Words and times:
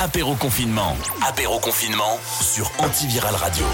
Apéro 0.00 0.36
confinement. 0.36 0.94
Apéro 1.28 1.58
confinement 1.58 2.20
sur 2.22 2.70
Antiviral 2.78 3.34
Radio. 3.34 3.64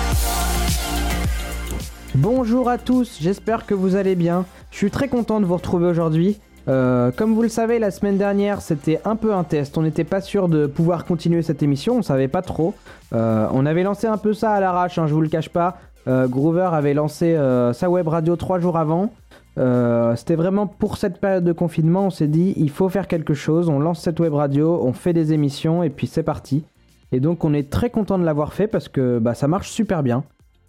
Bonjour 2.14 2.70
à 2.70 2.78
tous, 2.78 3.18
j'espère 3.20 3.66
que 3.66 3.74
vous 3.74 3.94
allez 3.94 4.14
bien. 4.14 4.46
Je 4.70 4.78
suis 4.78 4.90
très 4.90 5.08
content 5.08 5.38
de 5.38 5.44
vous 5.44 5.56
retrouver 5.56 5.86
aujourd'hui. 5.86 6.40
Euh, 6.66 7.10
comme 7.10 7.34
vous 7.34 7.42
le 7.42 7.50
savez, 7.50 7.78
la 7.78 7.90
semaine 7.90 8.16
dernière, 8.16 8.62
c'était 8.62 9.02
un 9.04 9.16
peu 9.16 9.34
un 9.34 9.44
test. 9.44 9.76
On 9.76 9.82
n'était 9.82 10.04
pas 10.04 10.22
sûr 10.22 10.48
de 10.48 10.66
pouvoir 10.66 11.04
continuer 11.04 11.42
cette 11.42 11.62
émission, 11.62 11.98
on 11.98 12.02
savait 12.02 12.28
pas 12.28 12.40
trop. 12.40 12.72
Euh, 13.12 13.46
on 13.52 13.66
avait 13.66 13.82
lancé 13.82 14.06
un 14.06 14.16
peu 14.16 14.32
ça 14.32 14.52
à 14.52 14.60
l'arrache, 14.60 14.96
hein, 14.96 15.06
je 15.06 15.12
vous 15.12 15.20
le 15.20 15.28
cache 15.28 15.50
pas. 15.50 15.76
Euh, 16.08 16.26
Groover 16.26 16.70
avait 16.72 16.94
lancé 16.94 17.38
sa 17.74 17.90
web 17.90 18.08
radio 18.08 18.34
trois 18.36 18.60
jours 18.60 18.78
avant. 18.78 19.12
C'était 19.56 20.34
vraiment 20.34 20.66
pour 20.66 20.96
cette 20.96 21.20
période 21.20 21.44
de 21.44 21.52
confinement, 21.52 22.06
on 22.06 22.10
s'est 22.10 22.28
dit 22.28 22.54
il 22.56 22.70
faut 22.70 22.88
faire 22.88 23.06
quelque 23.06 23.34
chose, 23.34 23.68
on 23.68 23.78
lance 23.78 24.00
cette 24.00 24.18
web 24.20 24.34
radio, 24.34 24.80
on 24.82 24.92
fait 24.92 25.12
des 25.12 25.32
émissions 25.32 25.82
et 25.82 25.90
puis 25.90 26.06
c'est 26.06 26.22
parti. 26.22 26.64
Et 27.12 27.20
donc 27.20 27.44
on 27.44 27.54
est 27.54 27.70
très 27.70 27.90
content 27.90 28.18
de 28.18 28.24
l'avoir 28.24 28.52
fait 28.52 28.66
parce 28.66 28.88
que 28.88 29.18
bah, 29.18 29.34
ça 29.34 29.46
marche 29.46 29.70
super 29.70 30.02
bien. 30.02 30.24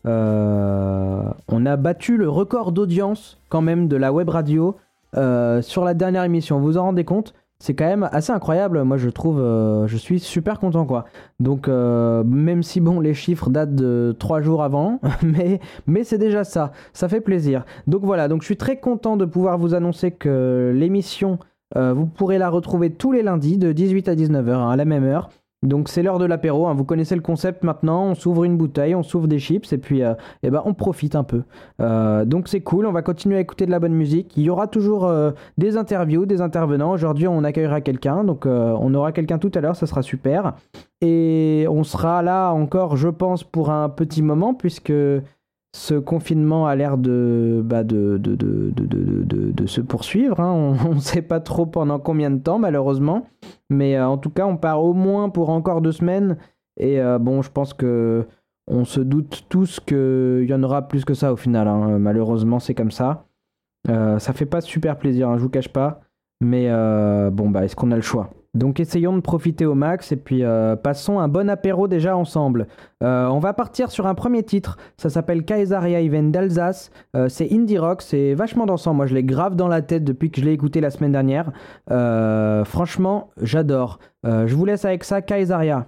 on 0.06 1.66
a 1.66 1.76
battu 1.78 2.18
le 2.18 2.30
record 2.30 2.72
d'audience 2.72 3.40
quand 3.50 3.62
même 3.62 3.88
de 3.88 3.96
la 3.96 4.14
web 4.14 4.30
radio 4.30 4.76
euh, 5.18 5.62
sur 5.62 5.86
la 5.86 5.94
dernière 5.94 6.24
émission. 6.24 6.60
Vous 6.60 6.66
vous 6.66 6.78
en 6.78 6.84
rendez 6.84 7.06
compte? 7.06 7.34
C'est 7.60 7.74
quand 7.74 7.86
même 7.86 8.10
assez 8.12 8.32
incroyable. 8.32 8.84
Moi, 8.84 8.98
je 8.98 9.10
trouve, 9.10 9.40
euh, 9.40 9.88
je 9.88 9.98
suis 9.98 10.20
super 10.20 10.60
content, 10.60 10.86
quoi. 10.86 11.06
Donc, 11.40 11.68
euh, 11.68 12.24
même 12.24 12.64
si 12.64 12.82
bon, 12.82 13.00
les 13.00 13.14
chiffres 13.14 13.50
datent 13.50 13.76
de 13.76 14.16
trois 14.20 14.42
jours 14.42 14.64
avant, 14.64 15.00
mais, 15.24 15.60
mais 15.88 16.04
c'est 16.04 16.18
déjà 16.18 16.44
ça. 16.44 16.72
Ça 16.94 17.08
fait 17.08 17.22
plaisir. 17.22 17.66
Donc 17.88 18.04
voilà. 18.04 18.28
Donc, 18.28 18.42
je 18.42 18.46
suis 18.46 18.58
très 18.58 18.80
content 18.80 19.18
de 19.18 19.26
pouvoir 19.26 19.58
vous 19.58 19.74
annoncer 19.74 20.12
que 20.12 20.74
l'émission, 20.76 21.40
vous 21.76 22.06
pourrez 22.06 22.38
la 22.38 22.50
retrouver 22.50 22.90
tous 22.90 23.12
les 23.12 23.22
lundis 23.22 23.58
de 23.58 23.74
18 23.74 24.08
à 24.08 24.16
19h 24.16 24.50
hein, 24.50 24.70
à 24.70 24.76
la 24.78 24.86
même 24.86 25.04
heure. 25.04 25.30
Donc 25.66 25.90
c'est 25.90 26.04
l'heure 26.04 26.20
de 26.20 26.26
l'apéro, 26.26 26.68
hein. 26.68 26.74
vous 26.74 26.86
connaissez 26.86 27.16
le 27.16 27.22
concept 27.22 27.64
maintenant, 27.64 28.06
on 28.06 28.16
s'ouvre 28.16 28.44
une 28.44 28.58
bouteille, 28.58 28.96
on 28.96 29.04
s'ouvre 29.04 29.28
des 29.28 29.40
chips 29.40 29.72
et 29.74 29.78
puis 29.78 30.04
euh, 30.04 30.14
eh 30.44 30.50
ben, 30.50 30.62
on 30.66 30.74
profite 30.74 31.16
un 31.16 31.24
peu. 31.24 31.44
Euh, 31.82 32.26
donc 32.26 32.48
c'est 32.48 32.62
cool, 32.62 32.86
on 32.86 32.92
va 32.92 33.02
continuer 33.02 33.38
à 33.38 33.40
écouter 33.40 33.66
de 33.66 33.72
la 33.72 33.80
bonne 33.80 33.94
musique. 33.94 34.36
Il 34.38 34.44
y 34.44 34.50
aura 34.50 34.68
toujours 34.68 35.06
euh, 35.06 35.32
des 35.58 35.78
interviews, 35.78 36.26
des 36.26 36.42
intervenants. 36.42 36.92
Aujourd'hui 36.92 37.28
on 37.28 37.44
accueillera 37.44 37.82
quelqu'un, 37.82 38.24
donc 38.24 38.46
on 38.46 38.94
aura 38.94 39.12
quelqu'un 39.12 39.38
tout 39.38 39.52
à 39.56 39.62
l'heure, 39.62 39.76
ça 39.76 39.88
sera 39.88 40.02
super. 40.02 40.54
Et 41.02 41.68
on 41.70 41.84
sera 41.84 42.22
là 42.22 42.52
encore, 42.52 42.96
je 42.96 43.10
pense, 43.10 43.44
pour 43.44 43.70
un 43.70 43.90
petit 43.90 44.22
moment 44.22 44.54
puisque 44.54 44.94
ce 45.76 45.96
confinement 45.96 46.68
a 46.68 46.76
l'air 46.78 46.98
de, 46.98 47.62
bah 47.62 47.84
de, 47.84 48.18
se 49.66 49.82
poursuivre. 49.82 50.40
Hein. 50.40 50.78
On 50.86 50.96
ne 50.96 51.00
sait 51.02 51.22
pas 51.22 51.42
trop 51.42 51.66
pendant 51.66 52.00
combien 52.00 52.32
de 52.32 52.40
temps, 52.40 52.60
malheureusement. 52.60 53.28
Mais 53.70 53.98
euh, 53.98 54.08
en 54.08 54.18
tout 54.18 54.30
cas, 54.30 54.46
on 54.46 54.56
part 54.56 54.82
au 54.82 54.94
moins 54.94 55.30
pour 55.30 55.50
encore 55.50 55.82
deux 55.82 55.92
semaines. 55.92 56.38
Et 56.78 57.02
euh, 57.02 57.20
bon, 57.20 57.42
je 57.42 57.52
pense 57.52 57.74
que 57.74 58.26
on 58.68 58.86
se 58.86 59.02
doute 59.02 59.48
tous 59.50 59.82
qu'il 59.82 60.48
y 60.48 60.54
en 60.54 60.64
aura 60.64 60.88
plus 60.88 61.04
que 61.04 61.14
ça 61.14 61.34
au 61.34 61.36
final. 61.36 61.68
Hein. 61.68 62.00
Malheureusement, 62.00 62.60
c'est 62.60 62.74
comme 62.74 62.92
ça. 62.92 63.26
Euh, 63.90 64.18
ça 64.18 64.32
fait 64.32 64.46
pas 64.46 64.62
super 64.62 64.98
plaisir, 64.98 65.28
hein, 65.28 65.38
je 65.38 65.44
vous 65.44 65.50
cache 65.50 65.70
pas. 65.70 66.00
Mais 66.42 66.70
bon, 67.32 67.50
bah, 67.50 67.66
est-ce 67.66 67.76
qu'on 67.76 67.92
a 67.92 67.96
le 67.98 68.02
choix? 68.02 68.30
Donc 68.56 68.80
essayons 68.80 69.14
de 69.14 69.22
profiter 69.22 69.66
au 69.66 69.76
max 69.76 70.12
et 70.12 70.16
puis 70.16 70.44
euh, 70.44 70.76
passons 70.76 71.20
un 71.20 71.28
bon 71.28 71.50
apéro 71.50 71.88
déjà 71.88 72.18
ensemble. 72.18 72.68
Euh, 73.04 73.28
on 73.28 73.40
va 73.40 73.54
partir 73.54 73.92
sur 73.92 74.08
un 74.08 74.16
premier 74.16 74.44
titre, 74.44 74.78
ça 74.98 75.10
s'appelle 75.10 75.44
Kaisaria 75.44 76.02
Even 76.02 76.32
d'Alsace, 76.32 76.92
euh, 77.16 77.30
c'est 77.30 77.52
indie 77.54 77.78
rock, 77.78 78.02
c'est 78.02 78.34
vachement 78.34 78.66
dansant, 78.66 78.94
moi 78.94 79.06
je 79.06 79.14
l'ai 79.14 79.24
grave 79.24 79.56
dans 79.56 79.68
la 79.68 79.82
tête 79.82 80.04
depuis 80.04 80.32
que 80.32 80.40
je 80.40 80.46
l'ai 80.46 80.54
écouté 80.54 80.82
la 80.82 80.90
semaine 80.90 81.12
dernière. 81.12 81.52
franchement, 82.66 83.30
j'adore. 83.42 84.00
je 84.24 84.56
vous 84.56 84.66
laisse 84.66 84.86
avec 84.86 85.04
ça, 85.04 85.22
Kaisaria. 85.22 85.88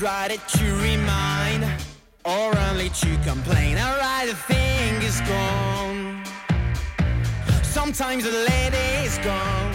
Write 0.00 0.30
it 0.30 0.40
to 0.48 0.64
remind, 0.76 1.64
or 2.24 2.56
only 2.70 2.88
to 2.90 3.16
complain. 3.24 3.76
I 3.76 3.98
write 3.98 4.28
the 4.28 4.36
thing 4.36 5.02
is 5.02 5.20
gone. 5.22 6.24
Sometimes 7.62 8.24
the 8.24 8.30
lady 8.30 9.06
is 9.06 9.18
gone. 9.18 9.74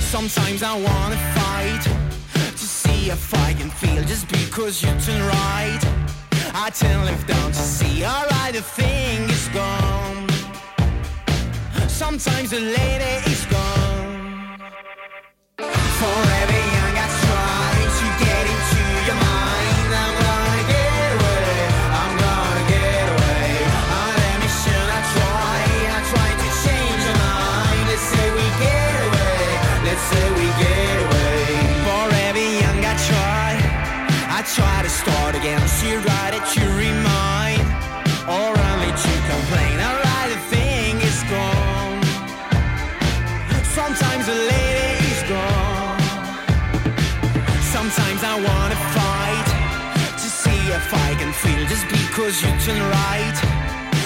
Sometimes 0.00 0.62
I 0.62 0.74
wanna 0.74 1.16
fight 1.36 1.82
to 2.52 2.66
see 2.66 3.10
if 3.10 3.34
I 3.34 3.52
can 3.52 3.70
feel 3.70 4.02
just 4.04 4.28
because 4.28 4.82
you 4.82 4.90
turn 5.00 5.22
right. 5.22 5.80
I 6.54 6.70
turn 6.70 7.04
left 7.04 7.26
down 7.26 7.52
to 7.52 7.58
see. 7.58 8.04
Alright, 8.04 8.54
the 8.54 8.62
thing 8.62 9.28
is 9.28 9.48
gone. 9.48 10.28
Sometimes 11.88 12.50
the 12.50 12.60
lady 12.60 13.30
is 13.30 13.44
gone. 13.46 14.58
Forever. 15.58 16.39
Because 52.20 52.42
you 52.42 52.50
turn 52.66 52.82
right. 52.90 53.38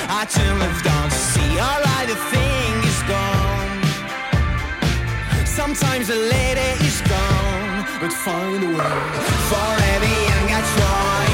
I 0.09 0.25
turn 0.31 0.59
left 0.61 0.85
down 0.85 1.11
to 1.11 1.17
see. 1.17 1.59
Alright, 1.59 2.07
the 2.07 2.15
thing 2.31 2.75
is 2.91 3.03
gone. 3.11 3.83
Sometimes 5.45 6.07
the 6.07 6.15
lady 6.15 6.71
is 6.87 7.01
gone, 7.01 7.85
but 8.01 8.13
find 8.13 8.63
a 8.63 8.69
way 8.69 8.99
for 9.51 9.71
every 9.95 10.17
young 10.29 10.49
I 10.59 10.63
try. 10.77 11.34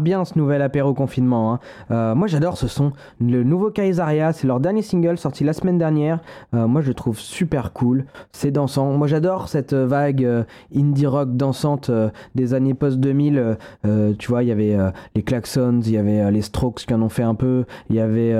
Bien 0.00 0.24
ce 0.24 0.38
nouvel 0.38 0.62
apéro 0.62 0.94
confinement. 0.94 1.54
hein. 1.54 1.58
Euh, 1.90 2.14
moi 2.14 2.26
j'adore 2.26 2.56
ce 2.56 2.68
son. 2.68 2.92
Le 3.20 3.42
nouveau 3.42 3.70
Kaisaria, 3.70 4.32
c'est 4.32 4.46
leur 4.46 4.60
dernier 4.60 4.82
single 4.82 5.18
sorti 5.18 5.44
la 5.44 5.52
semaine 5.52 5.78
dernière. 5.78 6.20
Euh, 6.54 6.66
moi 6.66 6.80
je 6.80 6.88
le 6.88 6.94
trouve 6.94 7.18
super 7.18 7.72
cool. 7.72 8.04
C'est 8.32 8.50
dansant. 8.50 8.92
Moi 8.92 9.06
j'adore 9.06 9.48
cette 9.48 9.74
vague 9.74 10.24
euh, 10.24 10.44
indie 10.74 11.06
rock 11.06 11.36
dansante 11.36 11.90
des 12.34 12.54
années 12.54 12.74
post-2000. 12.74 13.36
Euh, 13.36 13.54
euh, 13.86 14.12
tu 14.18 14.28
vois, 14.28 14.42
il 14.42 14.48
y 14.48 14.52
avait 14.52 14.76
les 15.14 15.22
Klaxons, 15.22 15.80
il 15.84 15.92
y 15.92 15.96
avait 15.98 16.30
les 16.30 16.42
Strokes 16.42 16.84
qui 16.86 16.94
en 16.94 17.02
ont 17.02 17.08
fait 17.08 17.22
un 17.22 17.34
peu. 17.34 17.64
Il 17.90 17.96
y 17.96 18.00
avait 18.00 18.34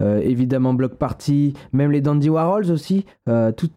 évidemment 0.00 0.74
Block 0.74 0.94
Party, 0.94 1.54
même 1.72 1.90
les 1.90 2.00
Dandy 2.00 2.30
Warhols 2.30 2.70
aussi. 2.70 3.04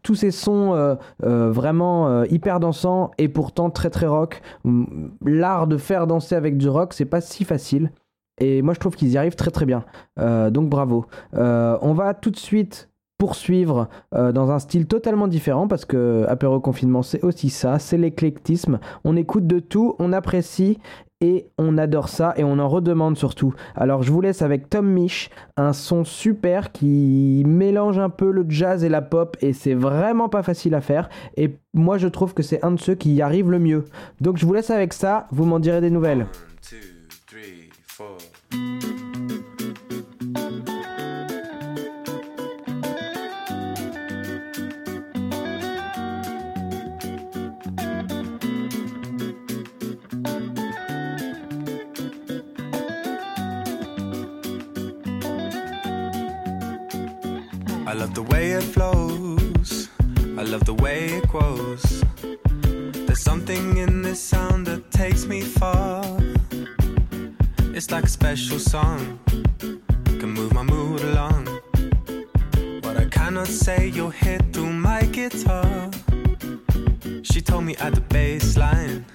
Tous 0.04 0.16
ces 0.16 0.32
sons 0.32 0.98
vraiment 1.20 2.24
hyper 2.24 2.60
dansants 2.60 3.12
et 3.18 3.28
pourtant 3.28 3.70
très 3.70 3.90
très 3.90 4.08
rock. 4.08 4.42
Hum, 4.66 5.12
L'art 5.26 5.68
de 5.68 5.78
faire 5.78 6.08
danser 6.08 6.36
avec 6.36 6.58
du 6.58 6.70
rock, 6.70 6.94
c'est 6.94 7.03
pas 7.06 7.22
si 7.22 7.44
facile. 7.44 7.92
Et 8.40 8.62
moi 8.62 8.74
je 8.74 8.80
trouve 8.80 8.96
qu'ils 8.96 9.10
y 9.10 9.18
arrivent 9.18 9.36
très 9.36 9.52
très 9.52 9.66
bien. 9.66 9.86
Euh, 10.20 10.50
donc 10.50 10.70
bravo. 10.70 11.06
Euh, 11.36 11.78
on 11.82 11.94
va 11.94 12.14
tout 12.14 12.32
de 12.32 12.38
suite 12.38 12.90
poursuivre 13.20 13.88
euh, 14.16 14.32
dans 14.32 14.52
un 14.52 14.60
style 14.60 14.88
totalement 14.88 15.28
différent 15.28 15.68
parce 15.68 15.86
que 15.86 16.26
apéro 16.28 16.60
confinement 16.60 17.04
c'est 17.04 17.24
aussi 17.24 17.50
ça, 17.50 17.80
c'est 17.80 17.98
l'éclectisme. 17.98 18.80
On 19.06 19.16
écoute 19.16 19.48
de 19.48 19.60
tout, 19.60 19.96
on 20.00 20.12
apprécie 20.12 20.80
et 21.22 21.48
on 21.58 21.78
adore 21.78 22.10
ça 22.10 22.34
et 22.36 22.44
on 22.44 22.60
en 22.60 22.68
redemande 22.68 23.16
surtout. 23.16 23.54
Alors 23.76 24.04
je 24.04 24.12
vous 24.12 24.20
laisse 24.20 24.42
avec 24.42 24.70
Tom 24.70 24.88
Misch, 24.88 25.30
un 25.56 25.72
son 25.72 26.04
super 26.04 26.72
qui 26.72 27.44
mélange 27.46 28.00
un 28.00 28.10
peu 28.10 28.32
le 28.32 28.46
jazz 28.50 28.84
et 28.84 28.90
la 28.90 29.02
pop 29.02 29.38
et 29.42 29.54
c'est 29.54 29.76
vraiment 29.76 30.28
pas 30.28 30.44
facile 30.44 30.76
à 30.76 30.82
faire 30.82 31.08
et 31.38 31.56
moi 31.74 31.98
je 31.98 32.08
trouve 32.08 32.34
que 32.34 32.44
c'est 32.44 32.66
un 32.66 32.72
de 32.72 32.80
ceux 32.80 32.96
qui 32.96 33.14
y 33.14 33.22
arrive 33.22 33.52
le 33.52 33.60
mieux. 33.60 33.86
Donc 34.20 34.38
je 34.38 34.46
vous 34.46 34.54
laisse 34.54 34.72
avec 34.72 34.92
ça, 34.92 35.28
vous 35.32 35.46
m'en 35.46 35.60
direz 35.60 35.82
des 35.82 35.92
nouvelles. 35.92 36.26
Four. 38.04 38.18
I 57.86 57.94
love 57.94 58.14
the 58.14 58.24
way 58.30 58.52
it 58.52 58.64
flows. 58.64 59.90
I 60.38 60.44
love 60.44 60.66
the 60.66 60.74
way 60.74 61.06
it 61.06 61.28
grows. 61.30 62.04
There's 63.06 63.22
something 63.22 63.78
in 63.78 64.02
this 64.02 64.20
sound 64.20 64.68
that 64.68 64.92
takes 64.92 65.26
me 65.26 65.42
far. 65.42 66.23
It's 67.84 67.92
like 67.92 68.06
a 68.06 68.08
special 68.08 68.60
song, 68.60 69.20
can 69.60 70.30
move 70.32 70.54
my 70.54 70.64
mood 70.64 71.02
along. 71.02 71.48
What 72.82 72.96
I 72.96 73.04
cannot 73.12 73.48
say, 73.48 73.88
you'll 73.90 74.10
hear 74.10 74.40
through 74.54 74.72
my 74.72 75.02
guitar. 75.02 75.92
She 77.24 77.42
told 77.42 77.66
me 77.66 77.76
at 77.76 77.94
the 77.94 78.00
bass 78.08 78.56
line, 78.56 79.06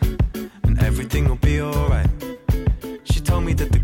and 0.65 0.79
everything 0.83 1.31
will 1.31 1.37
be 1.37 1.63
alright. 1.63 2.11
She 3.05 3.21
told 3.21 3.45
me 3.45 3.55
that 3.55 3.73
the 3.73 3.79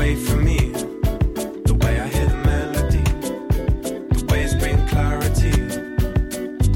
away 0.00 0.16
from 0.16 0.42
me. 0.46 0.56
The 1.68 1.76
way 1.82 2.00
I 2.00 2.08
hear 2.08 2.26
the 2.26 2.40
melody, 2.52 3.04
the 4.16 4.24
way 4.30 4.44
it's 4.44 4.54
bringing 4.54 4.86
clarity, 4.88 5.52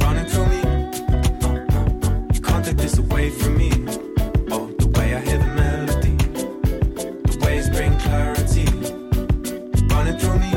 running 0.04 0.26
through 0.26 0.48
me. 0.54 0.60
You 2.34 2.40
can't 2.42 2.62
take 2.62 2.76
this 2.76 2.98
away 2.98 3.30
from 3.30 3.56
me. 3.56 3.70
Oh, 4.50 4.66
the 4.78 4.88
way 4.96 5.14
I 5.14 5.20
hear 5.20 5.38
the 5.38 5.52
melody, 5.62 6.16
the 7.30 7.38
way 7.42 7.56
it's 7.56 7.70
bringing 7.70 7.98
clarity, 8.00 8.66
running 9.94 10.18
through 10.18 10.40
me. 10.44 10.52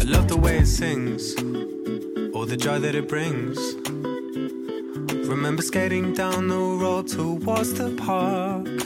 I 0.00 0.04
love 0.04 0.28
the 0.28 0.36
way 0.36 0.58
it 0.58 0.66
sings, 0.66 1.34
all 2.34 2.44
the 2.44 2.58
joy 2.58 2.78
that 2.78 2.94
it 2.94 3.08
brings. 3.08 3.58
Remember 5.26 5.62
skating 5.62 6.12
down 6.12 6.48
the 6.48 6.58
road 6.58 7.08
towards 7.08 7.72
the 7.72 7.88
park. 7.96 8.79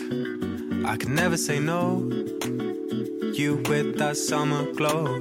I 0.87 0.97
could 0.97 1.09
never 1.09 1.37
say 1.37 1.59
no. 1.59 2.01
You 3.33 3.63
with 3.69 3.97
that 3.99 4.17
summer 4.17 4.71
glow. 4.73 5.19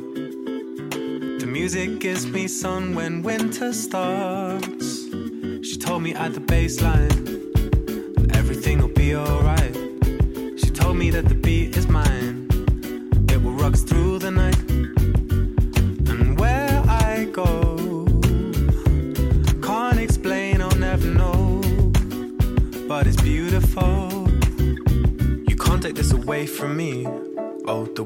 The 1.40 1.46
music 1.48 2.00
gives 2.00 2.28
me 2.28 2.48
sun 2.48 2.94
when 2.94 3.24
winter 3.24 3.72
starts. 3.72 5.06
She 5.68 5.78
told 5.78 6.04
me 6.04 6.14
at 6.14 6.34
the 6.34 6.42
baseline 6.42 7.16
that 8.16 8.36
everything 8.36 8.80
will 8.80 8.90
be 8.90 9.16
alright. 9.16 9.73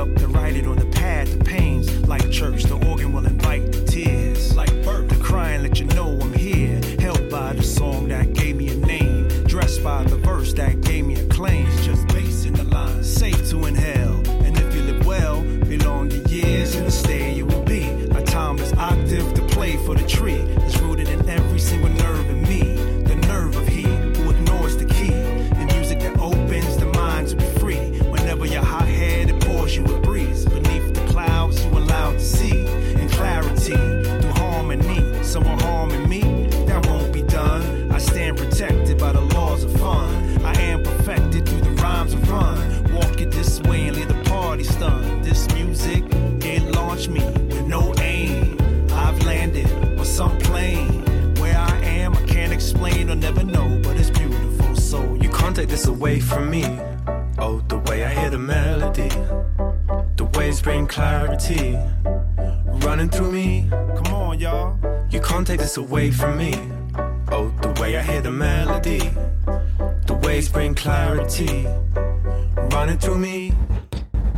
up 0.00 0.08
and 0.16 0.34
write 0.34 0.56
it 0.56 0.66
on 0.66 0.79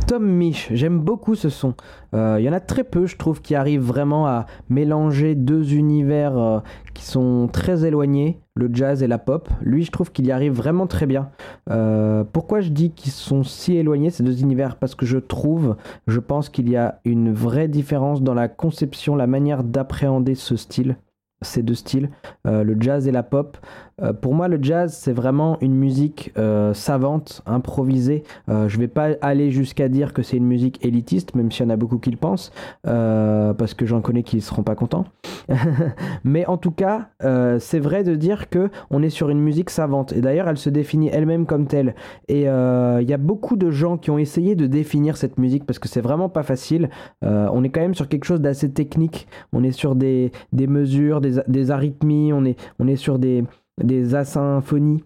Tom 0.07 0.25
Misch, 0.25 0.69
j'aime 0.71 0.99
beaucoup 0.99 1.35
ce 1.35 1.49
son. 1.49 1.73
Euh, 2.13 2.37
Il 2.39 2.45
y 2.45 2.49
en 2.49 2.53
a 2.53 2.61
très 2.61 2.85
peu, 2.85 3.05
je 3.05 3.17
trouve, 3.17 3.41
qui 3.41 3.53
arrivent 3.53 3.81
vraiment 3.81 4.27
à 4.27 4.45
mélanger 4.69 5.35
deux 5.35 5.73
univers 5.73 6.37
euh, 6.37 6.59
qui 6.93 7.03
sont 7.03 7.49
très 7.51 7.85
éloignés, 7.85 8.39
le 8.55 8.69
jazz 8.71 9.03
et 9.03 9.07
la 9.07 9.17
pop. 9.17 9.49
Lui, 9.61 9.83
je 9.83 9.91
trouve 9.91 10.11
qu'il 10.11 10.25
y 10.25 10.31
arrive 10.31 10.53
vraiment 10.53 10.87
très 10.87 11.05
bien. 11.05 11.29
Euh, 11.69 12.23
pourquoi 12.23 12.61
je 12.61 12.69
dis 12.69 12.91
qu'ils 12.91 13.11
sont 13.11 13.43
si 13.43 13.75
éloignés, 13.75 14.09
ces 14.09 14.23
deux 14.23 14.41
univers? 14.41 14.75
Parce 14.75 14.95
que 14.95 15.05
je 15.05 15.17
trouve, 15.17 15.75
je 16.07 16.19
pense 16.19 16.49
qu'il 16.49 16.69
y 16.69 16.77
a 16.77 16.99
une 17.05 17.33
vraie 17.33 17.67
différence 17.67 18.21
dans 18.21 18.33
la 18.33 18.47
conception, 18.47 19.15
la 19.15 19.27
manière 19.27 19.63
d'appréhender 19.63 20.35
ce 20.35 20.55
style 20.55 20.97
ces 21.43 21.61
deux 21.61 21.75
styles, 21.75 22.09
euh, 22.47 22.63
le 22.63 22.75
jazz 22.79 23.07
et 23.07 23.11
la 23.11 23.23
pop. 23.23 23.57
Euh, 24.01 24.13
pour 24.13 24.33
moi, 24.33 24.47
le 24.47 24.57
jazz, 24.61 24.93
c'est 24.93 25.13
vraiment 25.13 25.57
une 25.61 25.75
musique 25.75 26.31
euh, 26.37 26.73
savante, 26.73 27.41
improvisée. 27.45 28.23
Euh, 28.49 28.67
je 28.67 28.77
vais 28.79 28.87
pas 28.87 29.09
aller 29.21 29.51
jusqu'à 29.51 29.87
dire 29.89 30.13
que 30.13 30.23
c'est 30.23 30.37
une 30.37 30.47
musique 30.47 30.83
élitiste, 30.83 31.35
même 31.35 31.51
s'il 31.51 31.65
y 31.65 31.67
en 31.67 31.69
a 31.69 31.75
beaucoup 31.75 31.99
qui 31.99 32.11
le 32.11 32.17
pensent, 32.17 32.51
euh, 32.87 33.53
parce 33.53 33.73
que 33.73 33.85
j'en 33.85 34.01
connais 34.01 34.23
qui 34.23 34.37
ne 34.37 34.41
seront 34.41 34.63
pas 34.63 34.75
contents. 34.75 35.05
Mais 36.23 36.45
en 36.45 36.57
tout 36.57 36.71
cas, 36.71 37.09
c'est 37.59 37.79
vrai 37.79 38.03
de 38.03 38.15
dire 38.15 38.49
que 38.49 38.69
on 38.89 39.03
est 39.03 39.09
sur 39.09 39.29
une 39.29 39.39
musique 39.39 39.69
savante. 39.69 40.13
Et 40.13 40.21
d'ailleurs, 40.21 40.47
elle 40.47 40.57
se 40.57 40.69
définit 40.69 41.09
elle-même 41.11 41.45
comme 41.45 41.67
telle. 41.67 41.95
Et 42.29 42.41
il 42.43 43.09
y 43.09 43.13
a 43.13 43.17
beaucoup 43.17 43.57
de 43.57 43.69
gens 43.69 43.97
qui 43.97 44.09
ont 44.09 44.17
essayé 44.17 44.55
de 44.55 44.67
définir 44.67 45.17
cette 45.17 45.37
musique 45.37 45.65
parce 45.65 45.79
que 45.79 45.89
c'est 45.89 46.01
vraiment 46.01 46.29
pas 46.29 46.43
facile. 46.43 46.89
On 47.21 47.63
est 47.63 47.69
quand 47.69 47.81
même 47.81 47.93
sur 47.93 48.07
quelque 48.07 48.23
chose 48.25 48.39
d'assez 48.39 48.71
technique. 48.71 49.27
On 49.51 49.63
est 49.63 49.71
sur 49.71 49.95
des, 49.95 50.31
des 50.53 50.67
mesures, 50.67 51.19
des, 51.19 51.41
des 51.47 51.71
arythmies, 51.71 52.31
on 52.31 52.45
est, 52.45 52.57
on 52.79 52.87
est 52.87 52.95
sur 52.95 53.19
des, 53.19 53.43
des 53.81 54.15
asymphonies 54.15 55.03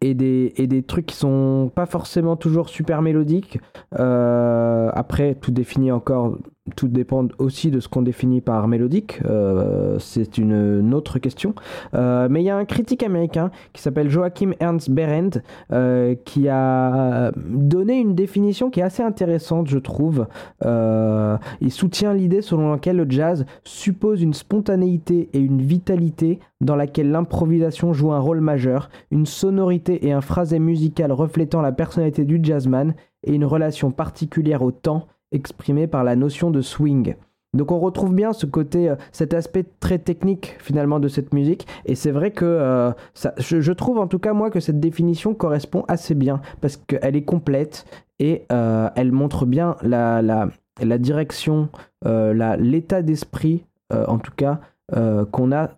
et 0.00 0.14
des, 0.14 0.52
et 0.56 0.66
des 0.66 0.82
trucs 0.82 1.06
qui 1.06 1.16
sont 1.16 1.70
pas 1.74 1.86
forcément 1.86 2.36
toujours 2.36 2.68
super 2.68 3.02
mélodiques. 3.02 3.58
Euh, 3.98 4.90
après, 4.92 5.34
tout 5.34 5.50
définit 5.50 5.92
encore, 5.92 6.38
tout 6.74 6.88
dépend 6.88 7.26
aussi 7.38 7.70
de 7.70 7.80
ce 7.80 7.88
qu'on 7.88 8.02
définit 8.02 8.40
par 8.40 8.68
mélodique. 8.68 9.20
Euh, 9.24 9.98
c'est 9.98 10.38
une, 10.38 10.94
autre 10.94 11.18
question. 11.18 11.54
Euh, 11.94 12.28
mais 12.30 12.42
il 12.42 12.44
y 12.44 12.50
a 12.50 12.56
un 12.56 12.64
critique 12.64 13.02
américain 13.02 13.50
qui 13.72 13.82
s'appelle 13.82 14.08
Joachim 14.08 14.52
Ernst 14.60 14.90
Berendt 14.90 15.40
euh, 15.72 16.14
qui 16.24 16.48
a 16.48 17.32
donné 17.36 17.98
une 17.98 18.14
définition 18.14 18.70
qui 18.70 18.80
est 18.80 18.84
assez 18.84 19.02
intéressante, 19.02 19.68
je 19.68 19.78
trouve. 19.78 20.26
Il 20.62 21.70
soutient 21.70 22.14
l'idée 22.14 22.42
selon 22.42 22.72
laquelle 22.72 22.96
le 22.96 23.06
jazz 23.08 23.44
suppose 23.64 24.22
une 24.22 24.34
spontanéité 24.34 25.28
et 25.32 25.38
une 25.38 25.62
vitalité 25.62 26.38
dans 26.60 26.76
laquelle 26.76 27.10
l'improvisation 27.10 27.92
joue 27.92 28.12
un 28.12 28.18
rôle 28.18 28.40
majeur, 28.40 28.90
une 29.10 29.26
sonorité 29.26 30.06
et 30.06 30.12
un 30.12 30.20
phrasé 30.20 30.58
musical 30.58 31.12
reflétant 31.12 31.62
la 31.62 31.72
personnalité 31.72 32.24
du 32.24 32.40
jazzman 32.42 32.94
et 33.24 33.34
une 33.34 33.44
relation 33.44 33.90
particulière 33.90 34.62
au 34.62 34.70
temps 34.70 35.06
exprimée 35.32 35.86
par 35.86 36.04
la 36.04 36.16
notion 36.16 36.50
de 36.50 36.60
swing. 36.60 37.14
Donc 37.52 37.72
on 37.72 37.80
retrouve 37.80 38.14
bien 38.14 38.32
ce 38.32 38.46
côté, 38.46 38.90
euh, 38.90 38.96
cet 39.10 39.34
aspect 39.34 39.64
très 39.80 39.98
technique 39.98 40.56
finalement 40.60 41.00
de 41.00 41.08
cette 41.08 41.34
musique. 41.34 41.66
Et 41.84 41.94
c'est 41.94 42.12
vrai 42.12 42.30
que 42.30 42.44
euh, 42.44 42.92
ça, 43.14 43.34
je, 43.38 43.72
trouve 43.72 43.98
en 43.98 44.06
tout 44.06 44.20
cas 44.20 44.32
moi 44.32 44.50
que 44.50 44.60
cette 44.60 44.78
définition 44.78 45.34
correspond 45.34 45.84
assez 45.88 46.14
bien 46.14 46.40
parce 46.60 46.76
qu'elle 46.76 47.16
est 47.16 47.24
complète 47.24 47.86
et 48.20 48.44
euh, 48.52 48.88
elle 48.94 49.10
montre 49.10 49.46
bien 49.46 49.76
la, 49.82 50.22
la, 50.22 50.98
direction, 50.98 51.68
l'état 52.04 53.02
d'esprit 53.02 53.64
en 53.90 54.18
tout 54.18 54.32
cas 54.36 54.60
qu'on 55.30 55.52
a 55.52 55.70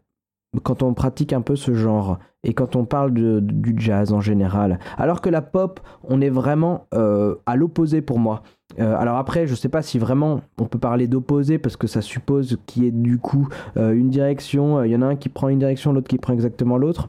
quand 0.60 0.82
on 0.82 0.92
pratique 0.94 1.32
un 1.32 1.40
peu 1.40 1.56
ce 1.56 1.72
genre 1.74 2.18
et 2.44 2.52
quand 2.54 2.76
on 2.76 2.84
parle 2.84 3.12
de- 3.14 3.40
du 3.40 3.74
jazz 3.78 4.12
en 4.12 4.20
général. 4.20 4.78
Alors 4.98 5.20
que 5.20 5.30
la 5.30 5.42
pop, 5.42 5.80
on 6.04 6.20
est 6.20 6.28
vraiment 6.30 6.86
euh, 6.94 7.36
à 7.46 7.56
l'opposé 7.56 8.02
pour 8.02 8.18
moi. 8.18 8.42
Euh, 8.78 8.96
alors 8.96 9.16
après, 9.16 9.46
je 9.46 9.54
sais 9.54 9.68
pas 9.68 9.82
si 9.82 9.98
vraiment 9.98 10.40
on 10.58 10.64
peut 10.66 10.78
parler 10.78 11.06
d'opposé 11.06 11.58
parce 11.58 11.76
que 11.76 11.86
ça 11.86 12.00
suppose 12.02 12.58
qu'il 12.66 12.84
y 12.84 12.86
ait 12.86 12.90
du 12.90 13.18
coup 13.18 13.48
euh, 13.76 13.92
une 13.92 14.10
direction. 14.10 14.82
Il 14.84 14.90
y 14.90 14.96
en 14.96 15.02
a 15.02 15.06
un 15.06 15.16
qui 15.16 15.28
prend 15.28 15.48
une 15.48 15.58
direction, 15.58 15.92
l'autre 15.92 16.08
qui 16.08 16.18
prend 16.18 16.32
exactement 16.32 16.76
l'autre. 16.76 17.08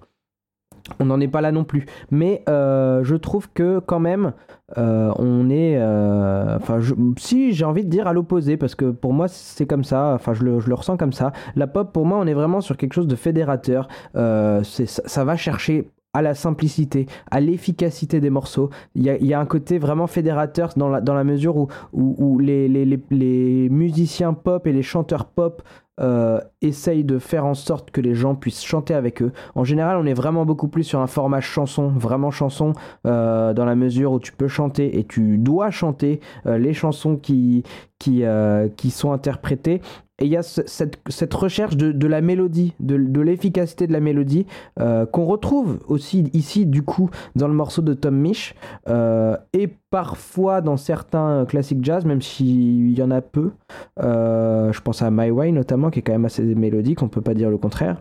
On 0.99 1.05
n'en 1.05 1.19
est 1.19 1.27
pas 1.27 1.41
là 1.41 1.51
non 1.51 1.63
plus. 1.63 1.85
Mais 2.11 2.43
euh, 2.49 3.03
je 3.03 3.15
trouve 3.15 3.49
que 3.53 3.79
quand 3.79 3.99
même, 3.99 4.33
euh, 4.77 5.11
on 5.17 5.49
est... 5.49 5.77
euh, 5.77 6.57
Enfin, 6.57 6.79
si 7.17 7.53
j'ai 7.53 7.65
envie 7.65 7.83
de 7.83 7.89
dire 7.89 8.07
à 8.07 8.13
l'opposé, 8.13 8.57
parce 8.57 8.75
que 8.75 8.91
pour 8.91 9.13
moi 9.13 9.27
c'est 9.27 9.65
comme 9.65 9.83
ça, 9.83 10.13
enfin 10.13 10.33
je 10.33 10.43
le, 10.43 10.73
ressens 10.73 10.97
comme 10.97 11.13
ça. 11.13 11.31
La 11.55 11.67
pop, 11.67 11.91
pour 11.91 12.05
moi, 12.05 12.17
on 12.19 12.27
est 12.27 12.33
vraiment 12.33 12.61
sur 12.61 12.77
quelque 12.77 12.93
chose 12.93 13.07
de 13.07 13.15
fédérateur. 13.15 13.87
Ça, 14.13 15.23
va 15.23 15.37
chercher 15.37 15.89
à 16.13 16.21
la 16.21 16.35
simplicité, 16.35 17.07
à 17.31 17.39
l'efficacité 17.39 18.19
des 18.19 18.29
morceaux. 18.29 18.69
Il 18.95 19.03
y 19.03 19.33
a, 19.33 19.39
un 19.39 19.45
côté 19.45 19.79
vraiment 19.79 20.07
fédérateur 20.07 20.73
dans 20.75 20.89
la, 20.89 21.23
mesure 21.23 21.67
où, 21.93 22.39
les 22.39 23.67
musiciens 23.69 24.33
pop 24.33 24.67
et 24.67 24.73
les 24.73 24.83
chanteurs 24.83 25.25
pop 25.25 25.63
euh, 25.99 26.39
essayent 26.61 27.03
de 27.03 27.19
faire 27.19 27.45
en 27.45 27.53
sorte 27.53 27.91
que 27.91 28.01
les 28.01 28.15
gens 28.15 28.33
puissent 28.33 28.63
chanter 28.63 28.95
avec 28.95 29.21
eux. 29.21 29.31
En 29.53 29.63
général, 29.63 29.97
on 29.97 30.07
est 30.07 30.15
vraiment 30.15 30.43
beaucoup 30.43 30.67
plus 30.67 30.83
sur 30.83 30.99
un 30.99 31.07
format 31.07 31.39
chanson, 31.39 31.89
vraiment 31.89 32.31
chanson, 32.31 32.73
euh, 33.05 33.53
dans 33.53 33.65
la 33.65 33.75
mesure 33.75 34.11
où 34.13 34.19
tu 34.19 34.31
peux 34.31 34.47
chanter 34.47 34.97
et 34.97 35.03
tu 35.03 35.37
dois 35.37 35.69
chanter 35.69 36.19
euh, 36.47 36.57
les 36.57 36.73
chansons 36.73 37.15
qui, 37.15 37.63
qui, 38.03 38.23
euh, 38.25 38.67
qui 38.75 38.91
sont 38.91 39.13
interprétées. 39.13 39.81
Et 40.19 40.25
il 40.25 40.27
y 40.31 40.35
a 40.37 40.43
ce- 40.43 40.61
cette, 40.67 40.97
cette 41.07 41.33
recherche 41.33 41.77
de, 41.77 41.91
de 41.93 42.07
la 42.07 42.19
mélodie, 42.21 42.73
de, 42.81 42.97
de 42.97 43.21
l'efficacité 43.21 43.87
de 43.87 43.93
la 43.93 44.01
mélodie, 44.01 44.45
euh, 44.79 45.05
qu'on 45.05 45.23
retrouve 45.25 45.79
aussi 45.87 46.25
ici, 46.33 46.65
du 46.65 46.83
coup, 46.83 47.09
dans 47.37 47.47
le 47.47 47.53
morceau 47.53 47.81
de 47.81 47.93
Tom 47.93 48.15
Misch, 48.15 48.55
euh, 48.89 49.37
et 49.53 49.69
parfois 49.89 50.59
dans 50.61 50.77
certains 50.77 51.45
classiques 51.45 51.83
jazz, 51.83 52.03
même 52.05 52.21
s'il 52.21 52.91
y 52.97 53.01
en 53.01 53.09
a 53.11 53.21
peu. 53.21 53.51
Je 53.99 54.81
pense 54.81 55.01
à 55.01 55.09
My 55.09 55.31
Way 55.31 55.51
notamment, 55.53 55.89
qui 55.89 55.99
est 55.99 56.01
quand 56.01 56.11
même 56.13 56.25
assez 56.25 56.43
mélodique, 56.43 57.01
on 57.01 57.07
peut 57.07 57.21
pas 57.21 57.33
dire 57.33 57.49
le 57.49 57.57
contraire. 57.57 57.97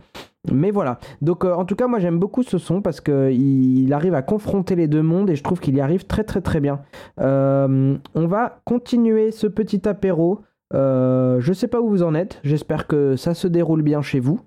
Mais 0.50 0.72
voilà. 0.72 0.98
Donc, 1.20 1.44
euh, 1.44 1.54
en 1.54 1.64
tout 1.64 1.76
cas, 1.76 1.86
moi 1.86 2.00
j'aime 2.00 2.18
beaucoup 2.18 2.42
ce 2.42 2.58
son 2.58 2.82
parce 2.82 3.00
qu'il 3.00 3.82
il 3.82 3.92
arrive 3.92 4.14
à 4.14 4.22
confronter 4.22 4.74
les 4.74 4.88
deux 4.88 5.02
mondes 5.02 5.30
et 5.30 5.36
je 5.36 5.42
trouve 5.42 5.60
qu'il 5.60 5.76
y 5.76 5.80
arrive 5.80 6.04
très 6.06 6.24
très 6.24 6.40
très 6.40 6.60
bien. 6.60 6.80
Euh, 7.20 7.96
on 8.14 8.26
va 8.26 8.60
continuer 8.64 9.30
ce 9.30 9.46
petit 9.46 9.88
apéro. 9.88 10.40
Euh, 10.74 11.38
je 11.40 11.52
sais 11.52 11.68
pas 11.68 11.80
où 11.80 11.88
vous 11.88 12.02
en 12.02 12.14
êtes. 12.14 12.40
J'espère 12.42 12.88
que 12.88 13.14
ça 13.14 13.34
se 13.34 13.46
déroule 13.46 13.82
bien 13.82 14.02
chez 14.02 14.18
vous. 14.18 14.40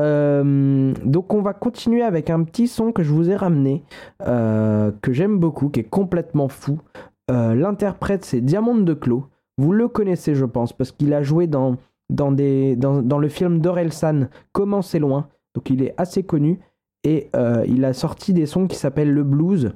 Euh, 0.00 0.92
donc, 1.04 1.32
on 1.32 1.40
va 1.40 1.54
continuer 1.54 2.02
avec 2.02 2.28
un 2.28 2.42
petit 2.42 2.66
son 2.66 2.92
que 2.92 3.02
je 3.02 3.12
vous 3.12 3.30
ai 3.30 3.36
ramené, 3.36 3.84
que 4.20 5.12
j'aime 5.12 5.38
beaucoup, 5.38 5.70
qui 5.70 5.80
est 5.80 5.88
complètement 5.88 6.48
fou. 6.48 6.78
L'interprète, 7.30 8.24
c'est 8.24 8.40
Diamond 8.40 8.76
de 8.76 8.94
Clos. 8.94 9.26
Vous 9.56 9.72
le 9.72 9.88
connaissez, 9.88 10.34
je 10.34 10.44
pense, 10.44 10.72
parce 10.72 10.92
qu'il 10.92 11.14
a 11.14 11.22
joué 11.22 11.46
dans, 11.46 11.76
dans, 12.10 12.32
dans 12.32 13.18
le 13.18 13.28
film 13.28 13.60
d'Orelsan, 13.60 14.28
Comment 14.52 14.82
c'est 14.82 14.98
loin. 14.98 15.28
Donc 15.58 15.70
il 15.70 15.82
est 15.82 15.92
assez 15.96 16.22
connu. 16.22 16.60
Et 17.02 17.30
euh, 17.34 17.64
il 17.66 17.84
a 17.84 17.92
sorti 17.92 18.32
des 18.32 18.46
sons 18.46 18.68
qui 18.68 18.76
s'appellent 18.76 19.12
Le 19.12 19.24
Blues, 19.24 19.72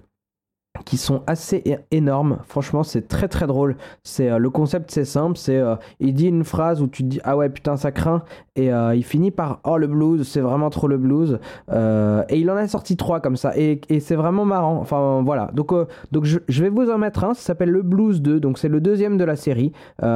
qui 0.85 0.97
sont 0.97 1.25
assez 1.27 1.77
énormes. 1.91 2.39
Franchement, 2.47 2.85
c'est 2.85 3.09
très 3.09 3.27
très 3.27 3.49
drôle. 3.49 3.77
C'est 4.05 4.31
euh, 4.31 4.39
Le 4.39 4.49
concept, 4.49 4.93
c'est 4.93 5.05
simple. 5.05 5.37
C'est 5.37 5.57
euh, 5.57 5.75
Il 5.99 6.15
dit 6.15 6.29
une 6.29 6.45
phrase 6.45 6.81
où 6.83 6.87
tu 6.87 7.03
te 7.03 7.09
dis 7.09 7.21
Ah 7.25 7.37
ouais, 7.37 7.49
putain, 7.49 7.77
ça 7.77 7.91
craint. 7.91 8.23
Et 8.55 8.69
il 8.69 9.03
finit 9.03 9.33
par 9.33 9.59
Oh, 9.65 9.77
le 9.77 9.89
blues, 9.89 10.23
c'est 10.23 10.41
vraiment 10.41 10.71
trop 10.71 10.87
le 10.87 10.99
blues. 10.99 11.41
Et 11.69 12.39
il 12.39 12.49
en 12.49 12.57
a 12.57 12.69
sorti 12.69 12.97
trois 12.97 13.19
comme 13.19 13.35
ça. 13.37 13.53
Et, 13.57 13.81
c'est 13.99 14.15
vraiment 14.15 14.45
marrant. 14.45 14.77
Enfin 14.77 15.21
voilà. 15.25 15.51
Donc, 15.53 15.73
donc 16.13 16.25
je, 16.25 16.63
vais 16.63 16.71
vous 16.71 16.91
en 16.91 16.99
mettre 16.99 17.25
un. 17.25 17.35
Ça 17.35 17.43
s'appelle 17.43 17.71
Le 17.71 17.83
Blues 17.83 18.23
2. 18.23 18.39
Donc 18.39 18.59
c'est 18.59 18.69
le 18.69 18.81
deuxième 18.81 19.19
de 19.19 19.25
la 19.25 19.35
série. 19.35 19.73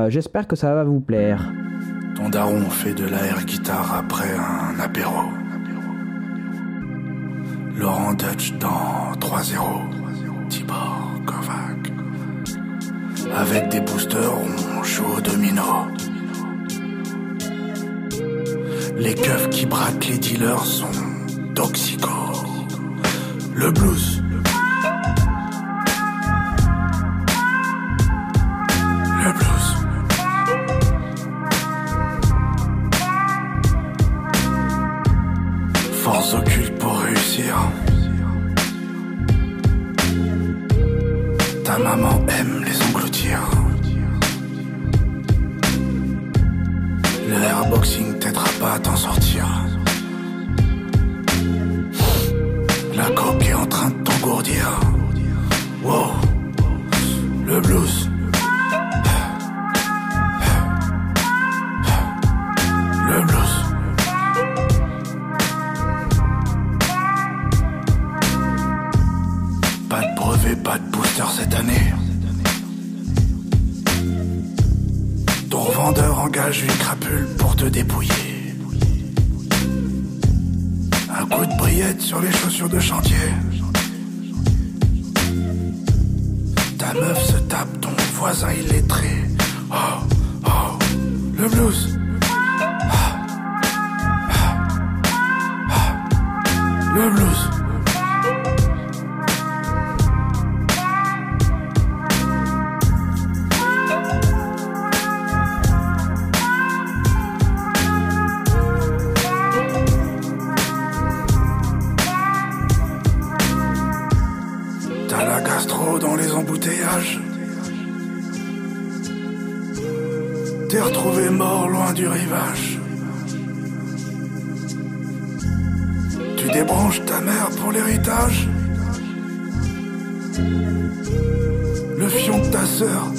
J'espère 0.07 0.47
que 0.47 0.55
ça 0.55 0.73
va 0.77 0.85
vous 0.85 1.01
plaire. 1.01 1.53
Ton 2.15 2.31
daron 2.31 2.61
fait 2.71 2.95
de 2.95 3.05
guitare 3.45 3.95
après 3.99 4.31
un 4.33 4.81
apéro. 4.81 5.25
Laurent 7.77 8.15
Dutch 8.15 8.53
dans 8.55 9.13
3-0. 9.21 10.49
Tibor 10.49 11.21
Kovac. 11.27 11.93
Avec 13.37 13.69
des 13.69 13.81
boosters, 13.81 14.33
on 14.79 14.83
joue 14.83 15.05
au 15.17 15.21
domino. 15.21 15.63
Les 18.97 19.15
keufs 19.15 19.51
qui 19.51 19.67
braquent 19.67 20.07
les 20.07 20.19
dealers 20.19 20.65
sont 20.65 20.87
toxico. 21.55 22.11
Le 23.55 23.71
blues. 23.71 24.23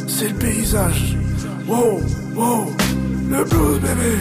C'est 0.07 0.29
le 0.29 0.35
paysage. 0.35 1.15
Wow, 1.67 2.01
wow, 2.35 2.65
le 3.29 3.43
blues 3.45 3.79
bébé. 3.79 4.17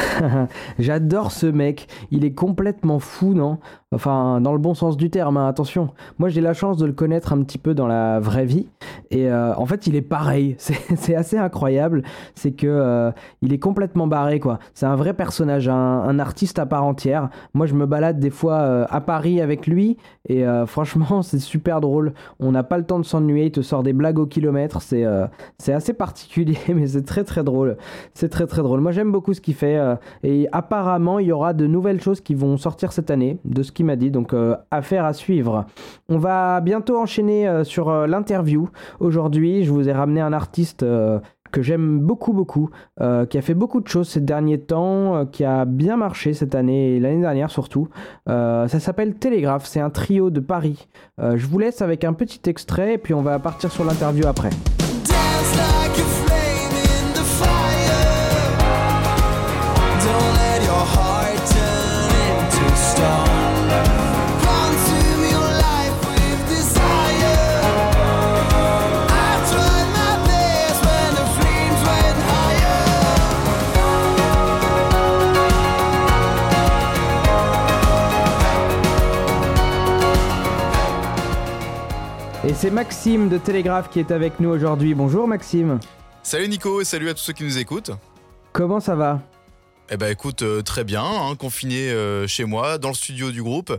J'adore 0.78 1.32
ce 1.32 1.46
mec. 1.46 1.88
Il 2.10 2.24
est 2.24 2.32
complètement 2.32 2.98
fou, 2.98 3.34
non? 3.34 3.58
Enfin, 3.92 4.40
dans 4.40 4.52
le 4.52 4.58
bon 4.58 4.74
sens 4.74 4.96
du 4.96 5.10
terme, 5.10 5.36
hein, 5.36 5.46
attention. 5.46 5.90
Moi, 6.18 6.28
j'ai 6.28 6.40
la 6.40 6.54
chance 6.54 6.76
de 6.76 6.86
le 6.86 6.92
connaître 6.92 7.32
un 7.32 7.42
petit 7.42 7.58
peu 7.58 7.74
dans 7.74 7.86
la 7.86 8.20
vraie 8.20 8.46
vie. 8.46 8.68
Et 9.12 9.30
euh, 9.30 9.54
en 9.56 9.66
fait, 9.66 9.86
il 9.86 9.94
est 9.94 10.02
pareil. 10.02 10.56
C'est 10.58 11.14
assez 11.14 11.36
incroyable. 11.36 12.02
C'est 12.34 12.52
que 12.52 12.66
euh, 12.66 13.10
il 13.42 13.52
est 13.52 13.58
complètement 13.58 14.06
barré, 14.06 14.40
quoi. 14.40 14.58
C'est 14.72 14.86
un 14.86 14.96
vrai 14.96 15.12
personnage, 15.12 15.68
un, 15.68 16.18
artiste 16.18 16.58
à 16.58 16.66
part 16.66 16.84
entière. 16.84 17.28
Moi, 17.52 17.66
je 17.66 17.74
me 17.74 17.84
balade 17.84 18.18
des 18.18 18.30
fois 18.30 18.60
euh, 18.60 18.86
à 18.88 19.00
Paris 19.02 19.40
avec 19.40 19.66
lui. 19.66 19.98
Et 20.28 20.44
franchement, 20.66 21.22
c'est 21.22 21.38
super 21.38 21.80
drôle. 21.80 22.14
On 22.40 22.52
n'a 22.52 22.62
pas 22.62 22.78
le 22.78 22.84
temps 22.84 22.98
de 22.98 23.04
s'ennuyer. 23.04 23.46
Il 23.46 23.52
te 23.52 23.60
sort 23.60 23.82
des 23.82 23.92
blagues 23.92 24.18
au 24.18 24.26
kilomètre. 24.26 24.80
C'est 24.80 25.04
c'est 25.58 25.72
assez 25.72 25.92
particulier, 25.92 26.58
mais 26.74 26.86
c'est 26.86 27.02
très 27.02 27.24
très 27.24 27.44
drôle. 27.44 27.76
C'est 28.14 28.30
très 28.30 28.46
très 28.46 28.62
drôle. 28.62 28.80
Moi, 28.80 28.92
j'aime 28.92 29.12
beaucoup 29.12 29.34
ce 29.34 29.40
qu'il 29.40 29.54
fait. 29.54 29.78
et 30.22 30.48
apparemment, 30.52 31.18
il 31.18 31.26
y 31.26 31.32
aura 31.32 31.52
de 31.52 31.66
nouvelles 31.66 32.00
choses 32.00 32.20
qui 32.20 32.34
vont 32.34 32.56
sortir 32.56 32.92
cette 32.92 33.10
année, 33.10 33.38
de 33.44 33.62
ce 33.62 33.72
qu'il 33.72 33.84
m'a 33.84 33.96
dit. 33.96 34.10
Donc, 34.10 34.34
affaire 34.70 35.04
à 35.04 35.12
suivre. 35.12 35.66
On 36.08 36.18
va 36.18 36.60
bientôt 36.60 36.98
enchaîner 36.98 37.64
sur 37.64 38.06
l'interview. 38.06 38.68
Aujourd'hui, 39.02 39.64
je 39.64 39.72
vous 39.72 39.88
ai 39.88 39.92
ramené 39.92 40.20
un 40.20 40.32
artiste 40.32 40.84
euh, 40.84 41.18
que 41.50 41.60
j'aime 41.60 41.98
beaucoup, 41.98 42.32
beaucoup, 42.32 42.70
euh, 43.00 43.26
qui 43.26 43.36
a 43.36 43.42
fait 43.42 43.52
beaucoup 43.52 43.80
de 43.80 43.88
choses 43.88 44.08
ces 44.08 44.20
derniers 44.20 44.60
temps, 44.60 45.16
euh, 45.16 45.24
qui 45.24 45.44
a 45.44 45.64
bien 45.64 45.96
marché 45.96 46.34
cette 46.34 46.54
année 46.54 46.94
et 46.94 47.00
l'année 47.00 47.20
dernière 47.20 47.50
surtout. 47.50 47.88
Ça 48.28 48.68
s'appelle 48.68 49.14
Télégraphe, 49.14 49.66
c'est 49.66 49.80
un 49.80 49.90
trio 49.90 50.30
de 50.30 50.38
Paris. 50.38 50.86
Je 51.18 51.46
vous 51.46 51.58
laisse 51.58 51.82
avec 51.82 52.04
un 52.04 52.12
petit 52.12 52.48
extrait 52.48 52.94
et 52.94 52.98
puis 52.98 53.12
on 53.12 53.22
va 53.22 53.40
partir 53.40 53.72
sur 53.72 53.84
l'interview 53.84 54.26
après. 54.28 54.50
C'est 82.62 82.70
Maxime 82.70 83.28
de 83.28 83.38
Télégraphe 83.38 83.90
qui 83.90 83.98
est 83.98 84.12
avec 84.12 84.38
nous 84.38 84.48
aujourd'hui. 84.48 84.94
Bonjour 84.94 85.26
Maxime, 85.26 85.80
Salut 86.22 86.46
Nico 86.46 86.80
et 86.80 86.84
salut 86.84 87.08
à 87.08 87.14
tous 87.14 87.18
ceux 87.18 87.32
qui 87.32 87.42
nous 87.42 87.58
écoutent. 87.58 87.90
comment 88.52 88.78
ça 88.78 88.94
va? 88.94 89.20
Eh 89.90 89.96
ben 89.96 90.12
écoute, 90.12 90.42
euh, 90.42 90.62
très 90.62 90.84
bien, 90.84 91.02
hein, 91.02 91.34
confiné 91.34 91.90
euh, 91.90 92.28
chez 92.28 92.44
moi, 92.44 92.78
dans 92.78 92.90
le 92.90 92.94
studio 92.94 93.32
du 93.32 93.42
groupe. 93.42 93.76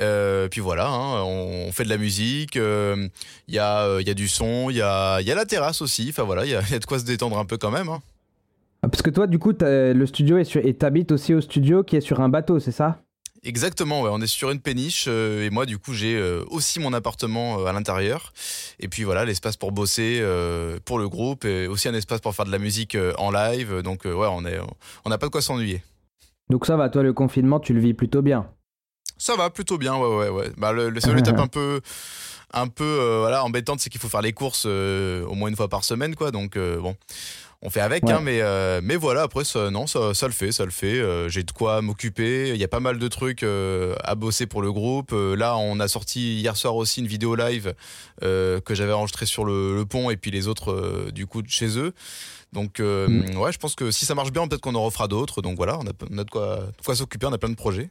Euh, 0.00 0.48
puis 0.48 0.60
voilà, 0.60 0.88
hein, 0.88 1.22
on, 1.22 1.66
on 1.68 1.70
fait 1.70 1.84
de 1.84 1.88
la 1.88 1.96
musique, 1.96 2.56
il 2.56 3.10
y, 3.54 3.58
a, 3.60 4.00
il 4.00 4.06
y 4.08 4.10
a 4.10 4.14
du 4.14 4.26
son, 4.26 4.68
il 4.68 4.78
y 4.78 4.82
a, 4.82 5.20
il 5.20 5.28
y 5.28 5.30
a 5.30 5.36
la 5.36 5.44
terrasse 5.44 5.80
aussi. 5.80 6.08
Enfin 6.10 6.24
voilà, 6.24 6.44
il 6.44 6.50
y 6.50 6.56
a, 6.56 6.60
il 6.62 6.70
y 6.72 6.74
a 6.74 6.80
de 6.80 6.86
quoi 6.86 6.98
se 6.98 7.04
détendre 7.04 7.38
un 7.38 7.44
peu 7.44 7.56
quand 7.56 7.70
même. 7.70 7.88
hein. 7.88 8.00
Ah, 8.82 8.88
Parce 8.88 9.02
que 9.02 9.10
toi, 9.10 9.28
du 9.28 9.38
coup, 9.38 9.52
le 9.60 10.06
studio 10.06 10.38
est 10.38 10.44
sur... 10.44 10.60
et 10.66 10.74
t'habites 10.74 11.12
aussi 11.12 11.34
au 11.34 11.40
studio 11.40 11.84
qui 11.84 11.94
est 11.94 12.00
sur 12.00 12.20
un 12.20 12.28
bateau, 12.28 12.58
c'est 12.58 12.72
ça? 12.72 12.98
Exactement, 13.44 14.00
ouais, 14.00 14.08
on 14.10 14.22
est 14.22 14.26
sur 14.26 14.50
une 14.50 14.60
péniche 14.60 15.04
euh, 15.06 15.44
et 15.44 15.50
moi 15.50 15.66
du 15.66 15.76
coup 15.76 15.92
j'ai 15.92 16.16
euh, 16.16 16.42
aussi 16.48 16.80
mon 16.80 16.94
appartement 16.94 17.60
euh, 17.60 17.66
à 17.66 17.74
l'intérieur 17.74 18.32
et 18.80 18.88
puis 18.88 19.04
voilà 19.04 19.26
l'espace 19.26 19.58
pour 19.58 19.70
bosser 19.70 20.22
pour 20.86 20.98
le 20.98 21.08
groupe 21.10 21.44
et 21.44 21.66
aussi 21.66 21.88
un 21.88 21.94
espace 21.94 22.20
pour 22.20 22.34
faire 22.34 22.46
de 22.46 22.50
la 22.50 22.58
musique 22.58 22.96
en 23.18 23.30
live 23.30 23.82
donc 23.82 24.04
ouais 24.06 24.12
on 24.14 24.46
est 24.46 24.58
on 25.04 25.10
n'a 25.10 25.18
pas 25.18 25.26
de 25.26 25.30
quoi 25.30 25.42
s'ennuyer. 25.42 25.82
Donc 26.50 26.66
ça 26.66 26.76
va, 26.76 26.88
toi, 26.88 27.02
le 27.02 27.12
confinement, 27.12 27.60
tu 27.60 27.72
le 27.72 27.80
vis 27.80 27.94
plutôt 27.94 28.22
bien? 28.22 28.46
Ça 29.16 29.36
va 29.36 29.48
plutôt 29.50 29.78
bien, 29.78 29.96
ouais, 29.96 30.16
ouais, 30.16 30.28
ouais. 30.28 30.50
Bah, 30.58 30.72
le, 30.72 30.90
le 30.90 31.00
seul 31.00 31.18
étape 31.18 31.38
un 31.38 31.46
peu, 31.46 31.80
un 32.52 32.68
peu, 32.68 33.18
voilà, 33.20 33.44
embêtante, 33.44 33.80
c'est 33.80 33.88
qu'il 33.88 34.00
faut 34.00 34.08
faire 34.08 34.22
les 34.22 34.32
courses 34.32 34.66
au 34.66 35.34
moins 35.34 35.48
une 35.48 35.56
fois 35.56 35.68
par 35.68 35.84
semaine, 35.84 36.14
quoi. 36.14 36.30
Donc 36.30 36.58
bon, 36.58 36.96
on 37.64 37.70
fait 37.70 37.80
avec, 37.80 38.04
Ouais. 38.04 38.12
hein, 38.12 38.20
mais, 38.22 38.40
euh, 38.42 38.80
mais 38.82 38.96
voilà. 38.96 39.22
Après, 39.22 39.42
ça, 39.44 39.70
non, 39.70 39.86
ça, 39.86 40.14
ça 40.14 40.26
le 40.26 40.32
fait, 40.32 40.52
ça 40.52 40.64
le 40.64 40.70
fait. 40.70 40.98
Euh, 41.00 41.28
J'ai 41.28 41.42
de 41.42 41.50
quoi 41.50 41.80
m'occuper. 41.82 42.50
Il 42.50 42.56
y 42.56 42.64
a 42.64 42.68
pas 42.68 42.80
mal 42.80 42.98
de 42.98 43.08
trucs 43.08 43.42
euh, 43.42 43.94
à 44.04 44.14
bosser 44.14 44.46
pour 44.46 44.60
le 44.62 44.70
groupe. 44.72 45.12
Là, 45.12 45.56
on 45.56 45.80
a 45.80 45.88
sorti 45.88 46.36
hier 46.40 46.56
soir 46.56 46.76
aussi 46.76 47.00
une 47.00 47.06
vidéo 47.06 47.34
live 47.34 47.74
que 48.20 48.62
j'avais 48.74 48.92
enregistrée 48.92 49.26
sur 49.26 49.44
le, 49.44 49.74
le 49.76 49.84
pont 49.86 50.10
et 50.10 50.16
puis 50.16 50.30
les 50.30 50.46
autres 50.48 51.10
du 51.12 51.26
coup 51.26 51.42
de 51.42 51.48
chez 51.50 51.78
eux. 51.78 51.92
Donc 52.52 52.78
Mm. 52.80 53.36
ouais, 53.38 53.50
je 53.52 53.58
pense 53.58 53.74
que 53.74 53.90
si 53.90 54.04
ça 54.06 54.14
marche 54.14 54.30
bien, 54.30 54.46
peut-être 54.46 54.60
qu'on 54.60 54.74
en 54.76 54.84
refera 54.84 55.08
d'autres. 55.08 55.42
Donc 55.42 55.56
voilà, 55.56 55.78
on 55.78 55.86
a, 55.86 55.92
on 56.10 56.18
a 56.18 56.24
de 56.24 56.30
quoi, 56.30 56.56
de 56.56 56.84
quoi 56.84 56.94
s'occuper. 56.94 57.26
On 57.26 57.32
a 57.32 57.38
plein 57.38 57.48
de 57.48 57.56
projets. 57.56 57.88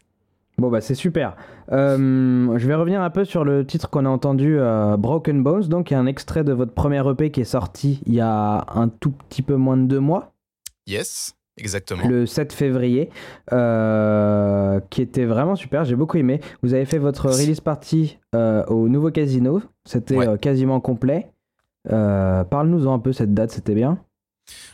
Bon, 0.60 0.70
bah 0.70 0.82
c'est 0.82 0.94
super. 0.96 1.36
Euh, 1.72 2.58
je 2.58 2.68
vais 2.68 2.76
revenir 2.76 3.02
un 3.02 3.10
peu 3.10 3.26
sur 3.26 3.44
le 3.44 3.66
titre 3.66 3.90
qu'on 3.90 4.06
a 4.06 4.10
entendu, 4.10 4.58
euh, 4.60 4.98
Broken 4.98 5.42
Bones. 5.44 5.64
Donc, 5.68 5.90
il 5.90 5.96
y 5.96 5.98
a 5.98 6.00
un 6.00 6.06
extrait 6.06 6.44
de 6.44 6.54
votre 6.54 6.74
premier 6.74 7.02
EP 7.10 7.32
qui 7.32 7.42
est 7.42 7.46
sorti 7.46 8.02
il 8.06 8.14
y 8.14 8.22
a 8.22 8.66
un 8.76 8.88
tout 8.88 9.12
petit 9.12 9.42
peu 9.42 9.56
moins 9.56 9.78
de 9.78 9.86
deux 9.86 10.00
mois. 10.00 10.32
Yes, 10.86 11.36
exactement. 11.58 12.08
le 12.08 12.26
7 12.28 12.54
février, 12.54 13.10
euh, 13.52 14.80
qui 14.90 15.02
était 15.02 15.26
vraiment 15.26 15.56
super, 15.56 15.86
j'ai 15.86 15.96
beaucoup 15.96 16.18
aimé. 16.18 16.40
Vous 16.62 16.74
avez 16.74 16.86
fait 16.86 16.98
votre 17.00 17.30
release 17.30 17.62
party 17.62 18.20
au 18.34 18.90
nouveau 18.90 19.10
casino, 19.12 19.62
c'était 19.86 20.18
Ouais. 20.18 20.38
quasiment 20.38 20.80
complet. 20.80 21.32
Parle-nous-en 21.90 22.94
un 22.94 23.00
peu 23.00 23.12
cette 23.12 23.34
date, 23.34 23.52
c'était 23.52 23.76
bien. 23.76 23.98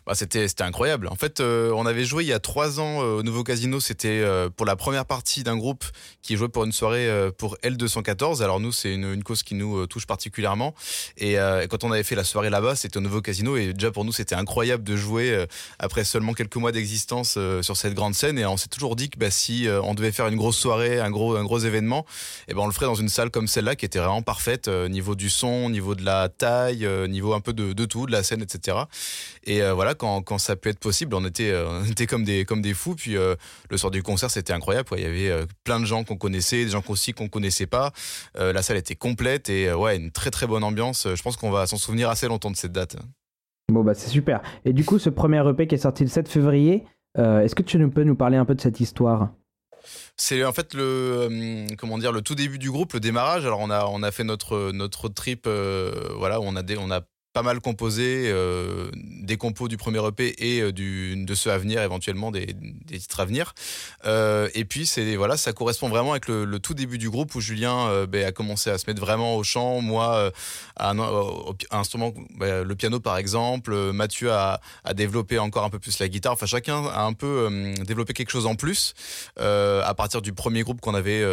Bah, 0.06 0.16
c'était 0.16 0.48
incroyable. 0.62 1.08
En 1.08 1.16
fait, 1.16 1.40
euh, 1.40 1.72
on 1.76 1.86
avait 1.86 2.06
joué 2.06 2.24
il 2.24 2.28
y 2.28 2.34
a 2.34 2.40
trois 2.40 2.80
ans 2.80 3.02
euh, 3.02 3.20
au 3.20 3.24
nouveau 3.24 3.44
casino. 3.44 3.80
C'était 3.80 4.22
euh, 4.22 4.50
pour 4.50 4.66
la 4.66 4.76
première 4.76 5.06
partie 5.06 5.44
d'un 5.44 5.58
groupe 5.58 5.86
qui 6.22 6.36
jouait 6.36 6.50
pour 6.50 6.64
une 6.64 6.72
soirée 6.72 7.10
pour 7.38 7.56
L214. 7.58 8.42
Alors 8.42 8.60
nous, 8.60 8.72
c'est 8.72 8.94
une, 8.94 9.24
cause 9.24 9.44
qui 9.44 9.56
nous 9.56 9.86
touche 9.88 10.06
particulièrement. 10.06 10.74
Et, 11.18 11.38
quand 11.70 11.84
on 11.84 11.92
avait 11.92 12.04
fait 12.04 12.16
la 12.16 12.24
soirée 12.24 12.50
là-bas, 12.50 12.76
c'était 12.76 12.98
au 12.98 13.02
nouveau 13.02 13.22
casino. 13.22 13.58
Et 13.58 13.74
déjà 13.74 13.92
pour 13.92 14.06
nous, 14.06 14.12
c'était 14.12 14.36
incroyable 14.36 14.84
de 14.84 14.96
jouer 14.96 15.46
après 15.80 16.04
seulement 16.04 16.34
quelques 16.34 16.56
mois 16.56 16.72
d'existence 16.72 17.38
sur 17.62 17.78
cette 17.78 17.94
grande 17.94 18.16
scène. 18.16 18.38
Et 18.38 18.46
on 18.46 18.58
s'est 18.58 18.68
toujours 18.68 18.96
dit 18.96 19.10
que 19.10 19.18
bah, 19.18 19.32
si 19.32 19.68
on 19.84 19.94
devait 19.94 20.12
faire 20.12 20.28
une 20.28 20.36
grosse 20.36 20.58
soirée, 20.58 21.00
un 21.00 21.10
gros 21.10 21.36
un 21.36 21.44
gros 21.44 21.60
événement, 21.60 22.06
et 22.48 22.54
ben 22.54 22.62
on 22.62 22.68
le 22.68 22.74
ferait 22.74 22.86
dans 22.86 22.96
une 22.96 23.10
salle 23.10 23.32
comme 23.32 23.48
celle-là 23.48 23.76
qui 23.76 23.86
était 23.86 24.00
vraiment 24.00 24.22
parfaite 24.22 24.68
niveau 24.68 25.16
du 25.16 25.30
son, 25.30 25.70
niveau 25.70 25.96
de 25.96 26.04
la 26.04 26.30
taille, 26.30 26.88
niveau 27.08 27.34
un 27.34 27.42
peu 27.42 27.54
de, 27.54 27.74
de 27.74 27.86
tout, 27.86 28.06
de 28.06 28.12
la 28.12 28.24
scène, 28.24 28.42
etc. 28.42 28.78
Et 29.46 29.59
euh, 29.62 29.74
voilà, 29.74 29.96
quand, 29.96 30.22
quand 30.22 30.38
ça 30.38 30.56
peut 30.56 30.70
être 30.70 30.80
possible, 30.80 31.16
on 31.16 31.26
était, 31.26 31.52
euh, 31.52 31.82
on 31.82 31.86
était 31.86 32.08
comme, 32.08 32.24
des, 32.24 32.46
comme 32.46 32.62
des 32.62 32.74
fous. 32.74 32.96
Puis 32.96 33.18
euh, 33.18 33.36
le 33.70 33.78
soir 33.78 33.92
du 33.92 34.04
concert, 34.04 34.30
c'était 34.32 34.54
incroyable. 34.54 34.88
quoi. 34.88 34.98
Il 34.98 35.04
y 35.04 35.08
avait 35.08 35.30
euh, 35.30 35.46
plein 35.64 35.80
de 35.80 35.86
gens 35.86 36.04
qu'on 36.04 36.18
connaissait, 36.18 36.66
des 36.66 36.72
gens 36.72 36.84
aussi 36.88 37.14
qu'on 37.14 37.28
connaissait 37.28 37.68
pas. 37.68 37.92
La 38.36 38.62
salle 38.62 38.78
était 38.78 38.96
complète 38.96 39.50
et 39.50 39.72
ouais, 39.74 39.98
une 39.98 40.12
très 40.12 40.32
très 40.32 40.48
bonne 40.48 40.64
ambiance. 40.64 41.08
Je 41.14 41.22
pense 41.22 41.38
qu'on 41.38 41.52
va 41.52 41.68
s'en 41.68 41.78
souvenir 41.78 42.10
assez 42.10 42.28
longtemps 42.28 42.52
de 42.52 42.56
cette 42.56 42.72
date. 42.72 42.96
Bon, 43.72 43.84
bah 43.84 43.94
c'est 43.94 44.10
super. 44.10 44.42
Et 44.66 44.74
du 44.74 44.84
coup, 44.84 44.98
ce 44.98 45.10
premier 45.10 45.48
EP 45.48 45.68
qui 45.68 45.76
est 45.76 45.80
sorti 45.80 46.04
le 46.04 46.10
7 46.10 46.28
février, 46.28 46.86
est-ce 47.18 47.54
que 47.56 47.64
tu 47.64 47.90
peux 47.90 48.04
nous 48.04 48.16
parler 48.16 48.38
un 48.38 48.46
peu 48.46 48.56
de 48.56 48.62
cette 48.62 48.80
histoire? 48.80 49.30
C'est 50.18 50.44
en 50.44 50.52
fait 50.54 50.74
le 50.74 51.68
comment 51.78 51.98
dire 51.98 52.12
le 52.12 52.22
tout 52.22 52.36
début 52.36 52.60
du 52.60 52.72
groupe, 52.72 52.94
le 52.94 53.00
démarrage. 53.00 53.46
Alors 53.46 53.60
on 53.60 53.70
a 53.70 53.86
on 53.86 54.04
a 54.04 54.12
fait 54.12 54.24
notre 54.24 54.72
notre 54.72 55.10
trip, 55.10 55.46
euh, 55.48 55.92
voilà, 56.18 56.40
où 56.40 56.44
on 56.46 56.56
a 56.56 56.64
des, 56.64 56.78
on 56.78 56.92
a 56.92 57.02
pas 57.34 57.44
mal 57.44 57.60
composé 57.60 58.24
euh, 58.28 58.90
des 58.96 59.38
compos 59.38 59.68
du 59.68 59.78
premier 59.78 60.06
EP 60.08 60.34
et 60.40 60.62
euh, 60.62 60.72
du, 60.72 61.26
de 61.26 61.36
ceux 61.36 61.52
à 61.52 61.58
venir 61.60 61.82
éventuellement 61.82 62.32
des, 62.32 62.56
des 62.86 63.00
titres 63.00 63.20
à 63.20 63.26
venir. 63.26 63.54
Euh, 64.06 64.50
et 64.56 64.66
puis 64.66 64.88
c'est 64.88 65.16
voilà, 65.16 65.38
ça 65.38 65.54
correspond 65.54 65.90
vraiment 65.90 66.12
avec 66.12 66.28
le, 66.28 66.60
tout 66.60 66.74
début 66.74 66.98
du 66.98 67.10
groupe 67.10 67.36
où 67.36 67.42
Julien 67.42 68.06
ben, 68.06 68.26
a 68.26 68.32
commencé 68.32 68.70
à 68.70 68.78
se 68.78 68.90
mettre 68.90 69.00
vraiment 69.00 69.36
au 69.36 69.44
chant, 69.44 69.82
moi 69.82 70.32
à 70.76 70.90
un, 70.90 70.98
instrument, 71.72 72.14
ben, 72.36 72.64
le 72.64 72.76
piano 72.76 73.00
par 73.00 73.18
exemple, 73.18 73.74
Mathieu 73.92 74.32
a, 74.32 74.60
a 74.84 74.94
développé 74.94 75.40
encore 75.40 75.64
un 75.64 75.70
peu 75.70 75.80
plus 75.80 76.00
la 76.00 76.08
guitare. 76.08 76.34
Enfin 76.34 76.48
chacun 76.48 76.86
a 76.88 77.04
un 77.04 77.14
peu 77.14 77.50
développé 77.86 78.14
quelque 78.14 78.32
chose 78.32 78.48
en 78.48 78.56
plus 78.56 78.94
à 79.38 79.94
partir 79.96 80.22
du 80.22 80.34
premier 80.34 80.64
groupe 80.64 80.82
qu'on 80.82 80.96
avait 80.96 81.24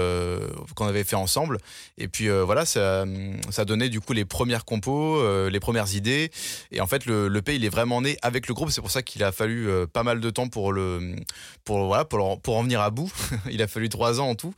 qu'on 0.75 0.87
avait 0.87 1.05
fait 1.05 1.17
ensemble. 1.17 1.59
Et 1.99 2.09
puis 2.09 2.29
voilà, 2.29 2.67
ça, 2.67 3.05
ça 3.51 3.65
donnait 3.65 3.89
du 3.89 4.01
coup 4.01 4.13
les 4.13 4.25
premières 4.25 4.65
compos, 4.65 5.49
les 5.49 5.61
premières 5.61 5.86
idées. 5.95 6.31
Et 6.73 6.81
en 6.81 6.87
fait, 6.87 7.07
le, 7.07 7.29
le 7.29 7.43
P, 7.43 7.57
il 7.57 7.65
est 7.65 7.69
vraiment 7.69 8.01
né 8.01 8.17
avec 8.23 8.49
le 8.49 8.55
groupe. 8.55 8.71
C'est 8.71 8.81
pour 8.81 8.91
ça 8.91 9.03
qu'il 9.03 9.23
a 9.23 9.33
fallu 9.33 9.69
euh, 9.69 9.87
pas 9.87 10.03
mal 10.03 10.21
de 10.21 10.31
temps 10.31 10.49
pour 10.49 10.73
le 10.73 11.17
pour 11.65 11.87
voilà 11.87 12.05
pour, 12.05 12.41
pour 12.41 12.57
en 12.57 12.63
venir 12.63 12.81
à 12.81 12.91
bout. 12.91 13.13
il 13.51 13.63
a 13.63 13.67
fallu 13.67 13.89
trois 13.89 14.21
ans 14.21 14.29
en 14.29 14.35
tout, 14.35 14.55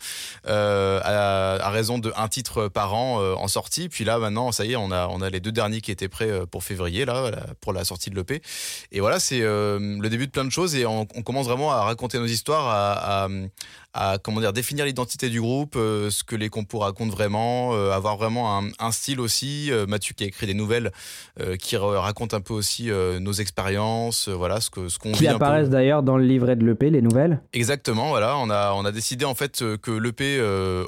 euh, 0.47 1.01
à, 1.03 1.71
raison 1.71 1.99
de 1.99 2.13
un 2.17 2.29
titre 2.29 2.69
par 2.69 2.95
an 2.95 3.21
euh, 3.21 3.35
en 3.35 3.49
sortie. 3.49 3.89
Puis 3.89 4.05
là, 4.05 4.19
maintenant, 4.19 4.53
ça 4.53 4.65
y 4.65 4.73
est, 4.73 4.77
on 4.77 4.91
a 4.91 5.09
on 5.09 5.21
a 5.21 5.31
les 5.31 5.41
deux 5.41 5.53
derniers 5.53 5.81
qui 5.81 5.91
étaient 5.91 6.09
prêts 6.09 6.47
pour 6.51 6.65
février 6.65 7.05
là, 7.05 7.31
pour 7.61 7.73
la 7.73 7.85
sortie 7.85 8.11
de 8.11 8.17
l'EP. 8.17 8.43
Et 8.93 9.01
voilà, 9.01 9.21
c'est 9.21 9.41
le 9.41 10.09
début 10.09 10.27
de 10.27 10.33
plein 10.33 10.45
de 10.45 10.51
choses 10.51 10.75
et 10.75 10.87
on, 10.87 11.07
commence 11.07 11.47
vraiment 11.47 11.73
à 11.73 11.83
raconter 11.83 12.19
nos 12.19 12.27
histoires, 12.27 12.69
à, 12.69 13.29
à, 13.95 14.19
comment 14.23 14.41
dire 14.41 14.53
définir 14.53 14.85
l'identité 14.85 15.29
du 15.29 15.41
groupe, 15.41 15.75
euh, 15.77 16.11
ce 16.11 16.23
que 16.23 16.37
les 16.37 16.49
compos 16.51 16.79
racontent 16.79 17.11
vraiment, 17.15 17.75
euh, 17.75 17.91
avoir 17.93 18.17
vraiment 18.17 18.59
un, 18.59 18.69
un 18.79 18.93
style 18.93 19.19
aussi. 19.21 19.71
Euh, 19.73 19.87
Mathieu 19.87 20.15
qui 20.17 20.25
a 20.25 20.27
écrit 20.27 20.47
des 20.47 20.55
nouvelles 20.55 20.93
qui 21.59 21.77
ra- 21.77 22.01
racontent 22.01 22.37
un 22.37 22.41
peu 22.41 22.53
aussi 22.55 22.91
nos 23.21 23.33
expériences, 23.33 24.29
voilà 24.29 24.61
ce 24.61 24.71
que 24.71 24.89
ce 24.89 24.99
qu'on 24.99 25.13
Qui 25.13 25.27
apparaissent 25.29 25.71
d'ailleurs 25.71 26.03
dans 26.03 26.17
le 26.17 26.25
livret 26.25 26.57
de 26.57 26.65
l'EP, 26.67 26.91
les 26.91 27.01
nouvelles. 27.03 27.41
Exactement, 27.53 28.09
voilà, 28.09 28.37
on 28.39 28.51
a 28.51 28.73
on 28.75 28.85
a 28.85 28.93
décidé 28.93 29.25
en 29.25 29.35
fait 29.35 29.63
que 29.83 29.91
l'EP 29.91 30.41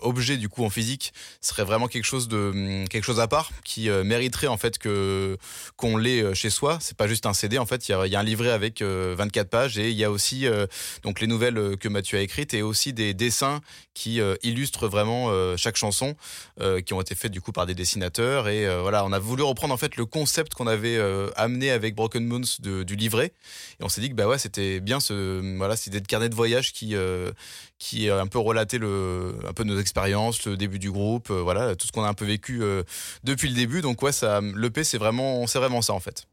objet 0.03 0.37
du 0.37 0.49
coup 0.49 0.65
en 0.65 0.71
physique 0.71 1.13
serait 1.41 1.65
vraiment 1.65 1.87
quelque 1.89 2.05
chose 2.05 2.29
de 2.29 2.51
hum, 2.53 2.89
quelque 2.89 3.05
chose 3.05 3.21
à 3.21 3.29
part 3.29 3.51
qui 3.65 3.89
mériterait 3.89 4.47
en 4.49 4.57
fait 4.57 4.79
que 4.79 5.37
qu'on 5.77 5.97
l'ait 5.97 6.35
chez 6.35 6.51
soi. 6.51 6.79
C'est 6.81 6.97
pas 6.97 7.07
juste 7.09 7.27
un 7.27 7.33
CD 7.33 7.59
en 7.59 7.67
fait, 7.67 7.89
il 7.89 7.93
y 7.93 7.95
a, 7.95 8.07
il 8.07 8.13
y 8.13 8.17
a 8.17 8.21
un 8.21 8.25
livret 8.25 8.51
avec 8.51 8.83
euh, 8.83 9.15
24 9.17 9.49
pages 9.49 9.79
et 9.79 9.91
il 9.91 9.97
y 9.97 10.05
a 10.05 10.11
aussi 10.11 10.47
donc 11.03 11.21
les 11.21 11.27
nouvelles 11.27 11.77
que 11.79 11.89
Mathieu 11.89 12.19
a 12.19 12.21
écrites 12.23 12.55
et 12.55 12.63
aussi 12.63 12.93
des 12.93 13.00
dessins 13.15 13.61
qui 13.95 14.21
euh, 14.21 14.37
illustrent 14.43 14.89
vraiment 14.89 15.27
euh, 15.29 15.57
chaque 15.57 15.77
chanson 15.77 16.15
euh, 16.61 16.81
qui 16.81 16.95
ont 16.95 17.01
été 17.01 17.15
faits 17.15 17.31
du 17.31 17.41
coup 17.41 17.53
par 17.53 17.67
des 17.67 17.75
dessinateurs 17.75 18.49
et 18.49 18.67
voilà, 18.81 19.05
on 19.05 19.13
a 19.13 19.19
voulu 19.19 19.43
reprendre 19.43 19.75
en 19.75 19.77
fait 19.77 19.97
le 19.97 20.07
concept 20.07 20.55
qu'on 20.55 20.67
avait 20.67 20.99
amené 21.37 21.71
avec 21.71 21.95
Broken 21.95 22.25
Moons 22.25 22.41
du 22.61 22.97
livret 22.97 23.33
et 23.81 23.85
on 23.85 23.89
s'est 23.89 24.01
dit 24.01 24.09
que 24.09 24.15
bah 24.15 24.27
ouais, 24.27 24.39
c'était 24.39 24.81
bien 24.81 25.01
ce 25.01 25.57
voilà, 25.57 25.77
cette 25.77 25.89
idée 25.89 26.01
de 26.01 26.07
carnet 26.07 26.29
de 26.29 26.35
voyage 26.35 26.73
qui 26.73 26.95
qui 27.79 28.11
un 28.11 28.27
peu 28.27 28.39
relaté 28.39 28.79
le 28.79 29.35
un 29.47 29.53
peu 29.53 29.65
nos 29.65 29.79
expériences, 29.79 30.45
le 30.47 30.57
début 30.57 30.79
du 30.79 30.91
groupe, 30.91 31.31
voilà, 31.31 31.77
tout 31.77 31.87
ce 31.87 31.93
qu'on 31.93 32.05
a 32.05 32.09
un 32.09 32.15
peu 32.15 32.25
vécu 32.25 32.63
depuis 33.25 33.49
le 33.49 33.55
début. 33.55 33.81
Donc 33.83 34.03
ouais, 34.03 34.13
ça 34.13 34.41
l'EP 34.41 34.85
c'est 34.85 34.99
vraiment 34.99 35.47
c'est 35.47 35.59
vraiment 35.59 35.83
ça 35.83 35.93
en 35.95 36.01
fait. 36.01 36.27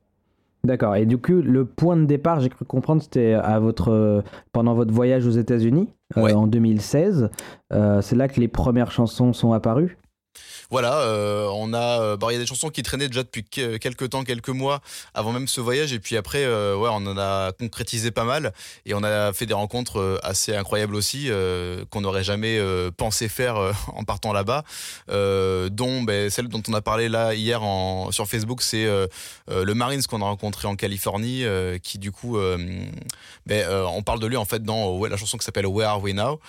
D'accord. 0.67 0.97
Et 0.97 1.05
du 1.05 1.17
coup, 1.17 1.41
le 1.41 1.63
point 1.63 1.95
de 1.95 2.03
départ, 2.03 2.41
j'ai 2.41 2.49
cru 2.49 2.65
comprendre, 2.65 3.01
c'était 3.01 3.31
à 3.31 3.57
votre 3.57 3.87
euh, 3.89 4.21
pendant 4.51 4.73
votre 4.73 4.93
voyage 4.93 5.25
aux 5.25 5.31
États-Unis 5.31 5.87
euh, 6.17 6.33
en 6.33 6.45
2016. 6.45 7.29
Euh, 7.71 8.01
c'est 8.01 8.17
là 8.17 8.27
que 8.27 8.41
les 8.41 8.49
premières 8.49 8.91
chansons 8.91 9.31
sont 9.31 9.53
apparues? 9.53 9.97
Voilà, 10.69 10.99
euh, 10.99 11.47
on 11.53 11.73
a, 11.73 12.01
euh, 12.01 12.17
bon, 12.17 12.29
il 12.29 12.33
y 12.33 12.35
a 12.35 12.39
des 12.39 12.45
chansons 12.45 12.69
qui 12.69 12.83
traînaient 12.83 13.07
déjà 13.07 13.23
depuis 13.23 13.43
que- 13.43 13.77
quelques 13.77 14.09
temps, 14.09 14.23
quelques 14.23 14.49
mois 14.49 14.81
avant 15.13 15.31
même 15.31 15.47
ce 15.47 15.61
voyage, 15.61 15.93
et 15.93 15.99
puis 15.99 16.17
après, 16.17 16.43
euh, 16.43 16.75
ouais, 16.75 16.89
on 16.91 17.05
en 17.07 17.17
a 17.17 17.51
concrétisé 17.53 18.11
pas 18.11 18.25
mal, 18.25 18.53
et 18.85 18.93
on 18.93 19.03
a 19.03 19.31
fait 19.31 19.45
des 19.45 19.53
rencontres 19.53 20.19
assez 20.23 20.55
incroyables 20.55 20.95
aussi, 20.95 21.29
qu'on 21.89 22.01
n'aurait 22.01 22.23
jamais 22.23 22.59
pensé 22.97 23.29
faire 23.29 23.55
en 23.93 24.03
partant 24.03 24.33
là-bas, 24.33 24.63
dont 25.07 26.01
ben, 26.03 26.29
celle 26.29 26.47
dont 26.49 26.61
on 26.67 26.73
a 26.73 26.81
parlé 26.81 27.09
là 27.09 27.33
hier 27.33 27.63
en, 27.63 28.11
sur 28.11 28.27
Facebook, 28.27 28.61
c'est 28.61 28.85
le 28.85 29.73
Marines 29.73 30.03
qu'on 30.03 30.21
a 30.21 30.25
rencontré 30.25 30.67
en 30.67 30.75
Californie, 30.75 31.43
qui 31.81 31.97
du 31.97 32.11
coup, 32.11 32.37
euh, 32.37 32.57
on 33.49 34.03
parle 34.03 34.19
de 34.19 34.27
lui 34.27 34.37
en 34.37 34.45
fait 34.45 34.63
dans 34.63 35.05
la 35.05 35.17
chanson 35.17 35.37
qui 35.37 35.45
s'appelle 35.45 35.67
Where 35.67 35.89
Are 35.89 36.01
We 36.01 36.13
Now, 36.13 36.39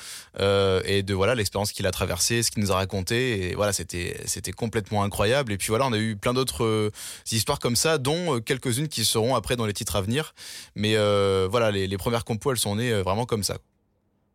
et 0.85 1.03
de 1.03 1.15
voilà 1.15 1.35
l'expérience 1.35 1.73
qu'il 1.73 1.87
a 1.87 1.91
traversée, 1.91 2.43
ce 2.43 2.51
qu'il 2.51 2.63
nous 2.63 2.73
a 2.73 2.77
raconté, 2.77 3.51
et 3.51 3.55
voilà, 3.55 3.73
c'était 3.79 4.53
complètement 4.53 5.03
incroyable. 5.03 5.53
Et 5.53 5.59
puis 5.59 5.69
voilà, 5.69 5.87
on 5.87 5.93
a 5.93 5.99
eu 5.99 6.17
plein 6.17 6.35
d'autres 6.35 6.91
histoires 7.31 7.59
comme 7.59 7.77
ça, 7.77 7.99
dont 7.99 8.41
quelques-unes 8.41 8.89
qui 8.89 9.05
seront 9.05 9.35
après 9.35 9.57
dans 9.57 9.67
les 9.67 9.73
titres 9.73 9.97
à 9.97 10.01
venir. 10.03 10.35
Mais 10.75 10.97
voilà, 11.47 11.71
les, 11.71 11.87
les 11.87 11.99
premières 11.99 12.25
compos, 12.25 12.53
elles 12.53 12.59
sont 12.59 12.77
nées 12.77 12.93
vraiment 13.03 13.27
comme 13.27 13.43
ça. 13.43 13.59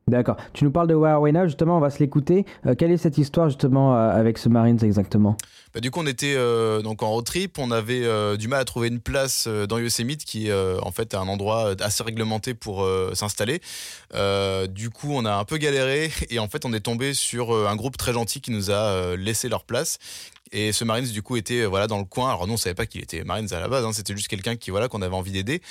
D'accord. 0.08 0.36
Tu 0.52 0.66
nous 0.66 0.72
parles 0.72 0.88
de 0.88 0.96
Now, 0.96 1.46
justement, 1.46 1.78
on 1.78 1.80
va 1.80 1.90
se 1.90 2.00
l'écouter. 2.00 2.46
Euh, 2.66 2.76
quelle 2.76 2.92
est 2.92 2.98
cette 2.98 3.18
histoire, 3.18 3.48
justement, 3.48 3.96
euh, 3.96 4.10
avec 4.10 4.38
ce 4.38 4.50
Marines 4.50 4.84
exactement? 4.84 5.38
Bah, 5.74 5.80
Du 5.80 5.92
coup, 5.92 6.02
on 6.02 6.08
était 6.08 6.34
euh, 6.36 6.82
donc 6.82 7.04
en 7.04 7.12
road 7.12 7.26
trip, 7.26 7.58
on 7.58 7.72
avait 7.72 8.04
du 8.38 8.48
mal 8.48 8.60
à 8.60 8.66
trouver 8.66 8.90
une 8.90 9.00
place 9.00 9.48
dans 9.48 9.78
Yosemite, 9.78 10.26
qui 10.26 10.50
est 10.50 10.80
en 10.82 10.92
fait 10.92 11.14
un 11.16 11.28
endroit 11.28 11.74
assez 11.80 12.04
réglementé 12.04 12.54
pour 12.54 12.88
s'installer. 13.14 13.62
du 14.70 14.90
coup, 14.90 15.10
on 15.12 15.26
a 15.26 15.34
un 15.34 15.46
peu 15.46 15.58
galéré 15.58 16.12
et 16.30 16.40
en 16.40 16.48
fait, 16.48 16.66
on 16.66 16.74
est 16.74 16.82
tombé 16.82 17.14
sur 17.14 17.56
un 17.68 17.76
groupe 17.76 17.98
très 17.98 18.14
gentil 18.14 18.42
qui 18.42 18.52
nous 18.52 18.72
a 18.72 19.16
laissé 19.16 19.50
leur 19.50 19.64
place, 19.64 20.00
et 20.54 20.72
ce 20.72 20.84
Marines, 20.84 21.06
du 21.06 21.24
coup, 21.24 21.36
était 21.36 21.66
voilà, 21.66 21.88
dans 21.88 21.98
le 21.98 22.06
coin. 22.06 22.30
Alors, 22.30 22.48
nous, 22.48 22.54
on 22.54 22.58
savait 22.58 22.76
pas 22.76 22.86
qu'il 22.86 23.02
était 23.02 23.24
Marines 23.24 23.52
à 23.52 23.60
la 23.60 23.68
base. 23.68 23.84
Hein. 23.84 23.92
C'était 23.92 24.16
juste 24.16 24.28
quelqu'un 24.28 24.56
qui, 24.56 24.70
voilà, 24.70 24.88
qu'on 24.88 25.02
avait 25.02 25.16
envie 25.16 25.32
d'aider. 25.32 25.62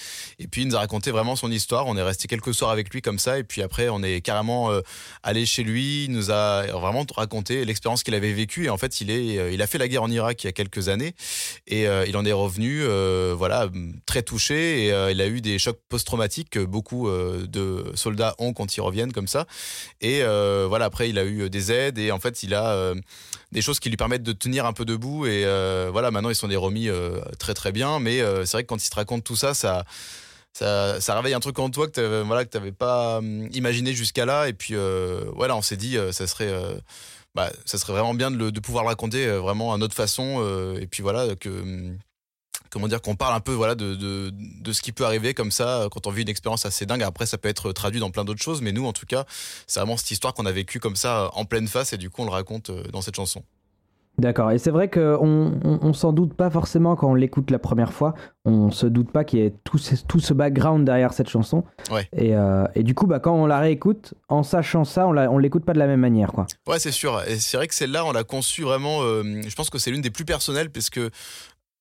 Et 0.41 0.49
puis, 0.49 0.63
il 0.63 0.69
nous 0.69 0.75
a 0.75 0.81
raconté 0.81 1.13
vraiment 1.13 1.37
son 1.37 1.51
histoire. 1.51 1.87
On 1.87 1.97
est 1.97 2.03
resté 2.03 2.27
quelques 2.27 2.53
soirs 2.53 2.71
avec 2.71 2.93
lui 2.93 3.01
comme 3.01 3.21
ça. 3.21 3.39
Et 3.39 3.45
puis 3.45 3.63
après, 3.63 3.89
on 3.89 4.03
est 4.03 4.21
carrément 4.21 4.73
euh, 4.73 4.81
allé 5.23 5.47
chez 5.47 5.63
lui. 5.63 6.05
Il 6.05 6.13
nous 6.13 6.33
a 6.33 6.67
vraiment 6.67 7.07
raconté 7.15 7.65
l'expérience 7.65 8.03
qu'il 8.03 8.15
avait 8.15 8.33
vécue. 8.33 8.65
Et 8.65 8.71
en 8.71 8.77
fait, 8.77 9.01
il, 9.01 9.11
est, 9.11 9.39
euh, 9.39 9.53
il 9.53 9.63
a 9.63 9.69
fait 9.69 9.79
la 9.79 9.87
guerre 9.87 10.03
en 10.03 10.11
Irak 10.11 10.43
il 10.43 10.47
y 10.47 10.49
a 10.49 10.53
quelques 10.53 10.89
années. 10.89 11.15
Et 11.69 11.87
euh, 11.87 12.05
il 12.09 12.17
en 12.17 12.25
est 12.25 12.33
revenu, 12.33 12.83
voilà, 13.35 13.69
très 14.05 14.23
touché. 14.23 14.87
Et 14.87 15.11
il 15.11 15.21
a 15.21 15.29
eu 15.29 15.41
des 15.41 15.61
chocs 15.61 15.79
post-traumatiques 15.89 16.51
que 16.51 16.61
beaucoup 16.61 17.09
de 17.09 17.85
soldats 17.95 18.35
ont 18.39 18.53
quand 18.53 18.77
ils 18.77 18.81
reviennent 18.81 19.13
comme 19.13 19.29
ça. 19.29 19.47
Et 20.01 20.23
voilà, 20.23 20.87
après, 20.87 21.09
il 21.09 21.19
a 21.19 21.25
eu 21.25 21.49
des 21.49 21.71
aides. 21.71 21.99
Et 21.99 22.11
en 22.11 22.19
fait, 22.19 22.43
il 22.43 22.55
a 22.55 22.95
des 23.53 23.63
choses 23.63 23.79
qui 23.79 23.91
lui 23.91 23.97
permettent 23.97 24.23
de 24.23 24.33
tenir 24.33 24.67
un 24.67 24.73
peu 24.73 24.85
debout. 24.85 25.27
Et 25.27 25.45
euh, 25.45 25.91
voilà, 25.93 26.11
maintenant 26.11 26.31
ils 26.31 26.35
sont 26.35 26.49
des 26.49 26.57
remis 26.57 26.89
euh, 26.89 27.21
très 27.39 27.55
très 27.55 27.71
bien. 27.71 28.01
Mais 28.01 28.21
euh, 28.21 28.45
c'est 28.45 28.57
vrai 28.57 28.65
que 28.65 28.69
quand 28.69 28.85
ils 28.85 28.91
te 28.91 28.97
racontent 28.97 29.23
tout 29.23 29.37
ça, 29.37 29.55
ça, 29.55 29.85
ça, 30.53 31.15
réveille 31.17 31.35
un 31.35 31.41
truc 31.41 31.59
en 31.59 31.71
toi 31.71 31.87
que 31.87 31.93
tu 31.93 32.27
voilà, 32.27 32.45
pas 32.73 33.19
hum, 33.19 33.49
imaginé 33.53 33.93
jusqu'à 33.93 34.25
là. 34.27 34.49
Et 34.49 34.55
puis 34.55 34.75
voilà, 35.35 35.55
on 35.57 35.63
s'est 35.63 35.77
dit, 35.77 35.97
ça 36.11 36.27
serait. 36.27 36.53
Bah, 37.35 37.51
ça 37.65 37.79
serait 37.79 37.95
vraiment 37.95 38.13
bien 38.13 38.31
de, 38.31 38.61
pouvoir 38.61 38.85
raconter 38.85 39.27
vraiment 39.27 39.73
à 39.73 39.79
notre 39.79 39.95
façon 39.95 40.77
et 40.79 40.87
puis 40.87 41.03
voilà 41.03 41.35
que 41.35 41.49
hum, 41.49 41.99
comment 42.73 42.89
dire 42.89 43.03
qu'on 43.03 43.15
parle 43.15 43.35
un 43.35 43.41
peu 43.41 43.53
voilà 43.53 43.75
de, 43.75 43.95
de, 43.95 44.33
de, 44.33 44.73
ce 44.73 44.81
qui 44.81 44.93
peut 44.93 45.05
arriver 45.05 45.35
comme 45.35 45.51
ça 45.51 45.87
quand 45.91 46.07
on 46.07 46.11
vit 46.11 46.23
une 46.23 46.29
expérience 46.29 46.65
assez 46.65 46.87
dingue 46.87 47.03
après 47.03 47.27
ça 47.27 47.39
peut 47.39 47.49
être 47.49 47.73
traduit 47.73 48.01
dans 48.01 48.11
plein 48.11 48.25
d'autres 48.25 48.43
choses 48.43 48.63
mais 48.63 48.73
nous 48.73 48.87
en 48.87 48.93
tout 48.93 49.07
cas 49.07 49.25
c'est 49.67 49.79
vraiment 49.79 49.97
cette 49.97 50.11
histoire 50.11 50.33
qu'on 50.35 50.47
a 50.47 50.53
vécue 50.53 50.81
comme 50.81 50.97
ça 50.97 51.31
en 51.35 51.45
pleine 51.45 51.69
face 51.69 51.93
et 51.93 51.99
du 51.99 52.11
coup 52.11 52.23
on 52.23 52.25
le 52.25 52.31
raconte 52.31 52.71
euh, 52.71 52.85
dans 52.91 53.03
cette 53.03 53.17
chanson 53.17 53.45
D'accord, 54.19 54.51
et 54.51 54.59
c'est 54.59 54.71
vrai 54.71 54.91
qu'on 54.91 55.59
on, 55.65 55.79
on, 55.81 55.93
s'en 55.95 56.13
doute 56.13 56.35
pas 56.35 56.51
forcément 56.51 56.97
quand 56.97 57.11
on 57.11 57.15
l'écoute 57.15 57.51
la 57.51 57.59
première 57.59 57.95
fois, 57.95 58.15
on 58.45 58.71
se 58.71 58.87
doute 58.87 59.11
pas 59.11 59.25
qu'il 59.25 59.39
y 59.39 59.43
ait 59.43 59.55
tout 59.65 59.79
ce, 59.79 59.95
tout 60.05 60.21
ce 60.21 60.35
background 60.35 60.85
derrière 60.85 61.15
cette 61.15 61.31
chanson. 61.31 61.65
Ouais. 61.91 62.07
Et, 62.15 62.37
euh, 62.37 62.67
et, 62.75 62.83
du 62.83 62.95
coup, 62.95 63.07
bah, 63.07 63.21
quand 63.21 63.35
on 63.35 63.47
la 63.47 63.59
réécoute, 63.59 64.13
en 64.29 64.43
sachant 64.43 64.85
ça, 64.85 65.07
on, 65.07 65.17
on 65.17 65.39
l'écoute 65.39 65.65
pas 65.65 65.73
de 65.73 65.79
la 65.79 65.87
même 65.87 66.01
manière. 66.01 66.33
Quoi. 66.33 66.47
Ouais, 66.67 66.79
c'est 66.79 66.93
sûr. 66.93 67.23
Et 67.27 67.39
c'est 67.39 67.57
vrai 67.57 67.67
que 67.69 67.75
celle-là, 67.75 68.05
on 68.05 68.13
l'a 68.13 68.23
conçue 68.23 68.63
vraiment, 68.63 69.03
euh, 69.03 69.23
je 69.49 69.55
pense 69.55 69.71
que 69.71 69.79
c'est 69.79 69.91
l'une 69.91 70.03
des 70.03 70.11
plus 70.11 70.27
personnelles, 70.27 70.69
parce 70.69 70.91
que 70.91 71.11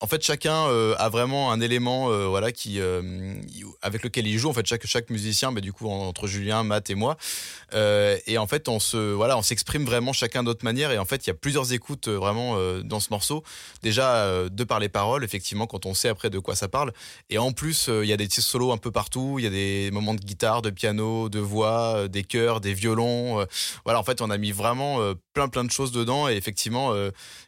en 0.03 0.07
fait, 0.07 0.23
chacun 0.23 0.65
euh, 0.65 0.95
a 0.97 1.09
vraiment 1.09 1.51
un 1.51 1.61
élément, 1.61 2.09
euh, 2.09 2.25
voilà, 2.25 2.51
qui 2.51 2.79
euh, 2.79 3.35
avec 3.83 4.01
lequel 4.01 4.25
il 4.25 4.39
joue. 4.39 4.49
En 4.49 4.53
fait, 4.53 4.65
chaque 4.65 4.87
chaque 4.87 5.11
musicien, 5.11 5.51
bah, 5.51 5.61
du 5.61 5.71
coup, 5.71 5.87
entre 5.87 6.25
Julien, 6.25 6.63
Matt 6.63 6.89
et 6.89 6.95
moi, 6.95 7.17
et 7.73 8.37
en 8.37 8.47
fait, 8.47 8.67
on 8.67 8.79
se, 8.79 8.97
voilà, 8.97 9.37
on 9.37 9.41
s'exprime 9.41 9.85
vraiment 9.85 10.11
chacun 10.11 10.43
d'autre 10.43 10.65
manière. 10.65 10.91
Et 10.91 10.97
en 10.97 11.05
fait, 11.05 11.25
il 11.25 11.29
y 11.29 11.31
a 11.31 11.35
plusieurs 11.35 11.71
écoutes 11.71 12.09
vraiment 12.09 12.57
dans 12.83 12.99
ce 12.99 13.07
morceau. 13.11 13.43
Déjà, 13.81 14.49
de 14.49 14.63
par 14.65 14.79
les 14.79 14.89
paroles, 14.89 15.23
effectivement, 15.23 15.67
quand 15.67 15.85
on 15.85 15.93
sait 15.93 16.09
après 16.09 16.29
de 16.29 16.39
quoi 16.39 16.55
ça 16.55 16.67
parle. 16.67 16.91
Et 17.29 17.37
en 17.37 17.53
plus, 17.53 17.87
il 17.87 18.07
y 18.07 18.11
a 18.11 18.17
des 18.17 18.27
petits 18.27 18.41
solos 18.41 18.73
un 18.73 18.77
peu 18.77 18.91
partout. 18.91 19.35
Il 19.39 19.45
y 19.45 19.47
a 19.47 19.49
des 19.49 19.89
moments 19.91 20.13
de 20.13 20.19
guitare, 20.19 20.61
de 20.61 20.69
piano, 20.69 21.29
de 21.29 21.39
voix, 21.39 22.09
des 22.09 22.23
chœurs, 22.23 22.59
des 22.59 22.73
violons. 22.73 23.45
voilà, 23.85 23.99
en 23.99 24.03
fait, 24.03 24.19
on 24.21 24.29
a 24.29 24.37
mis 24.37 24.51
vraiment 24.51 24.99
plein 25.33 25.47
plein 25.47 25.63
de 25.63 25.71
choses 25.71 25.93
dedans. 25.93 26.27
Et 26.27 26.33
effectivement, 26.33 26.93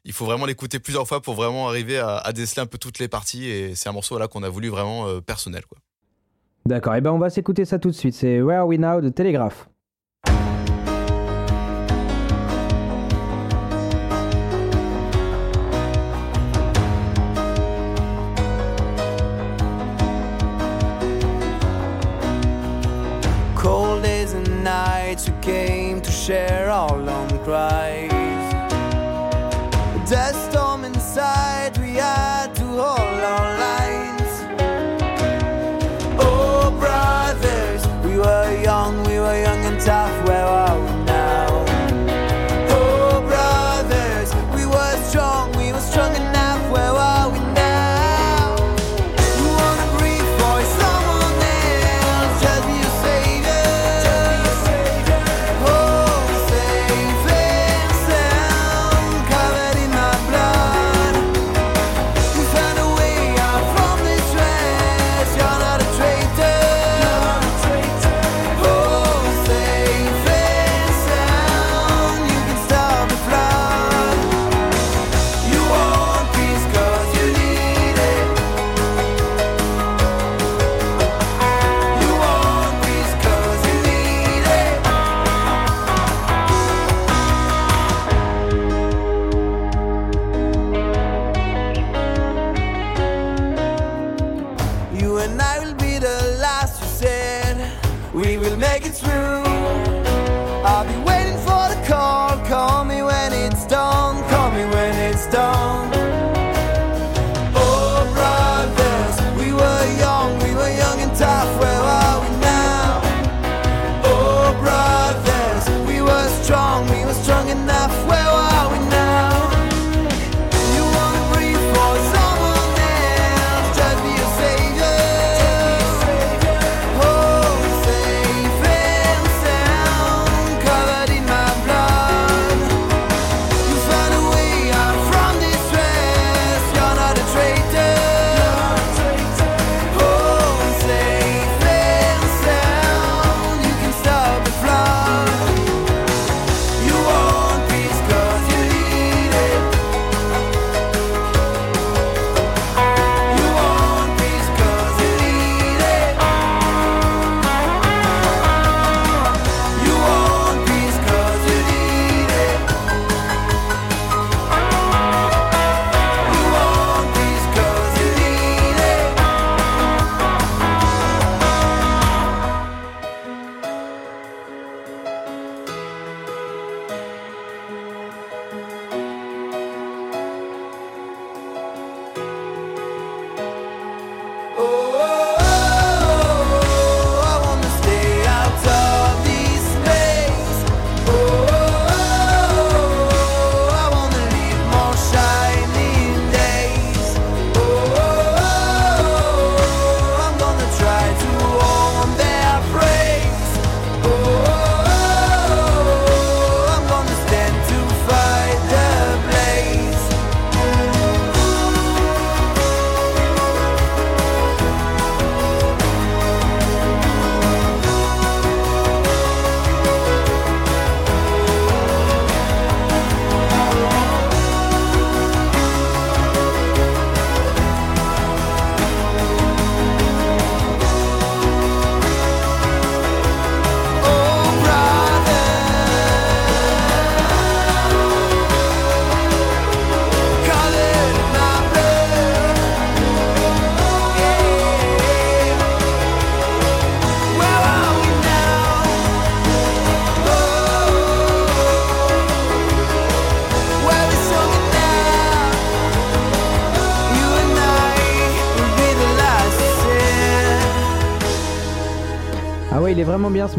il 0.05 0.13
faut 0.13 0.25
vraiment 0.25 0.45
l'écouter 0.45 0.79
plusieurs 0.79 1.07
fois 1.07 1.21
pour 1.21 1.33
vraiment 1.35 1.67
arriver 1.67 1.97
à, 1.97 2.15
à 2.15 2.31
déceler 2.43 2.61
un 2.61 2.65
peu 2.65 2.77
toutes 2.77 2.99
les 2.99 3.07
parties 3.07 3.45
et 3.49 3.73
c'est 3.73 3.87
un 3.87 3.93
morceau 3.93 4.17
là 4.19 4.27
qu'on 4.27 4.43
a 4.43 4.49
voulu 4.49 4.67
vraiment 4.67 5.07
euh, 5.07 5.21
personnel 5.21 5.63
quoi. 5.65 5.77
D'accord, 6.65 6.95
et 6.95 7.01
ben 7.01 7.11
on 7.11 7.19
va 7.19 7.29
s'écouter 7.29 7.65
ça 7.65 7.79
tout 7.79 7.89
de 7.89 7.95
suite, 7.95 8.13
c'est 8.13 8.41
Where 8.41 8.59
Are 8.61 8.67
We 8.67 8.79
Now 8.79 9.01
de 9.01 9.09
Télégraphe. 9.09 9.67
Cold 23.55 24.03
days 24.03 24.33
and 24.33 24.63
nights 24.63 25.29
we 25.29 25.35
came 25.41 26.01
to 26.01 26.11
share 26.11 26.69
our 26.69 26.97
long 26.97 27.29
cries. 27.45 28.12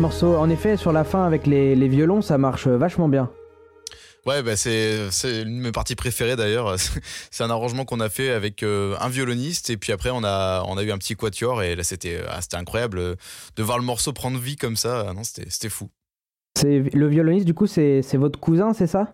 Morceau. 0.04 0.36
En 0.36 0.50
effet, 0.50 0.76
sur 0.76 0.92
la 0.92 1.02
fin 1.02 1.24
avec 1.24 1.46
les, 1.46 1.74
les 1.74 1.88
violons, 1.88 2.20
ça 2.20 2.36
marche 2.36 2.68
vachement 2.68 3.08
bien. 3.08 3.30
Ouais, 4.26 4.42
bah 4.42 4.54
c'est 4.54 4.98
une 5.24 5.56
de 5.56 5.62
mes 5.62 5.72
parties 5.72 5.94
préférées 5.94 6.36
d'ailleurs. 6.36 6.76
C'est 7.30 7.42
un 7.42 7.48
arrangement 7.48 7.86
qu'on 7.86 8.00
a 8.00 8.10
fait 8.10 8.30
avec 8.30 8.62
euh, 8.62 8.96
un 9.00 9.08
violoniste 9.08 9.70
et 9.70 9.78
puis 9.78 9.92
après 9.92 10.10
on 10.10 10.22
a 10.22 10.62
on 10.66 10.76
a 10.76 10.82
eu 10.82 10.92
un 10.92 10.98
petit 10.98 11.14
quatuor 11.14 11.62
et 11.62 11.74
là 11.74 11.84
c'était 11.84 12.20
ah, 12.28 12.40
c'était 12.42 12.56
incroyable 12.56 12.98
euh, 12.98 13.14
de 13.56 13.62
voir 13.62 13.78
le 13.78 13.84
morceau 13.84 14.12
prendre 14.12 14.38
vie 14.38 14.56
comme 14.56 14.76
ça. 14.76 15.06
Ah 15.08 15.14
Non, 15.14 15.22
c'était 15.24 15.70
fou. 15.70 15.88
C'est 16.58 16.80
le 16.80 17.08
violoniste, 17.08 17.46
du 17.46 17.54
coup, 17.54 17.66
c'est 17.66 18.02
votre 18.14 18.38
cousin, 18.38 18.74
c'est 18.74 18.86
ça? 18.86 19.10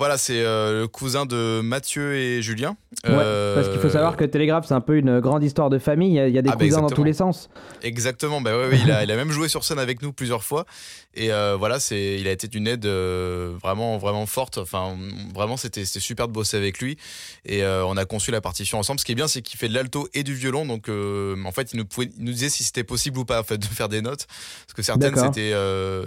Voilà, 0.00 0.16
c'est 0.16 0.40
euh, 0.40 0.80
le 0.80 0.88
cousin 0.88 1.26
de 1.26 1.60
Mathieu 1.60 2.14
et 2.16 2.40
Julien. 2.40 2.70
Ouais. 3.04 3.10
Euh, 3.10 3.54
Parce 3.54 3.68
qu'il 3.68 3.80
faut 3.80 3.90
savoir 3.90 4.16
que 4.16 4.24
Télégraphe, 4.24 4.64
c'est 4.66 4.72
un 4.72 4.80
peu 4.80 4.96
une 4.96 5.20
grande 5.20 5.44
histoire 5.44 5.68
de 5.68 5.78
famille. 5.78 6.12
Il 6.12 6.14
y 6.14 6.20
a, 6.20 6.26
il 6.26 6.34
y 6.34 6.38
a 6.38 6.42
des 6.42 6.48
Ah 6.48 6.56
bah 6.56 6.64
cousins 6.64 6.80
dans 6.80 6.88
tous 6.88 7.04
les 7.04 7.12
sens. 7.12 7.50
Exactement, 7.82 8.40
bah 8.40 8.56
ouais, 8.56 8.68
ouais, 8.68 8.80
il, 8.82 8.90
a, 8.90 9.04
il 9.04 9.10
a 9.10 9.16
même 9.16 9.30
joué 9.30 9.48
sur 9.48 9.62
scène 9.62 9.78
avec 9.78 10.00
nous 10.00 10.14
plusieurs 10.14 10.42
fois. 10.42 10.64
Et 11.12 11.32
euh, 11.32 11.56
voilà, 11.58 11.80
c'est, 11.80 12.16
il 12.18 12.28
a 12.28 12.30
été 12.30 12.48
d'une 12.48 12.66
aide 12.66 12.86
euh, 12.86 13.52
vraiment, 13.60 13.98
vraiment 13.98 14.24
forte. 14.24 14.56
Enfin, 14.56 14.96
vraiment, 15.34 15.58
c'était, 15.58 15.84
c'était 15.84 16.00
super 16.00 16.28
de 16.28 16.32
bosser 16.32 16.56
avec 16.56 16.78
lui. 16.80 16.96
Et 17.44 17.62
on 17.62 17.98
a 17.98 18.06
conçu 18.06 18.30
la 18.30 18.40
partition 18.40 18.78
ensemble. 18.78 19.00
Ce 19.00 19.04
qui 19.04 19.12
est 19.12 19.16
bien, 19.16 19.28
c'est 19.28 19.42
qu'il 19.42 19.58
fait 19.58 19.68
de 19.68 19.74
l'alto 19.74 20.08
et 20.14 20.22
du 20.22 20.32
violon. 20.32 20.64
Donc, 20.64 20.88
en 20.88 21.52
fait, 21.52 21.74
il 21.74 21.76
nous, 21.76 21.84
pouvait, 21.84 22.08
il 22.16 22.24
nous 22.24 22.32
disait 22.32 22.48
si 22.48 22.64
c'était 22.64 22.84
possible 22.84 23.18
ou 23.18 23.26
pas 23.26 23.40
en 23.40 23.44
fait, 23.44 23.58
de 23.58 23.66
faire 23.66 23.90
des 23.90 24.00
notes. 24.00 24.26
Parce 24.66 24.74
que 24.74 24.82
certaines, 24.82 25.12
D'accord. 25.12 25.34
c'était, 25.34 25.52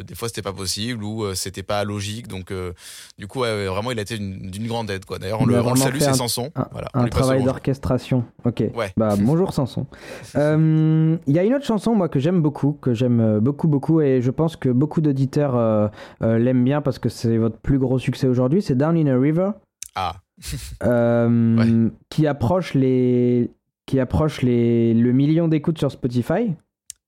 des 0.03 0.15
fois, 0.15 0.29
c'était 0.29 0.41
pas 0.41 0.53
possible 0.53 1.03
ou 1.03 1.35
c'était 1.35 1.61
pas 1.61 1.83
logique. 1.83 2.27
Donc, 2.27 2.51
du 3.19 3.27
coup, 3.27 3.41
ouais, 3.41 3.67
vraiment, 3.83 3.91
il 3.91 3.99
a 3.99 4.01
été 4.01 4.17
d'une, 4.17 4.67
grande 4.67 4.89
aide. 4.89 5.05
Quoi. 5.05 5.19
D'ailleurs, 5.19 5.41
on 5.41 5.45
le, 5.45 5.59
on 5.61 5.75
salue, 5.75 5.99
c'est 5.99 6.13
Sanson. 6.13 6.51
Un, 6.55 6.67
Voilà, 6.71 7.09
travail 7.09 7.43
d'orchestration. 7.43 8.23
Ok. 8.45 8.63
Ouais. 8.75 8.93
Bah 8.97 9.15
bonjour 9.19 9.53
Sanson. 9.53 9.85
Euh, 10.35 11.17
Il 11.27 11.35
y 11.35 11.39
a 11.39 11.43
une 11.43 11.53
autre 11.53 11.65
chanson 11.65 11.95
moi 11.95 12.09
que 12.09 12.19
j'aime 12.19 12.41
beaucoup, 12.41 12.73
que 12.73 12.93
j'aime 12.93 13.19
euh, 13.19 13.39
beaucoup 13.39 13.67
beaucoup 13.67 14.01
et 14.01 14.21
je 14.21 14.31
pense 14.31 14.55
que 14.55 14.69
beaucoup 14.69 15.01
d'auditeurs 15.01 15.55
euh, 15.55 15.87
euh, 16.21 16.37
l'aiment 16.37 16.63
bien 16.63 16.81
parce 16.81 16.99
que 16.99 17.09
c'est 17.09 17.37
votre 17.37 17.57
plus 17.57 17.79
gros 17.79 17.99
succès 17.99 18.27
aujourd'hui. 18.27 18.61
C'est 18.61 18.75
Down 18.75 18.97
in 18.97 19.07
a 19.07 19.19
River, 19.19 19.51
Ah, 19.95 20.15
qui 22.09 22.27
approche 22.27 22.73
les 22.73 23.51
qui 23.85 23.99
approche 23.99 24.41
les 24.41 24.93
le 24.93 25.11
million 25.11 25.47
d'écoutes 25.47 25.77
sur 25.77 25.91
Spotify. 25.91 26.53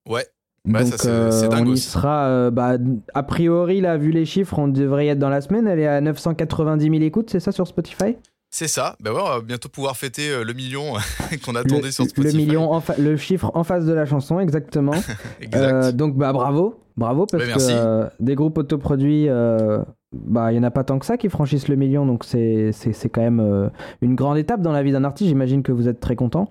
ouais. 0.08 0.26
Ouais, 0.66 0.84
Donc 0.84 0.94
ça, 0.94 1.48
dingue 1.48 1.68
on 1.68 1.74
y 1.74 1.78
sera, 1.78 2.26
euh, 2.28 2.52
bah, 2.52 2.78
a 3.14 3.24
priori 3.24 3.82
là 3.82 3.98
vu 3.98 4.12
les 4.12 4.26
chiffres, 4.26 4.58
on 4.58 4.68
devrait 4.68 5.06
y 5.06 5.10
être 5.10 5.20
dans 5.20 5.30
la 5.30 5.42
semaine. 5.42 5.68
Elle 5.68 5.80
est 5.80 5.88
à 5.88 6.02
990 6.02 6.84
000 6.90 6.96
écoutes, 7.04 7.30
c'est 7.30 7.40
ça 7.40 7.52
sur 7.52 7.68
Spotify? 7.68 8.16
C'est 8.50 8.68
ça. 8.70 8.96
Ben 9.02 9.12
ouais, 9.12 9.20
on 9.22 9.30
va 9.30 9.42
bientôt 9.42 9.68
pouvoir 9.70 9.98
fêter 9.98 10.30
euh, 10.30 10.44
le 10.44 10.54
million 10.54 10.94
qu'on 11.46 11.52
le, 11.52 11.60
attendait 11.60 11.92
sur 11.92 12.06
le 12.06 12.10
Spotify. 12.10 12.38
million, 12.38 12.72
en 12.72 12.80
fa- 12.80 12.96
le 12.98 13.18
chiffre 13.18 13.52
en 13.54 13.64
face 13.64 13.86
de 13.86 13.94
la 13.94 14.06
chanson, 14.06 14.40
exactement. 14.40 14.94
Exact. 15.42 15.56
Euh, 15.74 15.92
donc 15.92 16.16
bah 16.16 16.32
bravo, 16.32 16.80
bravo 16.96 17.26
parce 17.26 17.44
que 17.44 17.58
euh, 17.60 18.08
des 18.22 18.36
groupes 18.36 18.58
autoproduits, 18.58 19.28
euh, 19.28 19.80
bah 20.14 20.54
il 20.54 20.56
y 20.56 20.60
en 20.60 20.64
a 20.64 20.72
pas 20.72 20.86
tant 20.86 21.00
que 21.00 21.06
ça 21.06 21.18
qui 21.18 21.28
franchissent 21.30 21.68
le 21.68 21.76
million, 21.76 22.06
donc 22.06 22.24
c'est 22.24 22.72
quand 23.12 23.22
même 23.22 23.42
euh, 23.42 23.68
une 24.02 24.16
grande 24.16 24.38
étape 24.38 24.62
dans 24.62 24.72
la 24.72 24.84
vie 24.84 24.94
d'un 24.94 25.04
artiste. 25.04 25.28
J'imagine 25.28 25.62
que 25.62 25.74
vous 25.74 25.90
êtes 25.90 26.00
très 26.00 26.16
content. 26.16 26.50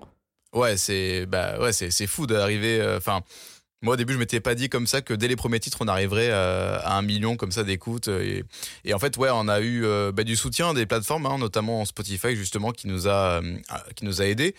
Ouais, 0.53 0.77
c'est 0.77 1.25
bah 1.25 1.59
ouais, 1.59 1.71
c'est 1.73 1.89
c'est 1.91 2.07
fou 2.07 2.27
d'arriver. 2.27 2.79
euh, 2.79 2.97
Enfin, 2.97 3.21
moi 3.85 3.93
au 3.93 3.97
début, 3.97 4.13
je 4.13 4.17
m'étais 4.17 4.39
pas 4.39 4.55
dit 4.55 4.67
comme 4.67 4.87
ça 4.87 5.01
que 5.01 5.13
dès 5.13 5.27
les 5.27 5.35
premiers 5.35 5.59
titres, 5.59 5.77
on 5.79 5.87
arriverait 5.87 6.29
euh, 6.31 6.79
à 6.83 6.97
un 6.97 7.03
million 7.03 7.37
comme 7.37 7.51
ça 7.51 7.63
d'écoutes. 7.63 8.07
euh, 8.07 8.41
Et, 8.83 8.93
en 8.95 8.99
fait, 8.99 9.15
ouais, 9.17 9.29
on 9.31 9.47
a 9.47 9.59
eu 9.59 9.85
euh, 9.85 10.11
bah, 10.11 10.23
du 10.23 10.35
soutien 10.35 10.73
des 10.73 10.87
plateformes, 10.87 11.27
hein, 11.27 11.37
notamment 11.37 11.85
Spotify 11.85 12.35
justement, 12.35 12.71
qui 12.71 12.87
nous 12.87 13.07
a 13.07 13.41
qui 13.95 14.03
nous 14.03 14.21
a 14.21 14.25
aidés. 14.25 14.55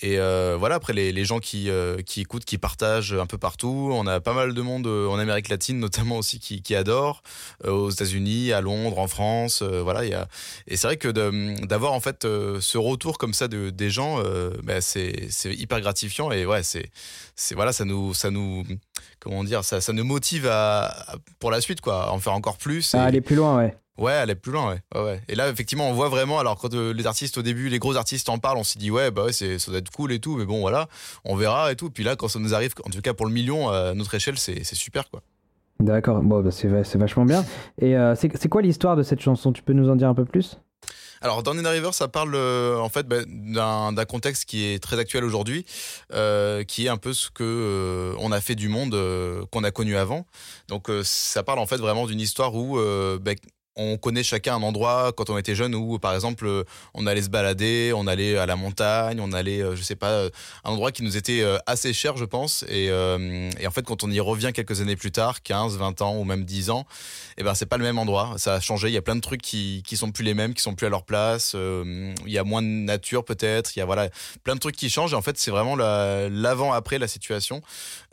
Et 0.00 0.16
voilà, 0.16 0.76
après 0.76 0.92
les, 0.92 1.24
gens 1.24 1.40
qui 1.40 1.68
qui 2.06 2.20
écoutent, 2.20 2.44
qui 2.44 2.56
partagent 2.56 3.12
un 3.12 3.26
peu 3.26 3.36
partout. 3.36 3.90
On 3.92 4.06
a 4.06 4.20
pas 4.20 4.32
mal 4.32 4.54
de 4.54 4.62
monde 4.62 4.86
en 4.86 5.18
Amérique 5.18 5.48
latine, 5.48 5.78
notamment 5.86 6.18
aussi 6.18 6.38
qui 6.38 6.74
adore. 6.76 7.22
aux 7.66 7.90
États-Unis, 7.90 8.52
à 8.52 8.60
Londres, 8.60 9.00
en 9.00 9.08
France. 9.08 9.62
voilà, 9.62 10.04
il 10.04 10.10
y 10.12 10.14
a 10.14 10.28
et 10.68 10.76
c'est 10.76 10.86
vrai 10.86 10.96
que 10.98 11.08
d'avoir 11.66 11.92
en 11.94 12.00
fait 12.00 12.22
ce 12.22 12.78
retour 12.78 13.18
comme 13.18 13.34
ça 13.34 13.48
de, 13.48 13.70
des 13.70 13.90
gens, 13.90 14.22
bah, 14.62 14.80
c'est 14.80 15.28
hyper 15.44 15.80
gratifiant 15.80 16.30
et 16.30 16.46
ouais, 16.46 16.62
c'est 16.62 16.90
voilà, 17.54 17.72
ça 17.72 17.84
nous 17.84 18.14
ça 18.14 18.30
nous 18.30 18.64
comment 19.20 19.44
dire, 19.44 19.64
ça 19.64 19.80
ça 19.80 19.92
nous 19.92 20.04
motive 20.04 20.46
à, 20.46 20.86
à- 20.86 21.16
pour 21.38 21.50
la 21.50 21.60
suite 21.60 21.80
quoi, 21.80 22.04
à 22.06 22.10
en 22.10 22.18
faire 22.18 22.32
encore 22.34 22.56
plus. 22.58 22.94
et- 22.94 22.98
À 22.98 23.02
aller 23.04 23.20
plus 23.20 23.36
loin, 23.36 23.56
ouais. 23.58 23.76
Ouais, 23.98 24.12
aller 24.12 24.36
plus 24.36 24.52
loin, 24.52 24.68
ouais. 24.70 24.80
ouais, 24.94 25.04
ouais. 25.04 25.20
Et 25.28 25.34
là, 25.34 25.48
effectivement, 25.48 25.88
on 25.90 25.92
voit 25.92 26.08
vraiment. 26.08 26.38
Alors, 26.38 26.56
quand 26.56 26.72
euh, 26.72 26.92
les 26.92 27.06
artistes 27.08 27.36
au 27.36 27.42
début, 27.42 27.68
les 27.68 27.80
gros 27.80 27.96
artistes 27.96 28.28
en 28.28 28.38
parlent, 28.38 28.58
on 28.58 28.62
s'est 28.62 28.78
dit 28.78 28.92
ouais, 28.92 29.10
bah 29.10 29.24
ouais, 29.24 29.32
c'est 29.32 29.58
ça 29.58 29.72
doit 29.72 29.80
être 29.80 29.90
cool 29.90 30.12
et 30.12 30.20
tout, 30.20 30.36
mais 30.36 30.44
bon, 30.44 30.60
voilà, 30.60 30.86
on 31.24 31.34
verra 31.34 31.72
et 31.72 31.74
tout. 31.76 31.90
Puis 31.90 32.04
là, 32.04 32.14
quand 32.14 32.28
ça 32.28 32.38
nous 32.38 32.54
arrive, 32.54 32.74
en 32.86 32.90
tout 32.90 33.00
cas 33.00 33.12
pour 33.12 33.26
le 33.26 33.32
million, 33.32 33.70
à 33.70 33.94
notre 33.94 34.14
échelle, 34.14 34.38
c'est 34.38 34.62
c'est 34.62 34.76
super 34.76 35.10
quoi. 35.10 35.20
D'accord, 35.80 36.22
bon 36.22 36.40
bah, 36.42 36.50
c'est 36.52 36.68
va- 36.68 36.84
c'est 36.84 36.98
vachement 36.98 37.24
bien. 37.24 37.44
Et 37.80 37.96
euh, 37.96 38.14
c'est 38.14 38.30
c'est 38.36 38.48
quoi 38.48 38.62
l'histoire 38.62 38.94
de 38.94 39.02
cette 39.02 39.20
chanson? 39.20 39.52
Tu 39.52 39.62
peux 39.64 39.72
nous 39.72 39.88
en 39.90 39.96
dire 39.96 40.08
un 40.08 40.14
peu 40.14 40.24
plus? 40.24 40.58
Alors, 41.20 41.42
Down 41.42 41.58
in 41.58 41.64
a 41.64 41.70
River, 41.70 41.90
ça 41.92 42.08
parle 42.08 42.34
euh, 42.34 42.78
en 42.78 42.88
fait 42.88 43.06
bah, 43.06 43.18
d'un 43.26 44.04
contexte 44.04 44.44
qui 44.44 44.64
est 44.64 44.82
très 44.82 44.98
actuel 44.98 45.24
aujourd'hui, 45.24 45.64
euh, 46.12 46.64
qui 46.64 46.86
est 46.86 46.88
un 46.88 46.96
peu 46.96 47.12
ce 47.12 47.30
que 47.30 47.42
euh, 47.44 48.14
on 48.18 48.32
a 48.32 48.40
fait 48.40 48.54
du 48.54 48.68
monde 48.68 48.96
qu'on 49.50 49.64
a 49.64 49.70
connu 49.70 49.96
avant. 49.96 50.26
Donc, 50.68 50.88
ça 51.02 51.42
parle 51.42 51.58
en 51.58 51.66
fait 51.66 51.78
vraiment 51.78 52.06
d'une 52.06 52.20
histoire 52.20 52.54
où 52.54 52.78
bah, 53.20 53.32
on 53.78 53.96
connaît 53.96 54.22
chacun 54.24 54.56
un 54.56 54.62
endroit 54.62 55.12
quand 55.16 55.30
on 55.30 55.38
était 55.38 55.54
jeune 55.54 55.74
où, 55.74 55.98
par 55.98 56.14
exemple, 56.14 56.46
euh, 56.46 56.64
on 56.94 57.06
allait 57.06 57.22
se 57.22 57.30
balader, 57.30 57.92
on 57.94 58.06
allait 58.06 58.36
à 58.36 58.44
la 58.44 58.56
montagne, 58.56 59.20
on 59.20 59.32
allait, 59.32 59.62
euh, 59.62 59.76
je 59.76 59.82
sais 59.82 59.94
pas, 59.94 60.10
euh, 60.10 60.30
un 60.64 60.70
endroit 60.72 60.90
qui 60.92 61.02
nous 61.04 61.16
était 61.16 61.44
assez 61.66 61.92
cher, 61.92 62.16
je 62.16 62.24
pense. 62.24 62.64
Et, 62.68 62.86
et 62.86 63.66
en 63.66 63.70
fait, 63.70 63.82
quand 63.86 64.02
on 64.02 64.10
y 64.10 64.20
revient 64.20 64.50
quelques 64.52 64.80
années 64.80 64.96
plus 64.96 65.12
tard, 65.12 65.42
15, 65.42 65.78
20 65.78 66.02
ans 66.02 66.16
ou 66.16 66.24
même 66.24 66.44
10 66.44 66.70
ans, 66.70 66.86
eh 67.38 67.44
ben 67.44 67.54
c'est 67.54 67.66
pas 67.66 67.76
le 67.76 67.84
même 67.84 67.98
endroit. 67.98 68.34
Ça 68.36 68.54
a 68.54 68.60
changé. 68.60 68.88
Il 68.88 68.94
y 68.94 68.96
a 68.96 69.02
plein 69.02 69.14
de 69.14 69.20
trucs 69.20 69.40
qui 69.42 69.82
qui 69.86 69.96
sont 69.96 70.10
plus 70.10 70.24
les 70.24 70.34
mêmes, 70.34 70.54
qui 70.54 70.62
sont 70.62 70.74
plus 70.74 70.86
à 70.86 70.90
leur 70.90 71.04
place. 71.04 71.54
Il 71.54 72.32
y 72.32 72.38
a 72.38 72.44
moins 72.44 72.62
de 72.62 72.66
nature 72.66 73.24
peut-être. 73.24 73.76
Il 73.76 73.78
y 73.78 73.82
a 73.82 73.84
voilà 73.84 74.08
plein 74.42 74.54
de 74.56 74.60
trucs 74.60 74.76
qui 74.76 74.90
changent. 74.90 75.12
Et 75.12 75.16
en 75.16 75.22
fait, 75.22 75.38
c'est 75.38 75.52
vraiment 75.52 75.76
la- 75.76 76.28
l'avant 76.28 76.72
après 76.72 76.98
la 76.98 77.06
situation. 77.06 77.62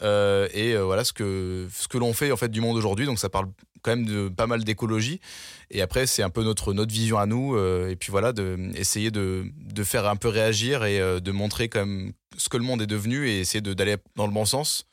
Et 0.02 0.76
voilà 0.78 1.04
ce 1.04 1.14
que 1.14 1.68
ce 1.74 1.88
que 1.88 1.98
l'on 1.98 2.14
fait 2.14 2.32
en 2.32 2.38
fait 2.38 2.50
du 2.50 2.62
monde 2.62 2.78
aujourd'hui. 2.78 3.06
Donc 3.08 3.18
ça 3.20 3.30
parle 3.30 3.48
quand 3.86 3.96
même 3.96 4.06
de 4.06 4.30
pas 4.30 4.48
mal 4.48 4.64
d'écologie. 4.64 5.22
Et 5.70 5.82
après, 5.82 6.08
c'est 6.08 6.24
un 6.24 6.32
peu 6.32 6.44
notre 6.44 6.74
notre 6.74 6.92
vision 6.92 7.20
à 7.20 7.28
nous. 7.28 7.56
euh, 7.56 7.90
et 7.90 7.96
puis 7.96 8.10
voilà, 8.10 8.34
de 8.34 8.58
essayer 8.76 9.12
de 9.12 9.46
de 9.56 9.84
faire 9.84 10.08
un 10.08 10.16
peu 10.16 10.28
réagir 10.28 10.84
et 10.84 11.00
euh, 11.00 11.20
de 11.20 11.32
montrer 11.32 11.70
quand 11.70 11.86
même 11.86 12.12
ce 12.38 12.50
que 12.50 12.58
le 12.58 12.64
monde 12.64 12.82
est 12.82 12.88
devenu 12.88 13.30
et 13.30 13.40
essayer 13.40 13.62
d'aller 13.62 13.98
dans 14.16 14.26
le 14.26 14.34
bon 14.34 14.46
sens. 14.46 14.86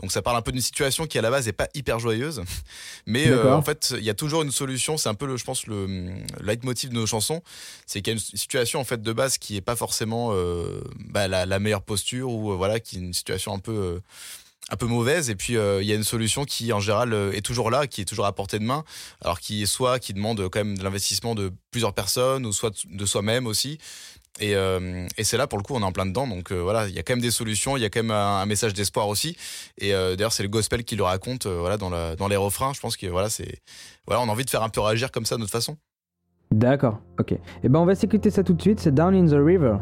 Donc 0.00 0.12
ça 0.12 0.22
parle 0.22 0.38
un 0.38 0.42
peu 0.42 0.50
d'une 0.50 0.62
situation 0.62 1.06
qui 1.06 1.18
à 1.18 1.22
la 1.22 1.30
base 1.30 1.46
est 1.46 1.52
pas 1.52 1.68
hyper 1.74 1.98
joyeuse, 1.98 2.42
mais 3.06 3.28
euh, 3.28 3.54
en 3.54 3.60
fait 3.60 3.94
il 3.98 4.02
y 4.04 4.08
a 4.08 4.14
toujours 4.14 4.40
une 4.42 4.50
solution. 4.50 4.96
C'est 4.96 5.10
un 5.10 5.14
peu 5.14 5.26
le, 5.26 5.36
je 5.36 5.44
pense 5.44 5.66
le 5.66 5.84
hum, 5.84 6.24
leitmotiv 6.40 6.88
de 6.88 6.94
nos 6.94 7.06
chansons, 7.06 7.42
c'est 7.86 8.00
qu'il 8.00 8.12
y 8.12 8.16
a 8.16 8.18
une 8.18 8.38
situation 8.38 8.80
en 8.80 8.84
fait 8.84 9.02
de 9.02 9.12
base 9.12 9.36
qui 9.36 9.56
est 9.56 9.60
pas 9.60 9.76
forcément 9.76 10.30
euh, 10.32 10.80
bah, 11.10 11.28
la, 11.28 11.44
la 11.44 11.58
meilleure 11.58 11.82
posture 11.82 12.30
ou 12.30 12.50
euh, 12.50 12.56
voilà 12.56 12.80
qui 12.80 12.96
est 12.96 13.00
une 13.00 13.12
situation 13.12 13.52
un 13.52 13.58
peu 13.58 13.72
euh, 13.72 14.00
un 14.70 14.76
peu 14.76 14.86
mauvaise 14.86 15.30
et 15.30 15.34
puis 15.34 15.56
euh, 15.56 15.82
il 15.82 15.88
y 15.88 15.92
a 15.92 15.94
une 15.94 16.04
solution 16.04 16.44
qui 16.44 16.72
en 16.72 16.80
général 16.80 17.12
euh, 17.12 17.32
est 17.32 17.44
toujours 17.44 17.70
là, 17.70 17.86
qui 17.86 18.00
est 18.00 18.04
toujours 18.04 18.26
à 18.26 18.32
portée 18.32 18.58
de 18.58 18.64
main, 18.64 18.84
alors 19.22 19.40
qui 19.40 19.62
est 19.62 19.66
soit 19.66 19.98
qui 19.98 20.14
demande 20.14 20.48
quand 20.48 20.60
même 20.60 20.78
de 20.78 20.84
l'investissement 20.84 21.34
de 21.34 21.52
plusieurs 21.70 21.92
personnes 21.92 22.46
ou 22.46 22.52
soit 22.52 22.86
de 22.88 23.06
soi-même 23.06 23.46
aussi. 23.46 23.78
Et, 24.38 24.54
euh, 24.54 25.06
c'est 25.22 25.36
là 25.36 25.46
pour 25.46 25.58
le 25.58 25.64
coup 25.64 25.74
on 25.74 25.80
est 25.80 25.84
en 25.84 25.92
plein 25.92 26.06
dedans 26.06 26.26
donc 26.26 26.50
euh, 26.50 26.60
voilà 26.60 26.86
il 26.88 26.94
y 26.94 26.98
a 26.98 27.02
quand 27.02 27.12
même 27.12 27.20
des 27.20 27.30
solutions 27.30 27.76
il 27.76 27.82
y 27.82 27.84
a 27.84 27.90
quand 27.90 28.02
même 28.02 28.10
un, 28.10 28.46
message 28.46 28.72
d'espoir 28.72 29.08
aussi 29.08 29.36
et 29.76 29.92
euh, 29.92 30.16
d'ailleurs 30.16 30.32
c'est 30.32 30.42
le 30.42 30.48
gospel 30.48 30.84
qui 30.84 30.96
le 30.96 31.02
raconte 31.02 31.46
euh, 31.46 31.58
voilà 31.58 31.76
dans, 31.76 31.90
dans 31.90 32.28
les 32.28 32.36
refrains 32.36 32.72
je 32.72 32.80
pense 32.80 32.96
que 32.96 33.06
voilà 33.06 33.28
c'est 33.28 33.60
voilà 34.06 34.22
on 34.22 34.28
a 34.28 34.32
envie 34.32 34.44
de 34.44 34.50
faire 34.50 34.62
un 34.62 34.68
peu 34.68 34.80
réagir 34.80 35.10
comme 35.10 35.26
ça 35.26 35.34
de 35.34 35.40
notre 35.40 35.52
façon 35.52 35.76
D'accord, 36.52 36.98
ok. 37.20 37.30
Et 37.62 37.68
ben 37.68 37.78
on 37.78 37.86
va 37.86 37.94
s'écouter 37.94 38.28
ça 38.28 38.42
tout 38.42 38.54
de 38.54 38.60
suite. 38.60 38.80
C'est 38.80 38.92
Down 38.92 39.14
in 39.14 39.24
the 39.28 39.40
River. 39.40 39.76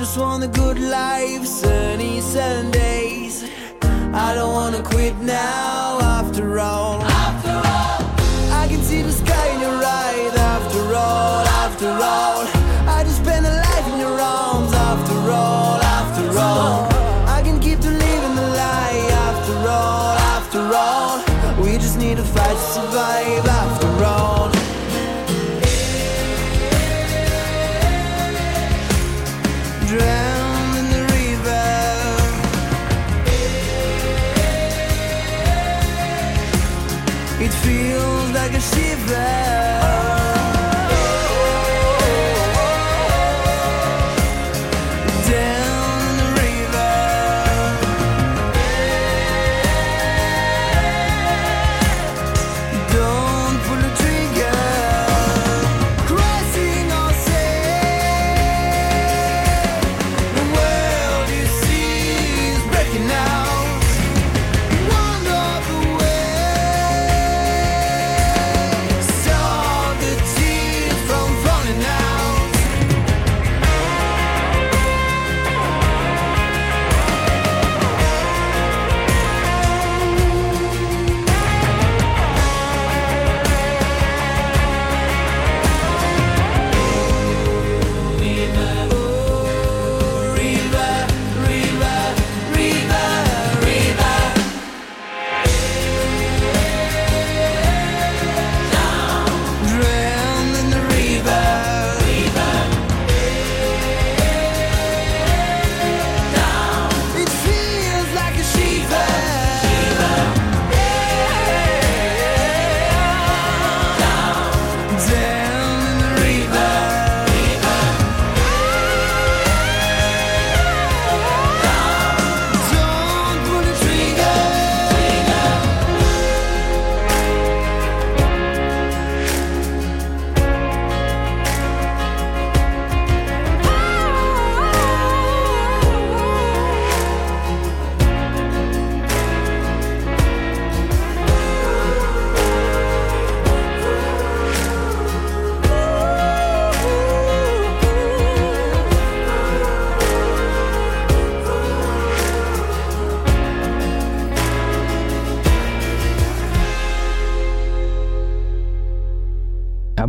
Just 0.00 0.16
want 0.16 0.42
a 0.42 0.48
good 0.48 0.78
life, 0.78 1.44
sunny 1.44 2.22
Sundays. 2.22 3.44
I 4.14 4.34
don't 4.34 4.54
wanna 4.54 4.82
quit 4.82 5.14
now, 5.18 5.98
after 6.00 6.58
all. 6.58 7.02
After 7.02 7.04
all, 7.04 7.09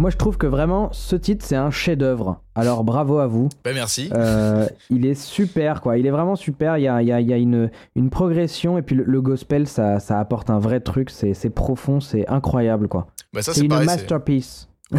moi, 0.02 0.10
je 0.10 0.18
trouve 0.18 0.38
que 0.38 0.48
vraiment, 0.48 0.92
ce 0.92 1.16
titre, 1.16 1.46
c'est 1.48 1.56
un 1.56 1.70
chef-d'œuvre. 1.72 2.42
Alors, 2.56 2.84
bravo 2.84 3.20
à 3.20 3.28
vous. 3.28 3.50
Bah, 3.64 3.72
merci. 3.74 4.10
Euh, 4.14 4.68
il 4.90 5.06
est 5.06 5.14
super, 5.14 5.80
quoi. 5.82 5.98
Il 6.00 6.08
est 6.08 6.12
vraiment 6.12 6.36
super. 6.36 6.78
Il 6.78 6.82
y 6.84 6.88
a, 6.88 7.02
il 7.04 7.08
y 7.08 7.12
a- 7.12 7.22
il 7.22 7.28
y 7.28 7.34
a 7.34 7.38
une, 7.38 7.70
une 7.96 8.10
progression. 8.10 8.78
Et 8.78 8.82
puis, 8.82 8.96
le, 8.96 9.04
le 9.04 9.22
gospel, 9.22 9.68
ça, 9.68 10.00
ça 10.00 10.20
apporte 10.20 10.50
un 10.50 10.58
vrai 10.60 10.80
truc. 10.80 11.10
C'est 11.12 11.50
profond, 11.52 12.00
c'est 12.02 12.28
incroyable, 12.28 12.88
quoi. 12.88 13.08
Ça, 13.42 13.54
C'est 13.54 13.62
une 13.62 13.70
pareil. 13.70 13.86
masterpiece. 13.86 14.68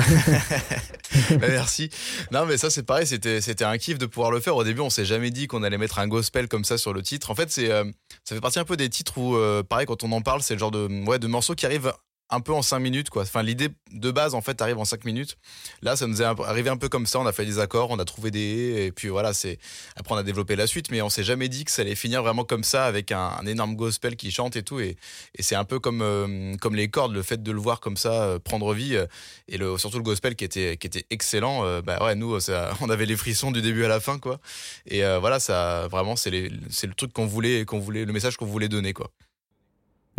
Bah, 1.30 1.46
merci. 1.48 1.90
Non, 2.30 2.46
mais 2.46 2.56
ça, 2.56 2.70
c'est 2.70 2.82
pareil. 2.84 3.06
C'était, 3.06 3.40
c'était 3.42 3.64
un 3.64 3.76
kiff 3.76 3.98
de 3.98 4.06
pouvoir 4.06 4.30
le 4.30 4.40
faire. 4.40 4.56
Au 4.56 4.64
début, 4.64 4.80
on 4.80 4.88
s'est 4.90 5.04
jamais 5.04 5.30
dit 5.30 5.46
qu'on 5.46 5.62
allait 5.62 5.76
mettre 5.78 5.98
un 5.98 6.08
gospel 6.08 6.48
comme 6.48 6.64
ça 6.64 6.78
sur 6.78 6.92
le 6.94 7.02
titre. 7.02 7.30
En 7.30 7.34
fait, 7.34 7.50
c'est, 7.50 7.70
euh, 7.70 7.84
ça 8.24 8.34
fait 8.34 8.40
partie 8.40 8.58
un 8.58 8.64
peu 8.64 8.76
des 8.78 8.88
titres 8.88 9.18
où, 9.18 9.36
euh, 9.36 9.62
pareil, 9.62 9.86
quand 9.86 10.02
on 10.04 10.12
en 10.12 10.22
parle, 10.22 10.42
c'est 10.42 10.54
le 10.54 10.60
genre 10.60 10.70
de, 10.70 10.88
ouais, 11.06 11.18
de 11.18 11.26
morceaux 11.26 11.54
qui 11.54 11.66
arrivent 11.66 11.92
un 12.32 12.40
peu 12.40 12.52
en 12.52 12.62
5 12.62 12.78
minutes, 12.80 13.10
quoi. 13.10 13.22
Enfin, 13.22 13.42
l'idée 13.42 13.68
de 13.92 14.10
base, 14.10 14.34
en 14.34 14.40
fait, 14.40 14.60
arrive 14.62 14.78
en 14.78 14.86
5 14.86 15.04
minutes. 15.04 15.36
Là, 15.82 15.96
ça 15.96 16.06
nous 16.06 16.22
est 16.22 16.24
arrivé 16.24 16.70
un 16.70 16.78
peu 16.78 16.88
comme 16.88 17.06
ça. 17.06 17.20
On 17.20 17.26
a 17.26 17.32
fait 17.32 17.44
des 17.44 17.58
accords, 17.58 17.90
on 17.90 17.98
a 17.98 18.06
trouvé 18.06 18.30
des, 18.30 18.86
et 18.86 18.92
puis 18.92 19.08
voilà, 19.08 19.34
c'est, 19.34 19.58
après, 19.96 20.14
on 20.14 20.18
a 20.18 20.22
développé 20.22 20.56
la 20.56 20.66
suite, 20.66 20.90
mais 20.90 21.02
on 21.02 21.10
s'est 21.10 21.24
jamais 21.24 21.50
dit 21.50 21.64
que 21.64 21.70
ça 21.70 21.82
allait 21.82 21.94
finir 21.94 22.22
vraiment 22.22 22.44
comme 22.44 22.64
ça 22.64 22.86
avec 22.86 23.12
un, 23.12 23.44
énorme 23.46 23.76
gospel 23.76 24.16
qui 24.16 24.30
chante 24.30 24.56
et 24.56 24.62
tout. 24.62 24.80
Et, 24.80 24.96
c'est 25.40 25.54
un 25.56 25.64
peu 25.64 25.78
comme, 25.78 26.00
euh, 26.00 26.56
comme 26.56 26.74
les 26.74 26.88
cordes, 26.88 27.12
le 27.12 27.22
fait 27.22 27.42
de 27.42 27.52
le 27.52 27.60
voir 27.60 27.80
comme 27.80 27.98
ça 27.98 28.22
euh, 28.22 28.38
prendre 28.38 28.72
vie. 28.72 28.96
euh, 28.96 29.06
et 29.48 29.58
le, 29.58 29.76
surtout 29.76 29.98
le 29.98 30.02
gospel 30.04 30.34
qui 30.34 30.44
était, 30.44 30.78
qui 30.78 30.86
était 30.86 31.04
excellent. 31.10 31.82
bah 31.82 32.02
ouais, 32.02 32.14
nous, 32.14 32.40
ça, 32.40 32.72
on 32.80 32.88
avait 32.88 33.06
les 33.06 33.16
frissons 33.16 33.50
du 33.50 33.60
début 33.60 33.84
à 33.84 33.88
la 33.88 34.00
fin, 34.00 34.18
quoi. 34.18 34.40
Et 34.86 35.02
voilà, 35.20 35.38
ça, 35.38 35.88
vraiment, 35.88 36.16
c'est 36.16 36.32
c'est 36.70 36.86
le 36.86 36.94
truc 36.94 37.12
qu'on 37.12 37.26
voulait, 37.26 37.66
qu'on 37.66 37.78
voulait, 37.78 38.06
le 38.06 38.12
message 38.12 38.36
qu'on 38.38 38.46
voulait 38.46 38.68
donner, 38.68 38.94
quoi. 38.94 39.10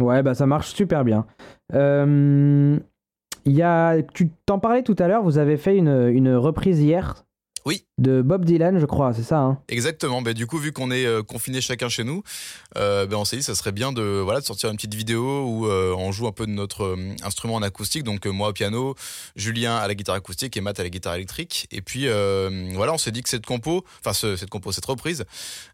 Ouais, 0.03 0.23
bah 0.23 0.33
ça 0.35 0.45
marche 0.45 0.73
super 0.73 1.03
bien. 1.03 1.25
Euh, 1.73 2.77
y 3.45 3.61
a, 3.61 4.01
tu 4.13 4.29
t'en 4.45 4.59
parlais 4.59 4.83
tout 4.83 4.95
à 4.99 5.07
l'heure, 5.07 5.23
vous 5.23 5.37
avez 5.37 5.57
fait 5.57 5.77
une 5.77 6.35
reprise 6.35 6.81
hier? 6.81 7.25
Oui. 7.65 7.85
De 8.03 8.21
Bob 8.21 8.45
Dylan, 8.45 8.77
je 8.79 8.85
crois, 8.85 9.13
c'est 9.13 9.23
ça. 9.23 9.39
Hein 9.39 9.57
Exactement. 9.69 10.21
Ben, 10.21 10.33
du 10.35 10.45
coup, 10.45 10.59
vu 10.59 10.71
qu'on 10.71 10.91
est 10.91 11.05
euh, 11.05 11.23
confinés 11.23 11.61
chacun 11.61 11.89
chez 11.89 12.03
nous, 12.03 12.21
euh, 12.77 13.07
ben, 13.07 13.17
on 13.17 13.25
s'est 13.25 13.37
dit 13.37 13.43
ça 13.43 13.55
serait 13.55 13.71
bien 13.71 13.91
de, 13.91 14.03
voilà, 14.23 14.39
de 14.41 14.45
sortir 14.45 14.69
une 14.69 14.75
petite 14.75 14.93
vidéo 14.93 15.45
où 15.47 15.67
euh, 15.67 15.95
on 15.97 16.11
joue 16.11 16.27
un 16.27 16.31
peu 16.31 16.45
de 16.45 16.51
notre 16.51 16.83
euh, 16.83 17.15
instrument 17.23 17.55
en 17.55 17.61
acoustique. 17.63 18.03
Donc, 18.03 18.27
euh, 18.27 18.29
moi 18.31 18.49
au 18.49 18.53
piano, 18.53 18.93
Julien 19.35 19.75
à 19.77 19.87
la 19.87 19.95
guitare 19.95 20.15
acoustique 20.15 20.55
et 20.55 20.61
Matt 20.61 20.79
à 20.79 20.83
la 20.83 20.89
guitare 20.89 21.15
électrique. 21.15 21.67
Et 21.71 21.81
puis, 21.81 22.07
voilà, 22.75 22.93
on 22.93 22.97
s'est 22.99 23.11
dit 23.11 23.23
que 23.23 23.29
cette 23.29 23.45
compo, 23.45 23.83
enfin, 24.01 24.13
ce- 24.13 24.35
cette 24.35 24.49
compo, 24.51 24.71
cette 24.71 24.85
reprise, 24.85 25.23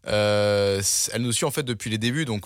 elle 0.04 1.22
nous 1.22 1.32
suit 1.32 1.44
en 1.46 1.50
fait 1.50 1.62
depuis 1.64 1.90
les 1.90 1.98
débuts. 1.98 2.24
Donc, 2.24 2.44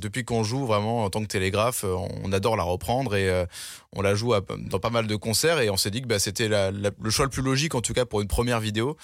depuis 0.00 0.24
qu'on 0.24 0.44
joue 0.44 0.66
vraiment 0.66 1.04
en 1.04 1.10
tant 1.10 1.20
que 1.22 1.26
télégraphe, 1.28 1.84
on 2.24 2.32
adore 2.32 2.56
la 2.56 2.62
reprendre 2.62 3.14
et 3.14 3.44
on 3.96 4.02
la 4.02 4.14
joue 4.14 4.34
dans 4.58 4.78
pas 4.78 4.90
mal 4.90 5.06
de 5.06 5.16
concerts. 5.16 5.60
Et 5.60 5.70
on 5.70 5.76
s'est 5.76 5.90
dit 5.90 6.02
que 6.02 6.06
bah, 6.06 6.18
c'était 6.18 6.48
le 6.48 7.10
choix 7.10 7.24
le 7.24 7.30
plus 7.30 7.42
logique, 7.42 7.74
en 7.74 7.80
tout 7.80 7.92
cas 7.94 8.04
pour 8.04 8.20
une 8.20 8.28
première 8.28 8.60
vidéo. 8.60 8.96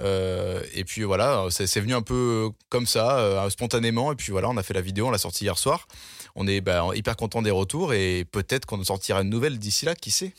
Euh, 0.00 0.60
et 0.74 0.84
puis 0.84 1.02
voilà, 1.02 1.44
c'est 1.50 1.80
venu 1.80 1.94
un 1.94 2.02
peu 2.02 2.50
comme 2.68 2.86
ça, 2.86 3.18
euh, 3.18 3.48
spontanément. 3.50 4.12
Et 4.12 4.16
puis 4.16 4.32
voilà, 4.32 4.48
on 4.50 4.56
a 4.56 4.62
fait 4.62 4.74
la 4.74 4.80
vidéo, 4.80 5.06
on 5.06 5.10
l'a 5.10 5.18
sortie 5.18 5.44
hier 5.44 5.58
soir. 5.58 5.86
On 6.34 6.46
est 6.48 6.60
bah, 6.60 6.84
hyper 6.94 7.16
content 7.16 7.42
des 7.42 7.50
retours 7.52 7.92
et 7.94 8.24
peut-être 8.30 8.66
qu'on 8.66 8.80
en 8.80 8.84
sortira 8.84 9.22
une 9.22 9.30
nouvelle 9.30 9.58
d'ici 9.58 9.84
là, 9.86 9.94
qui 9.94 10.10
sait. 10.10 10.32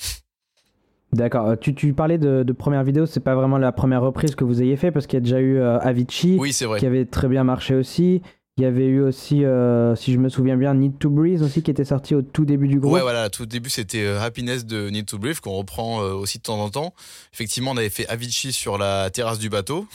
D'accord. 1.14 1.48
Euh, 1.50 1.56
Tu, 1.56 1.74
tu 1.74 1.94
parlais 1.94 2.18
de, 2.18 2.44
de 2.44 2.54
première 2.54 2.84
vidéo, 2.84 3.06
c'est 3.06 3.22
pas 3.22 3.36
vraiment 3.36 3.58
la 3.58 3.72
première 3.72 4.02
reprise 4.02 4.36
que 4.36 4.44
vous 4.44 4.62
ayez 4.62 4.76
fait 4.76 4.92
parce 4.92 5.08
qu'il 5.08 5.16
y 5.18 5.22
a 5.22 5.22
déjà 5.22 5.40
eu 5.40 5.58
euh, 5.60 5.80
Avicii 5.80 6.38
Oui, 6.38 6.52
vrai. 6.64 6.80
qui 6.80 6.86
avait 6.86 7.06
très 7.06 7.30
bien 7.30 7.44
marché 7.46 7.76
aussi. 7.76 8.22
Il 8.58 8.64
y 8.64 8.68
avait 8.68 8.86
eu 8.86 9.02
aussi, 9.02 9.44
euh, 9.44 9.98
si 9.98 10.14
je 10.14 10.18
me 10.18 10.30
souviens 10.30 10.56
bien, 10.56 10.74
Need 10.74 10.98
to 10.98 11.10
Breathe 11.10 11.42
aussi 11.42 11.62
qui 11.62 11.70
était 11.72 11.84
sorti 11.84 12.16
au 12.16 12.22
tout 12.22 12.46
début 12.46 12.70
du 12.70 12.80
groupe. 12.80 12.94
Ouais, 12.94 13.02
voilà, 13.02 13.30
tout 13.30 13.46
début 13.46 13.70
c'était 13.70 14.06
euh, 14.06 14.22
Happiness 14.22 14.66
de 14.66 14.90
Need 14.90 15.06
to 15.08 15.18
Breathe 15.18 15.42
qu'on 15.42 15.52
reprend 15.58 16.02
euh, 16.02 16.14
aussi 16.14 16.38
de 16.38 16.44
temps 16.44 16.62
en 16.62 16.70
temps. 16.70 16.94
Effectivement, 17.34 17.72
on 17.72 17.78
avait 17.78 17.90
fait 17.90 18.08
Avicii 18.08 18.54
sur 18.54 18.78
la 18.78 19.10
terrasse 19.10 19.40
du 19.40 19.50
bateau. 19.50 19.88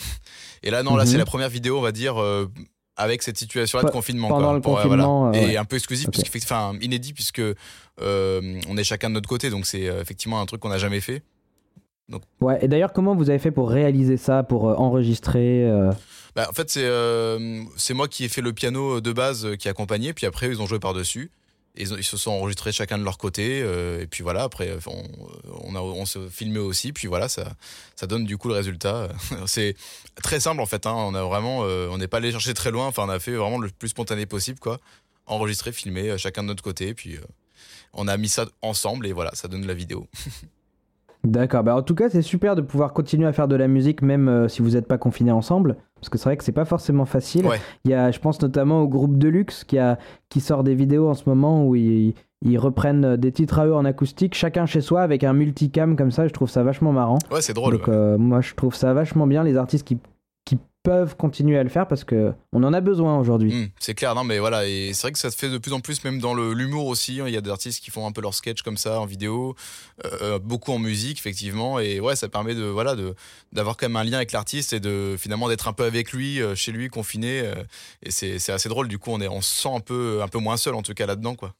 Et 0.61 0.69
là, 0.69 0.83
non, 0.83 0.95
là, 0.95 1.05
Mhm. 1.05 1.09
c'est 1.09 1.17
la 1.17 1.25
première 1.25 1.49
vidéo, 1.49 1.79
on 1.79 1.81
va 1.81 1.91
dire, 1.91 2.21
euh, 2.21 2.45
avec 2.97 3.23
cette 3.23 3.37
situation-là 3.39 3.85
de 3.85 3.89
confinement. 3.89 4.27
pendant 4.27 4.49
quoi. 4.49 4.53
le 4.53 4.61
Pour- 4.61 4.75
confinement, 4.75 5.29
voilà. 5.31 5.39
euh, 5.43 5.49
Et 5.49 5.57
un 5.57 5.65
peu 5.65 5.77
exclusif, 5.77 6.09
Ok. 6.09 6.21
puisque, 6.29 6.45
enfin, 6.45 6.73
inédit, 6.81 7.13
puisque 7.13 7.41
on 7.99 8.77
est 8.77 8.83
chacun 8.83 9.09
de 9.09 9.15
notre 9.15 9.27
côté, 9.29 9.49
donc 9.49 9.65
c'est 9.65 9.81
effectivement 9.85 10.39
un 10.39 10.45
truc 10.45 10.61
qu'on 10.61 10.69
n'a 10.69 10.77
jamais 10.77 11.01
fait. 11.01 11.23
Ouais, 12.39 12.59
et 12.61 12.67
d'ailleurs, 12.67 12.93
comment 12.93 13.15
vous 13.15 13.29
avez 13.29 13.39
fait 13.39 13.51
pour 13.51 13.69
réaliser 13.69 14.17
ça, 14.17 14.43
pour 14.43 14.69
euh, 14.69 14.75
enregistrer 14.75 15.63
euh, 15.69 15.91
Bah, 16.35 16.47
en 16.49 16.53
fait, 16.53 16.69
c'est 16.69 16.85
euh, 16.85 17.63
c'est 17.77 17.93
moi 17.93 18.07
qui 18.07 18.25
ai 18.25 18.29
fait 18.29 18.41
le 18.41 18.53
piano 18.53 19.01
de 19.01 19.11
base 19.11 19.55
qui 19.57 19.69
accompagnait, 19.69 20.13
puis 20.13 20.25
après, 20.25 20.47
ils 20.47 20.61
ont 20.61 20.67
joué 20.67 20.79
par-dessus. 20.79 21.31
Ils, 21.75 21.89
ils 21.97 22.03
se 22.03 22.17
sont 22.17 22.31
enregistrés 22.31 22.73
chacun 22.73 22.97
de 22.97 23.03
leur 23.03 23.17
côté, 23.17 23.59
et 23.59 24.05
puis 24.07 24.23
voilà, 24.23 24.43
après, 24.43 24.77
on, 24.87 25.03
on, 25.63 25.75
a, 25.75 25.79
on 25.79 26.05
se 26.05 26.27
filmait 26.27 26.59
aussi, 26.59 26.91
puis 26.91 27.07
voilà, 27.07 27.29
ça, 27.29 27.53
ça 27.95 28.07
donne 28.07 28.25
du 28.25 28.37
coup 28.37 28.49
le 28.49 28.55
résultat. 28.55 29.07
c'est 29.45 29.75
très 30.21 30.41
simple 30.41 30.59
en 30.59 30.65
fait, 30.65 30.85
hein, 30.85 30.93
on 30.93 31.15
a 31.15 31.23
vraiment, 31.23 31.59
on 31.59 31.97
n'est 31.97 32.09
pas 32.09 32.17
allé 32.17 32.31
chercher 32.31 32.53
très 32.53 32.71
loin, 32.71 32.87
enfin, 32.87 33.03
on 33.05 33.09
a 33.09 33.19
fait 33.19 33.31
vraiment 33.31 33.57
le 33.57 33.69
plus 33.69 33.87
spontané 33.87 34.25
possible, 34.25 34.59
quoi. 34.59 34.79
Enregistrer, 35.27 35.71
filmer, 35.71 36.17
chacun 36.17 36.43
de 36.43 36.49
notre 36.49 36.61
côté, 36.61 36.93
puis 36.93 37.17
on 37.93 38.09
a 38.09 38.17
mis 38.17 38.27
ça 38.27 38.47
ensemble, 38.61 39.07
et 39.07 39.13
voilà, 39.13 39.31
ça 39.33 39.47
donne 39.47 39.65
la 39.65 39.73
vidéo. 39.73 40.09
D'accord, 41.23 41.63
bah 41.63 41.75
en 41.75 41.83
tout 41.83 41.93
cas 41.93 42.09
c'est 42.09 42.23
super 42.23 42.55
de 42.55 42.61
pouvoir 42.61 42.93
continuer 42.93 43.27
à 43.27 43.31
faire 43.31 43.47
de 43.47 43.55
la 43.55 43.67
musique 43.67 44.01
même 44.01 44.27
euh, 44.27 44.47
si 44.47 44.63
vous 44.63 44.71
n'êtes 44.71 44.87
pas 44.87 44.97
confinés 44.97 45.31
ensemble, 45.31 45.75
parce 45.95 46.09
que 46.09 46.17
c'est 46.17 46.25
vrai 46.25 46.35
que 46.35 46.43
c'est 46.43 46.51
pas 46.51 46.65
forcément 46.65 47.05
facile. 47.05 47.45
Ouais. 47.45 47.59
Il 47.85 47.91
y 47.91 47.93
a, 47.93 48.09
je 48.09 48.19
pense 48.19 48.41
notamment 48.41 48.81
au 48.81 48.87
groupe 48.87 49.17
Deluxe 49.17 49.63
qui, 49.63 49.77
a, 49.77 49.99
qui 50.29 50.39
sort 50.39 50.63
des 50.63 50.73
vidéos 50.73 51.07
en 51.07 51.13
ce 51.13 51.29
moment 51.29 51.67
où 51.67 51.75
ils, 51.75 52.15
ils 52.43 52.57
reprennent 52.57 53.17
des 53.17 53.31
titres 53.31 53.59
à 53.59 53.67
eux 53.67 53.75
en 53.75 53.85
acoustique, 53.85 54.33
chacun 54.33 54.65
chez 54.65 54.81
soi 54.81 55.01
avec 55.03 55.23
un 55.23 55.33
multicam 55.33 55.95
comme 55.95 56.09
ça, 56.09 56.27
je 56.27 56.33
trouve 56.33 56.49
ça 56.49 56.63
vachement 56.63 56.91
marrant. 56.91 57.19
Ouais, 57.31 57.41
c'est 57.41 57.53
drôle. 57.53 57.73
Donc 57.73 57.87
ouais. 57.87 57.93
euh, 57.93 58.17
moi 58.17 58.41
je 58.41 58.55
trouve 58.55 58.73
ça 58.73 58.91
vachement 58.93 59.27
bien 59.27 59.43
les 59.43 59.57
artistes 59.57 59.85
qui, 59.87 59.97
qui 59.97 60.01
peuvent 60.83 61.15
continuer 61.15 61.57
à 61.57 61.63
le 61.63 61.69
faire 61.69 61.87
parce 61.87 62.03
que 62.03 62.33
on 62.53 62.63
en 62.63 62.73
a 62.73 62.81
besoin 62.81 63.19
aujourd'hui. 63.19 63.53
Mm, 63.53 63.67
c'est 63.79 63.93
clair, 63.93 64.15
non, 64.15 64.23
mais 64.23 64.39
voilà, 64.39 64.65
et 64.67 64.91
c'est 64.93 65.03
vrai 65.03 65.11
que 65.11 65.19
ça 65.19 65.29
se 65.29 65.37
fait 65.37 65.49
de 65.49 65.57
plus 65.57 65.73
en 65.73 65.79
plus, 65.79 66.03
même 66.03 66.19
dans 66.19 66.33
l'humour 66.33 66.87
aussi. 66.87 67.21
hein. 67.21 67.25
Il 67.27 67.33
y 67.33 67.37
a 67.37 67.41
des 67.41 67.49
artistes 67.49 67.83
qui 67.83 67.91
font 67.91 68.07
un 68.07 68.11
peu 68.11 68.21
leur 68.21 68.33
sketch 68.33 68.61
comme 68.63 68.77
ça 68.77 68.99
en 68.99 69.05
vidéo, 69.05 69.55
euh, 70.05 70.39
beaucoup 70.39 70.71
en 70.71 70.79
musique, 70.79 71.19
effectivement, 71.19 71.79
et 71.79 71.99
ouais, 71.99 72.15
ça 72.15 72.29
permet 72.29 72.55
de 72.55 72.63
voilà 72.63 72.95
de 72.95 73.13
d'avoir 73.53 73.77
quand 73.77 73.87
même 73.87 73.95
un 73.95 74.03
lien 74.03 74.17
avec 74.17 74.31
l'artiste 74.31 74.73
et 74.73 74.79
de 74.79 75.15
finalement 75.17 75.49
d'être 75.49 75.67
un 75.67 75.73
peu 75.73 75.83
avec 75.83 76.13
lui, 76.13 76.41
euh, 76.41 76.55
chez 76.55 76.71
lui, 76.71 76.89
confiné, 76.89 77.41
euh, 77.41 77.53
et 78.03 78.11
c'est 78.11 78.39
c'est 78.39 78.51
assez 78.51 78.69
drôle. 78.69 78.87
Du 78.87 78.97
coup, 78.97 79.11
on 79.11 79.21
est, 79.21 79.27
on 79.27 79.41
se 79.41 79.61
sent 79.61 79.69
un 79.75 79.79
peu 79.81 80.21
un 80.23 80.27
peu 80.27 80.39
moins 80.39 80.57
seul 80.57 80.73
en 80.75 80.81
tout 80.81 80.93
cas 80.93 81.05
là-dedans, 81.05 81.35
quoi. 81.35 81.53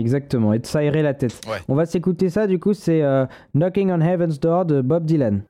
Exactement, 0.00 0.52
et 0.52 0.60
de 0.60 0.66
s'aérer 0.66 1.02
la 1.02 1.12
tête. 1.12 1.40
Ouais. 1.48 1.58
On 1.66 1.74
va 1.74 1.84
s'écouter 1.84 2.30
ça 2.30 2.46
du 2.46 2.60
coup, 2.60 2.72
c'est 2.72 3.02
euh, 3.02 3.26
Knocking 3.54 3.90
on 3.90 4.00
Heaven's 4.00 4.38
Door 4.38 4.66
de 4.66 4.80
Bob 4.80 5.04
Dylan. 5.04 5.42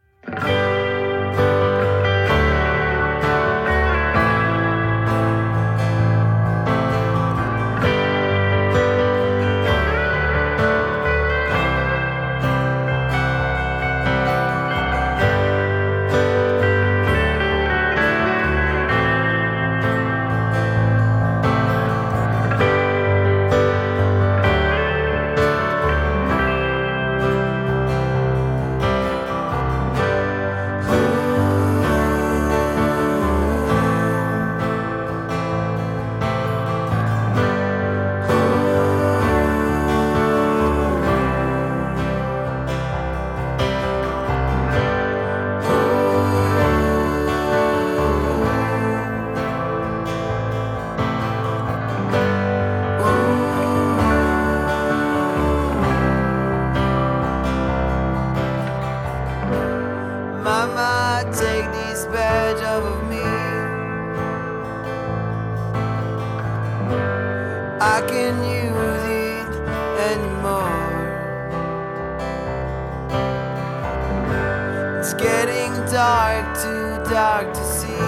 Dark, 76.09 76.47
too 76.63 77.13
dark 77.13 77.47
to 77.53 77.65
see. 77.79 78.07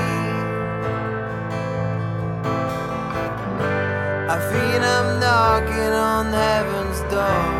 I 4.35 4.37
feel 4.49 4.83
I'm 4.97 5.09
knocking 5.23 5.93
on 6.13 6.33
heaven's 6.33 7.01
door. 7.13 7.60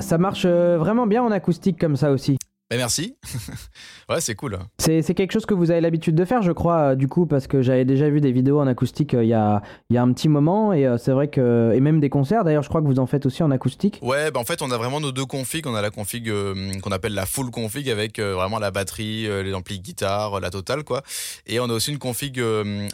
ça, 0.00 0.18
marche 0.18 0.44
euh, 0.44 0.76
vraiment 0.78 1.06
bien 1.06 1.22
en 1.22 1.30
acoustique 1.30 1.78
comme 1.78 1.96
ça 1.96 2.10
aussi. 2.10 2.36
Eh, 2.70 2.76
merci. 2.76 3.16
ouais, 4.08 4.20
c'est 4.20 4.34
cool. 4.34 4.58
C'est 4.78 5.02
c'est 5.02 5.14
quelque 5.14 5.32
chose 5.32 5.46
que 5.46 5.54
vous 5.54 5.70
avez 5.70 5.80
l'habitude 5.80 6.14
de 6.14 6.24
faire, 6.24 6.42
je 6.42 6.52
crois, 6.52 6.78
euh, 6.78 6.94
du 6.94 7.08
coup, 7.08 7.26
parce 7.26 7.46
que 7.46 7.62
j'avais 7.62 7.84
déjà 7.84 8.08
vu 8.08 8.20
des 8.20 8.32
vidéos 8.32 8.60
en 8.60 8.66
acoustique 8.66 9.14
euh, 9.14 9.24
il 9.24 9.28
y, 9.28 9.34
a, 9.34 9.62
il 9.90 9.94
y 9.94 9.98
a 9.98 10.02
un 10.02 10.12
petit 10.12 10.28
moment, 10.28 10.72
et 10.72 10.86
euh, 10.86 10.98
c'est 10.98 11.12
vrai 11.12 11.28
que. 11.28 11.72
Et 11.74 11.80
même 11.80 12.00
des 12.00 12.08
concerts, 12.08 12.44
d'ailleurs, 12.44 12.62
je 12.62 12.68
crois 12.68 12.80
que 12.80 12.86
vous 12.86 12.98
en 12.98 13.06
faites 13.06 13.26
aussi 13.26 13.42
en 13.42 13.50
acoustique. 13.50 13.98
Ouais, 14.02 14.30
bah 14.30 14.40
en 14.40 14.44
fait, 14.44 14.62
on 14.62 14.70
a 14.70 14.76
vraiment 14.76 15.00
nos 15.00 15.12
deux 15.12 15.26
configs. 15.26 15.66
On 15.66 15.74
a 15.74 15.82
la 15.82 15.90
config 15.90 16.28
euh, 16.28 16.72
qu'on 16.82 16.92
appelle 16.92 17.14
la 17.14 17.26
full 17.26 17.50
config 17.50 17.88
avec 17.90 18.18
euh, 18.18 18.34
vraiment 18.34 18.58
la 18.58 18.70
batterie, 18.70 19.26
euh, 19.26 19.42
les 19.42 19.54
amplis 19.54 19.80
guitare, 19.80 20.40
la 20.40 20.50
totale, 20.50 20.84
quoi. 20.84 21.02
Et 21.46 21.60
on 21.60 21.64
a 21.64 21.72
aussi 21.72 21.90
une 21.90 21.98
config 21.98 22.42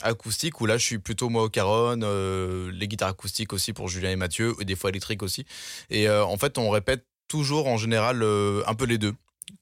acoustique 0.03 0.61
où 0.61 0.67
là, 0.67 0.77
je 0.77 0.85
suis 0.85 0.99
plutôt 0.99 1.29
moi 1.29 1.43
au 1.45 1.49
caron, 1.49 1.97
les 2.73 2.89
guitares 2.89 3.09
acoustiques 3.11 3.53
aussi 3.53 3.73
pour 3.73 3.89
Julien 3.89 4.11
et 4.11 4.17
Mathieu, 4.17 4.55
et 4.61 4.65
des 4.65 4.75
fois 4.75 4.91
électriques 4.91 5.23
aussi. 5.23 5.45
Et 5.91 6.09
en 6.09 6.37
fait, 6.37 6.59
on 6.59 6.71
répète 6.71 7.05
toujours 7.29 7.67
en 7.67 7.77
général 7.77 8.23
euh, 8.23 8.63
un 8.67 8.75
peu 8.75 8.85
les 8.85 8.99
deux. 8.99 9.15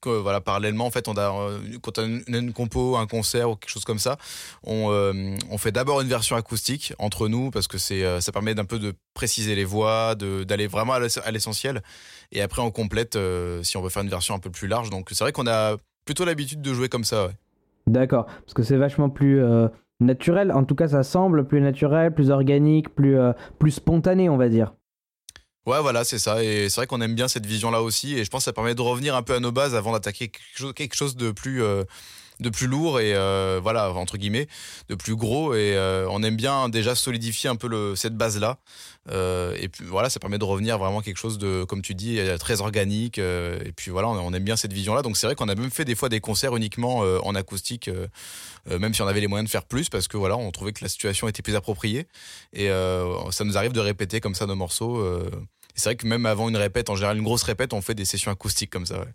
Voilà, 0.05 0.41
parallèlement, 0.41 0.87
en 0.87 0.91
fait, 0.91 1.07
on 1.07 1.15
a, 1.15 1.31
euh, 1.33 1.59
quand 1.81 1.99
on 1.99 2.03
a 2.03 2.39
une, 2.39 2.53
compo, 2.53 2.97
un 2.97 3.07
concert 3.07 3.51
ou 3.51 3.57
quelque 3.57 3.71
chose 3.71 3.85
comme 3.85 4.01
ça, 4.01 4.17
on, 4.65 4.91
euh, 4.91 5.37
on 5.51 5.59
fait 5.59 5.71
d'abord 5.71 6.01
une 6.01 6.09
version 6.09 6.35
acoustique 6.35 6.93
entre 6.99 7.29
nous 7.29 7.51
parce 7.53 7.69
que 7.69 7.79
c'est, 7.79 8.05
euh, 8.05 8.21
ça 8.21 8.33
permet 8.33 8.55
d'un 8.55 8.65
peu 8.65 8.81
de 8.81 8.95
préciser 9.15 9.55
les 9.55 9.65
voix, 9.65 10.15
d'aller 10.17 10.67
vraiment 10.67 10.95
à 10.95 11.01
l'ess- 11.01 11.21
à 11.25 11.31
l'essentiel. 11.31 11.83
Et 12.33 12.43
après, 12.43 12.63
on 12.63 12.71
complète 12.73 13.17
si 13.63 13.77
on 13.77 13.83
veut 13.83 13.91
faire 13.91 14.03
une 14.03 14.09
version 14.09 14.35
un 14.35 14.41
peu 14.41 14.51
plus 14.51 14.67
large. 14.67 14.91
Donc, 14.91 15.09
c'est 15.13 15.23
vrai 15.23 15.33
qu'on 15.33 15.47
a 15.47 15.77
plutôt 16.05 16.25
l'habitude 16.25 16.61
de 16.63 16.75
jouer 16.75 16.89
comme 16.89 17.05
ça. 17.05 17.31
D'accord, 17.87 18.27
parce 18.27 18.55
que 18.55 18.63
c'est 18.63 18.77
vachement 18.77 19.11
plus 19.11 19.41
naturel, 20.01 20.51
en 20.51 20.65
tout 20.65 20.75
cas, 20.75 20.89
ça 20.89 21.05
semble 21.05 21.47
plus 21.47 21.61
naturel, 21.61 22.13
plus 22.13 22.31
organique, 22.31 22.89
plus, 22.95 23.17
plus 23.59 23.71
spontané, 23.71 24.29
on 24.29 24.37
va 24.37 24.49
dire. 24.49 24.75
Ouais, 25.65 25.81
voilà, 25.81 26.03
c'est 26.05 26.19
ça. 26.19 26.43
Et 26.43 26.69
c'est 26.69 26.77
vrai 26.81 26.87
qu'on 26.89 27.01
aime 27.01 27.15
bien 27.15 27.29
cette 27.29 27.47
vision-là 27.47 27.83
aussi. 27.83 28.15
Et 28.19 28.25
je 28.25 28.31
pense 28.31 28.41
que 28.41 28.45
ça 28.47 28.53
permet 28.53 28.75
de 28.75 28.81
revenir 28.83 29.15
un 29.15 29.23
peu 29.23 29.35
à 29.35 29.41
nos 29.41 29.53
bases 29.53 29.77
avant 29.77 29.93
d'attaquer 29.93 30.29
quelque 30.75 30.95
chose, 30.97 31.15
de 31.17 31.31
plus. 31.31 31.63
euh, 31.63 31.85
de 32.43 32.51
plus 32.51 32.67
lourd 32.67 33.01
et 33.01 33.15
euh, 33.15 33.61
voilà 33.63 33.93
entre 33.93 34.17
guillemets 34.19 34.49
de 34.89 34.95
plus 34.95 35.17
gros. 35.17 35.55
Et 35.55 35.75
euh, 35.77 36.07
on 36.11 36.23
aime 36.23 36.37
bien 36.37 36.69
déjà 36.69 36.95
solidifier 36.95 37.49
un 37.49 37.57
peu 37.57 37.97
cette 37.97 38.17
base 38.17 38.39
là 38.39 38.59
et 39.09 39.69
puis 39.69 39.85
voilà 39.85 40.11
ça 40.11 40.21
permet 40.21 40.39
de 40.39 40.45
revenir 40.45 40.79
vraiment 40.79 41.01
à 41.01 41.03
quelque 41.03 41.19
chose 41.19 41.39
de 41.39 41.65
comme 41.65 41.83
tu 41.83 41.95
dis 41.95 42.19
euh, 42.19 42.39
très 42.39 42.61
organique 42.61 43.19
euh, 43.19 43.59
et 43.65 43.73
puis 43.73 43.91
voilà 43.91 44.09
on, 44.09 44.33
aime 44.33 44.45
bien 44.45 44.57
cette 44.57 44.73
vision 44.73 44.95
là 44.95 45.03
donc 45.03 45.17
c'est 45.17 45.27
vrai 45.27 45.35
qu'on 45.35 45.49
a 45.49 45.55
même 45.55 45.71
fait 45.71 45.85
des 45.85 45.95
fois 45.95 46.09
des 46.09 46.21
concerts 46.21 46.55
uniquement 46.57 47.03
euh, 47.03 47.19
en 47.25 47.35
acoustique 47.35 47.89
euh, 47.89 48.07
euh, 48.71 48.79
même 48.79 48.95
si 48.95 49.03
on 49.03 49.07
avait 49.07 49.21
les 49.21 49.27
moyens 49.27 49.49
de 49.49 49.51
faire 49.51 49.65
plus 49.65 49.89
parce 49.89 50.09
que 50.09 50.17
voilà 50.17 50.37
on 50.37 50.51
trouvait 50.51 50.73
que 50.73 50.85
la 50.85 50.89
situation 50.89 51.29
était 51.29 51.43
plus 51.43 51.57
appropriée. 51.57 52.07
Et 52.53 52.71
euh, 52.71 53.31
ça 53.31 53.45
nous 53.45 53.57
arrive 53.57 53.73
de 53.73 53.81
répéter 53.81 54.21
comme 54.21 54.35
ça 54.35 54.47
nos 54.47 54.55
morceaux 54.55 54.99
euh, 54.99 55.31
c'est 55.75 55.89
vrai 55.89 55.97
que 55.97 56.07
même 56.07 56.27
avant 56.27 56.49
une 56.51 56.57
répète, 56.57 56.91
en 56.91 56.97
général 56.97 57.17
une 57.17 57.25
grosse 57.25 57.45
répète, 57.45 57.73
on 57.73 57.81
fait 57.81 57.95
des 57.95 58.05
sessions 58.05 58.31
acoustiques 58.31 58.71
comme 58.71 58.85
ça. 58.85 59.07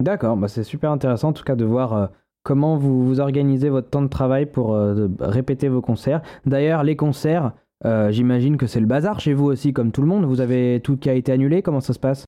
D'accord, 0.00 0.36
bah 0.36 0.48
c'est 0.48 0.62
super 0.62 0.90
intéressant 0.90 1.28
en 1.28 1.32
tout 1.32 1.44
cas 1.44 1.56
de 1.56 1.64
voir 1.64 1.92
euh, 1.94 2.06
comment 2.42 2.76
vous, 2.76 3.06
vous 3.06 3.20
organisez 3.20 3.70
votre 3.70 3.88
temps 3.88 4.02
de 4.02 4.08
travail 4.08 4.46
pour 4.46 4.74
euh, 4.74 5.08
répéter 5.20 5.68
vos 5.68 5.80
concerts. 5.80 6.20
D'ailleurs, 6.44 6.82
les 6.82 6.96
concerts, 6.96 7.52
euh, 7.86 8.10
j'imagine 8.10 8.58
que 8.58 8.66
c'est 8.66 8.80
le 8.80 8.86
bazar 8.86 9.20
chez 9.20 9.32
vous 9.32 9.46
aussi, 9.46 9.72
comme 9.72 9.92
tout 9.92 10.02
le 10.02 10.08
monde. 10.08 10.26
Vous 10.26 10.40
avez 10.40 10.80
tout 10.84 10.98
qui 10.98 11.08
a 11.08 11.14
été 11.14 11.32
annulé, 11.32 11.62
comment 11.62 11.80
ça 11.80 11.94
se 11.94 11.98
passe? 11.98 12.24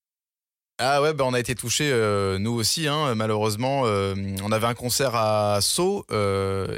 Ah 0.81 1.03
ouais, 1.03 1.13
bah 1.13 1.25
on 1.27 1.35
a 1.35 1.41
été 1.41 1.57
touchés, 1.57 1.93
nous 2.39 2.53
aussi, 2.53 2.87
hein, 2.87 3.17
malheureusement. 3.17 3.83
on 3.83 4.53
avait 4.53 4.69
un 4.69 4.75
concert 4.75 5.17
à 5.17 5.59
Sceaux 5.61 6.07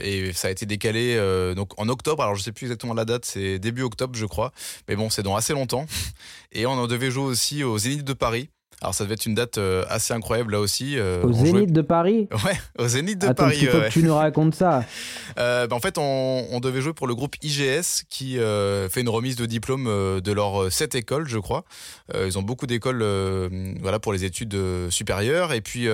et 0.03 0.32
ça 0.32 0.49
a 0.49 0.51
été 0.51 0.64
décalé 0.64 1.18
donc 1.55 1.78
en 1.78 1.86
octobre. 1.91 2.22
Alors 2.22 2.34
je 2.34 2.43
sais 2.43 2.53
plus 2.53 2.64
exactement 2.64 2.95
la 2.95 3.05
date, 3.05 3.26
c'est 3.26 3.59
début 3.59 3.82
octobre, 3.82 4.16
je 4.16 4.24
crois. 4.24 4.53
Mais 4.88 4.97
bon, 4.97 5.11
c'est 5.11 5.22
dans 5.22 5.36
assez 5.36 5.53
longtemps. 5.53 5.84
Et 6.53 6.64
on 6.64 6.70
en 6.70 6.86
devait 6.86 7.11
jouer 7.11 7.24
aussi 7.24 7.62
au 7.62 7.76
Zénith 7.76 8.03
de 8.03 8.14
Paris. 8.14 8.49
Alors 8.83 8.95
ça 8.95 9.05
devait 9.05 9.14
être 9.14 9.26
une 9.26 9.35
date 9.35 9.59
euh, 9.59 9.85
assez 9.89 10.14
incroyable 10.14 10.53
là 10.53 10.61
aussi. 10.61 10.99
euh, 10.99 11.22
Au 11.22 11.33
jouait- 11.33 11.51
Zénith 11.53 11.72
de 11.72 11.83
Paris 11.83 12.28
Ouais, 12.45 12.59
au 12.78 12.89
Zénith 12.89 13.18
de 13.18 13.26
Attends, 13.26 13.45
Paris. 13.45 13.59
il 13.61 13.68
faut 13.68 13.78
ouais. 13.78 13.89
que 13.89 13.93
tu 13.93 14.03
nous 14.03 14.14
racontes 14.14 14.55
ça. 14.55 14.85
Euh, 15.39 15.68
bah, 15.68 15.76
en 15.76 15.81
fait, 15.81 15.97
on, 15.97 16.47
on 16.51 16.59
devait 16.61 16.81
jouer 16.81 16.93
pour 16.93 17.07
le 17.07 17.14
groupe 17.14 17.37
IGS 17.41 18.03
qui 18.11 18.39
euh, 18.39 18.89
fait 18.91 19.01
une 19.01 19.09
remise 19.09 19.37
de 19.37 19.47
diplôme 19.47 19.85
de 20.20 20.33
leurs 20.33 20.70
sept 20.72 20.97
écoles, 20.97 21.28
je 21.28 21.39
crois. 21.39 21.64
Euh, 22.14 22.26
ils 22.26 22.37
ont 22.37 22.43
beaucoup 22.43 22.66
d'écoles 22.66 23.03
voilà, 23.81 24.01
pour 24.01 24.12
les 24.12 24.24
études 24.24 24.59
supérieures. 24.91 25.53
Et 25.53 25.61
puis, 25.61 25.87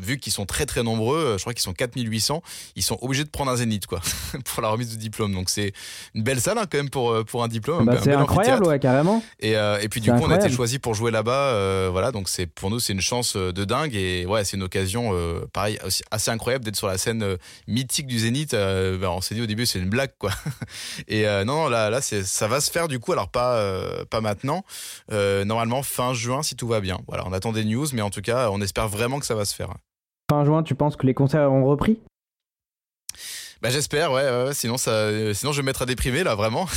vu 0.00 0.18
qu'ils 0.18 0.32
sont 0.32 0.46
très 0.46 0.64
très 0.66 0.82
nombreux, 0.82 1.34
je 1.36 1.42
crois 1.42 1.52
qu'ils 1.52 1.62
sont 1.62 1.74
4800, 1.74 2.42
ils 2.74 2.82
sont 2.82 2.98
obligés 3.02 3.24
de 3.24 3.28
prendre 3.28 3.50
un 3.50 3.56
zénith 3.56 3.86
quoi, 3.86 4.00
pour 4.46 4.62
la 4.62 4.70
remise 4.70 4.90
de 4.92 4.98
diplôme. 4.98 5.34
Donc 5.34 5.50
c'est 5.50 5.72
une 6.14 6.22
belle 6.22 6.40
salle 6.40 6.56
hein, 6.58 6.64
quand 6.70 6.78
même 6.78 6.90
pour, 6.90 7.22
pour 7.26 7.44
un 7.44 7.48
diplôme. 7.48 7.84
Bah, 7.84 7.98
c'est 8.02 8.14
incroyable, 8.14 8.66
ouais, 8.66 8.78
carrément. 8.78 9.22
Et, 9.40 9.52
et 9.52 9.88
puis 9.90 10.00
du 10.00 10.10
coup, 10.10 10.22
on 10.22 10.30
a 10.30 10.36
été 10.36 10.48
choisi 10.50 10.78
pour 10.78 10.94
jouer 10.94 11.10
là-bas. 11.10 11.87
Euh, 11.88 11.90
voilà, 11.90 12.12
donc 12.12 12.28
c'est 12.28 12.46
pour 12.46 12.70
nous, 12.70 12.78
c'est 12.78 12.92
une 12.92 13.00
chance 13.00 13.36
euh, 13.36 13.52
de 13.52 13.64
dingue. 13.64 13.94
Et 13.94 14.26
ouais, 14.26 14.44
c'est 14.44 14.56
une 14.56 14.62
occasion, 14.62 15.10
euh, 15.12 15.46
pareil, 15.52 15.78
assez 16.10 16.30
incroyable 16.30 16.64
d'être 16.64 16.76
sur 16.76 16.86
la 16.86 16.98
scène 16.98 17.36
mythique 17.66 18.06
du 18.06 18.18
Zénith. 18.18 18.52
Bah, 18.52 19.10
on 19.10 19.20
s'est 19.20 19.34
dit 19.34 19.42
au 19.42 19.46
début, 19.46 19.66
c'est 19.66 19.78
une 19.78 19.88
blague, 19.88 20.12
quoi. 20.18 20.30
Et 21.08 21.24
non, 21.44 21.68
là, 21.68 21.90
là, 21.90 22.00
ça 22.00 22.48
va 22.48 22.60
se 22.60 22.70
faire 22.70 22.88
du 22.88 22.98
coup. 22.98 23.12
Alors 23.12 23.28
pas, 23.28 24.04
pas 24.10 24.20
maintenant. 24.20 24.64
Normalement 25.10 25.82
fin 25.82 26.14
juin, 26.14 26.42
si 26.42 26.56
tout 26.56 26.68
va 26.68 26.80
bien. 26.80 26.98
Voilà, 27.08 27.26
on 27.26 27.32
attend 27.32 27.52
des 27.52 27.64
news, 27.64 27.86
mais 27.92 28.02
en 28.02 28.10
tout 28.10 28.22
cas, 28.22 28.50
on 28.50 28.60
espère 28.60 28.88
vraiment 28.88 29.18
que 29.18 29.26
ça 29.26 29.34
va 29.34 29.44
se 29.44 29.54
faire. 29.54 29.70
Fin 30.30 30.44
juin, 30.44 30.62
tu 30.62 30.74
penses 30.74 30.96
que 30.96 31.06
les 31.06 31.14
concerts 31.14 31.50
ont 31.50 31.64
repris? 31.64 31.98
Bah 33.60 33.70
j'espère, 33.70 34.12
ouais, 34.12 34.22
ouais, 34.22 34.44
ouais, 34.46 34.54
sinon 34.54 34.76
ça, 34.76 34.90
euh, 34.92 35.34
sinon 35.34 35.50
je 35.52 35.56
vais 35.58 35.62
me 35.62 35.66
mettre 35.66 35.82
à 35.82 35.86
déprimer 35.86 36.22
là, 36.24 36.34
vraiment. 36.34 36.66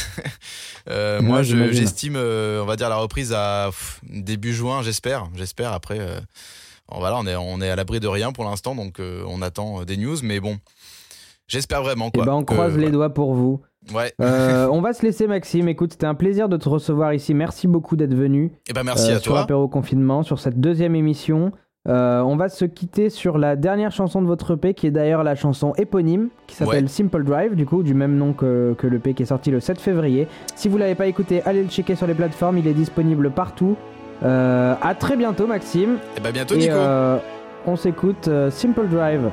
Euh, 0.90 1.22
moi, 1.22 1.44
je- 1.44 1.72
j'estime, 1.72 2.16
euh, 2.18 2.60
on 2.64 2.66
va 2.66 2.76
dire 2.76 2.90
la 2.90 2.96
reprise 2.96 3.34
à 3.34 3.68
pff, 3.68 4.02
début 4.10 4.52
juin, 4.52 4.82
j'espère, 4.82 5.28
j'espère. 5.36 5.74
Après, 5.74 6.00
euh, 6.00 6.20
voilà, 6.92 7.18
on 7.20 7.28
est, 7.28 7.36
on 7.36 7.62
est 7.62 7.70
à 7.70 7.76
l'abri 7.76 8.00
de 8.00 8.08
rien 8.08 8.32
pour 8.32 8.46
l'instant, 8.46 8.74
donc 8.74 9.00
on 9.00 9.44
attend 9.44 9.84
des 9.84 9.96
news, 9.96 10.16
mais 10.24 10.40
bon, 10.40 10.58
j'espère 11.48 11.84
vraiment 11.84 12.10
Eh 12.12 12.18
quoi. 12.18 12.26
ben, 12.26 12.34
on 12.34 12.44
que- 12.44 12.54
croise 12.56 12.78
les 12.78 12.90
doigts 12.90 13.14
pour 13.14 13.36
vous. 13.36 13.62
Ouais. 13.94 14.12
On 14.20 14.82
va 14.82 14.94
se 14.94 15.04
laisser, 15.04 15.26
Maxime. 15.28 15.68
Écoute, 15.68 15.92
c'était 15.94 16.06
un 16.08 16.14
plaisir 16.16 16.50
de 16.50 16.58
te 16.58 16.68
recevoir 16.70 17.14
ici. 17.14 17.34
Merci 17.36 17.68
beaucoup 17.68 17.96
d'être 17.96 18.14
venu. 18.16 18.52
Et 18.70 18.74
ben 18.74 18.84
merci 18.84 19.10
euh, 19.12 19.16
à 19.18 19.20
sur 19.20 19.34
toi. 19.34 19.42
Apéro 19.42 19.68
Confinement, 19.68 20.22
sur 20.24 20.40
cette 20.40 20.60
deuxième 20.60 20.96
émission. 20.96 21.52
Euh, 21.90 22.22
on 22.22 22.36
va 22.36 22.48
se 22.48 22.64
quitter 22.66 23.10
sur 23.10 23.40
la 23.40 23.56
dernière 23.56 23.92
chanson 23.92 24.22
de 24.22 24.28
votre 24.28 24.54
EP, 24.54 24.76
qui 24.76 24.86
est 24.86 24.92
d'ailleurs 24.92 25.24
la 25.24 25.34
chanson 25.34 25.74
éponyme, 25.78 26.30
qui 26.46 26.56
s'appelle 26.56 26.84
Ouais. 26.84 26.88
Simple 26.90 27.24
Drive, 27.24 27.56
du 27.56 27.66
coup, 27.66 27.82
du 27.82 27.96
même 27.96 28.18
nom 28.18 28.34
que, 28.34 28.76
que 28.78 28.86
l'EP 28.86 29.16
qui 29.16 29.24
est 29.24 29.28
sorti 29.28 29.50
le 29.50 29.60
7 29.60 29.82
février. 29.82 30.28
Si 30.56 30.70
vous 30.70 30.78
l'avez 30.78 30.94
pas 30.94 31.08
écouté, 31.08 31.42
allez 31.44 31.64
le 31.64 31.70
checker 31.70 31.96
sur 31.96 32.06
les 32.06 32.14
plateformes, 32.14 32.60
il 32.60 32.68
est 32.68 32.74
disponible 32.74 33.32
partout. 33.32 33.76
Euh, 34.24 34.76
à 34.80 34.94
très 34.94 35.18
bientôt, 35.18 35.48
Maxime. 35.48 35.98
Et 36.18 36.22
ben 36.22 36.32
bientôt, 36.32 36.54
Et 36.54 36.60
Nico. 36.60 36.74
euh, 36.74 37.18
on 37.66 37.76
s'écoute 37.76 38.28
euh, 38.28 38.52
Simple 38.52 38.88
Drive. 38.88 39.32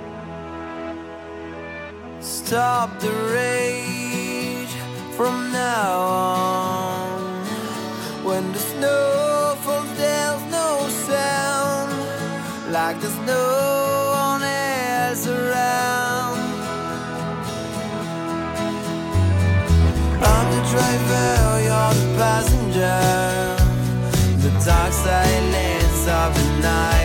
Stop 2.20 2.90
the 3.00 3.10
rage 3.32 4.74
from 5.16 5.52
now 5.52 6.00
on. 6.00 8.26
When 8.26 8.42
the 8.52 8.58
snow 8.58 9.17
driver, 20.70 21.60
you're 21.66 21.94
the 21.98 22.08
passenger. 22.18 23.00
The 24.42 24.50
dark 24.64 24.92
silence 24.92 26.06
of 26.06 26.34
the 26.34 26.62
night. 26.62 26.97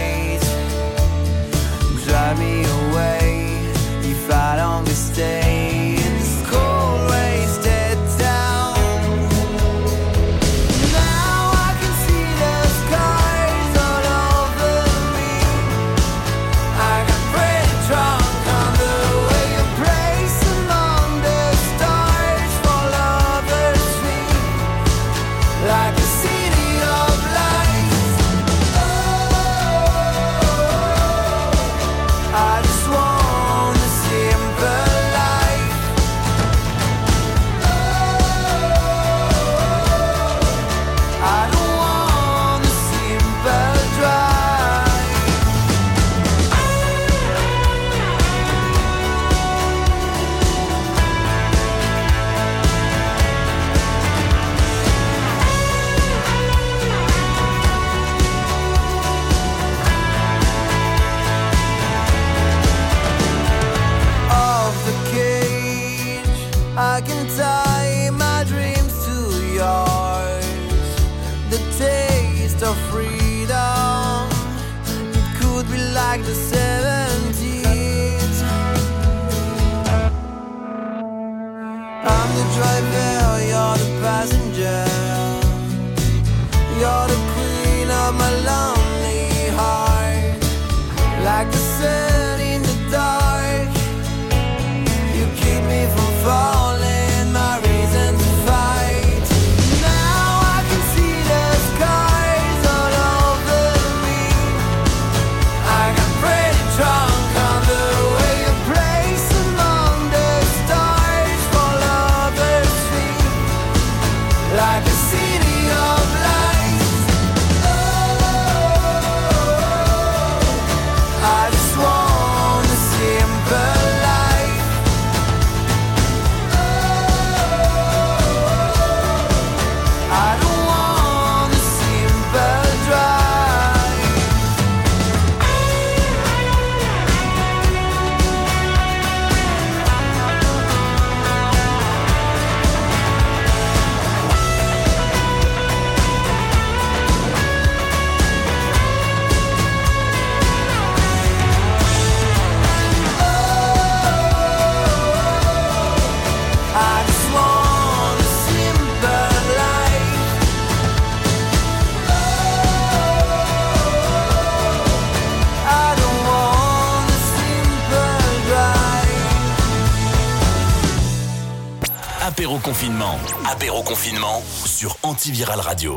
Antiviral 175.06 175.60
Radio. 175.60 175.96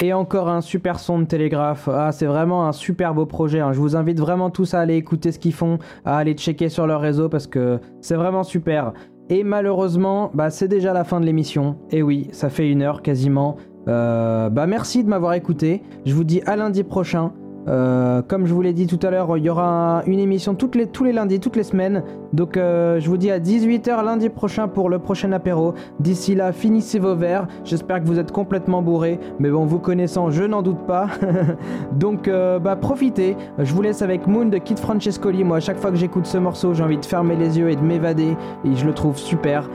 Et 0.00 0.14
encore 0.14 0.48
un 0.48 0.62
super 0.62 1.00
son 1.00 1.18
de 1.18 1.24
Télégraphe. 1.26 1.86
Ah, 1.92 2.12
c'est 2.12 2.24
vraiment 2.24 2.66
un 2.66 2.72
super 2.72 3.12
beau 3.12 3.26
projet. 3.26 3.60
hein. 3.60 3.72
Je 3.74 3.78
vous 3.78 3.94
invite 3.94 4.18
vraiment 4.18 4.48
tous 4.48 4.72
à 4.72 4.80
aller 4.80 4.96
écouter 4.96 5.32
ce 5.32 5.38
qu'ils 5.38 5.52
font, 5.52 5.78
à 6.06 6.16
aller 6.16 6.32
checker 6.32 6.70
sur 6.70 6.86
leur 6.86 7.02
réseau 7.02 7.28
parce 7.28 7.46
que 7.46 7.78
c'est 8.00 8.14
vraiment 8.14 8.44
super. 8.44 8.94
Et 9.28 9.44
malheureusement, 9.44 10.30
bah, 10.32 10.48
c'est 10.48 10.68
déjà 10.68 10.94
la 10.94 11.04
fin 11.04 11.20
de 11.20 11.26
l'émission. 11.26 11.76
Et 11.90 12.02
oui, 12.02 12.28
ça 12.32 12.48
fait 12.48 12.70
une 12.70 12.80
heure 12.80 13.02
quasiment. 13.02 13.56
Euh, 13.86 14.48
bah, 14.48 14.66
merci 14.66 15.04
de 15.04 15.10
m'avoir 15.10 15.34
écouté. 15.34 15.82
Je 16.06 16.14
vous 16.14 16.24
dis 16.24 16.40
à 16.46 16.56
lundi 16.56 16.84
prochain. 16.84 17.34
Euh, 17.68 18.22
comme 18.26 18.46
je 18.46 18.54
vous 18.54 18.62
l'ai 18.62 18.72
dit 18.72 18.86
tout 18.86 18.98
à 19.06 19.10
l'heure, 19.10 19.36
il 19.36 19.44
y 19.44 19.50
aura 19.50 20.02
une 20.06 20.18
émission 20.18 20.54
toutes 20.54 20.74
les, 20.74 20.86
tous 20.86 21.04
les 21.04 21.12
lundis, 21.12 21.40
toutes 21.40 21.56
les 21.56 21.62
semaines. 21.62 22.02
Donc 22.32 22.56
euh, 22.56 23.00
je 23.00 23.08
vous 23.08 23.16
dis 23.16 23.30
à 23.30 23.38
18h 23.38 24.04
lundi 24.04 24.28
prochain 24.28 24.68
pour 24.68 24.88
le 24.88 24.98
prochain 24.98 25.32
apéro. 25.32 25.74
D'ici 26.00 26.34
là, 26.34 26.52
finissez 26.52 26.98
vos 26.98 27.14
verres. 27.14 27.46
J'espère 27.64 28.00
que 28.00 28.06
vous 28.06 28.18
êtes 28.18 28.32
complètement 28.32 28.82
bourrés. 28.82 29.18
Mais 29.38 29.50
bon, 29.50 29.64
vous 29.66 29.78
connaissant, 29.78 30.30
je 30.30 30.44
n'en 30.44 30.62
doute 30.62 30.86
pas. 30.86 31.08
Donc 31.92 32.28
euh, 32.28 32.58
bah 32.58 32.76
profitez. 32.76 33.36
Je 33.58 33.72
vous 33.74 33.82
laisse 33.82 34.02
avec 34.02 34.26
Moon 34.26 34.46
de 34.46 34.58
Kid 34.58 34.78
Francescoli. 34.78 35.44
Moi, 35.44 35.58
à 35.58 35.60
chaque 35.60 35.78
fois 35.78 35.90
que 35.90 35.96
j'écoute 35.96 36.26
ce 36.26 36.38
morceau, 36.38 36.74
j'ai 36.74 36.82
envie 36.82 36.98
de 36.98 37.04
fermer 37.04 37.36
les 37.36 37.58
yeux 37.58 37.70
et 37.70 37.76
de 37.76 37.82
m'évader. 37.82 38.36
Et 38.64 38.74
je 38.74 38.86
le 38.86 38.94
trouve 38.94 39.18
super. 39.18 39.68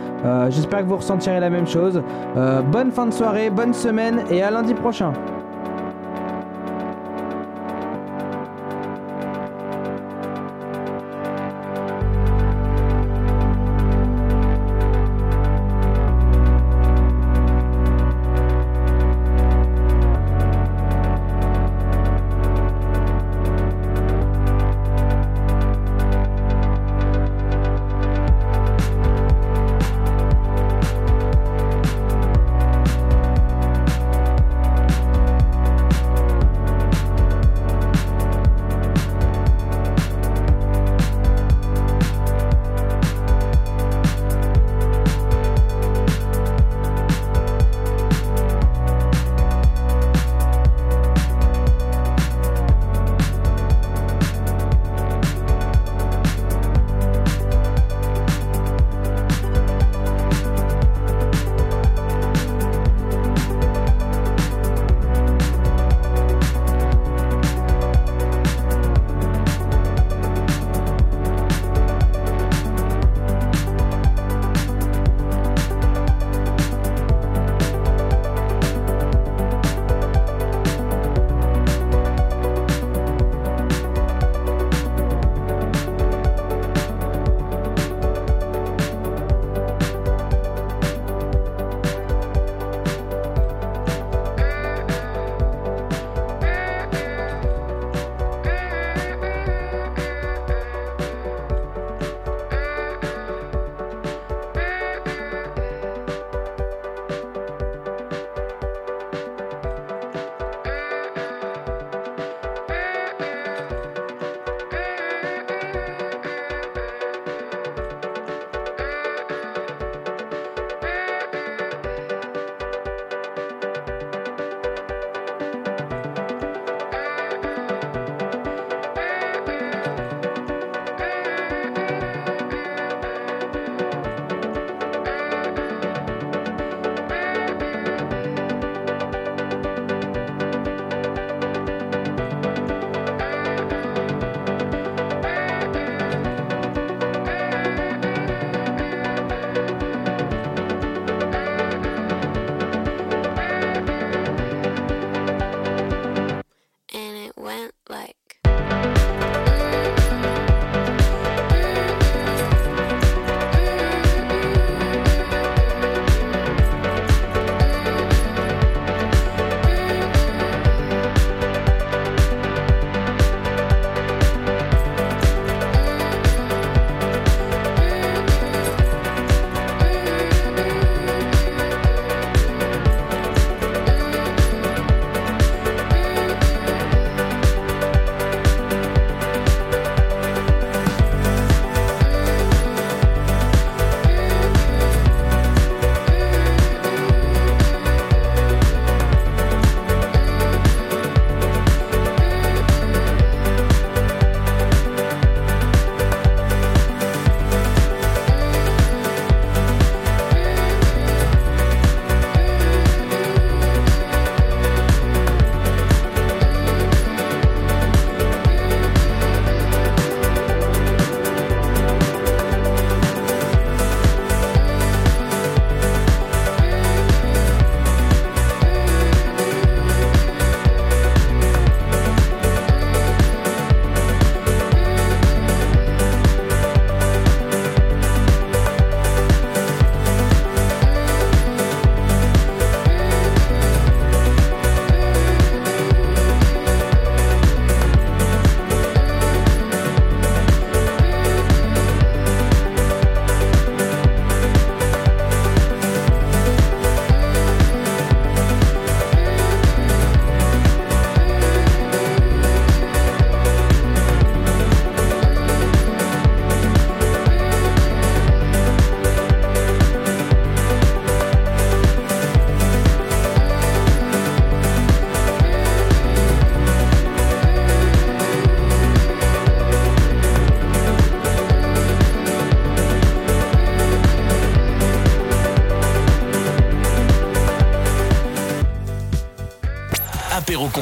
J'espère 0.50 0.80
que 0.80 0.86
vous 0.86 0.98
ressentirez 0.98 1.40
la 1.40 1.50
même 1.50 1.68
chose. 1.68 2.02
Bonne 2.72 2.92
fin 2.92 3.06
de 3.06 3.12
soirée, 3.12 3.50
bonne 3.50 3.74
semaine 3.74 4.24
et 4.32 4.42
à 4.42 4.52
lundi 4.52 4.74
prochain. 4.74 5.14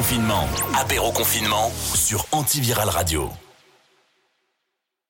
Confinement. 0.02 0.48
Apéro 0.74 1.12
confinement 1.12 1.70
sur 1.94 2.26
Antiviral 2.32 2.88
Radio. 2.88 3.30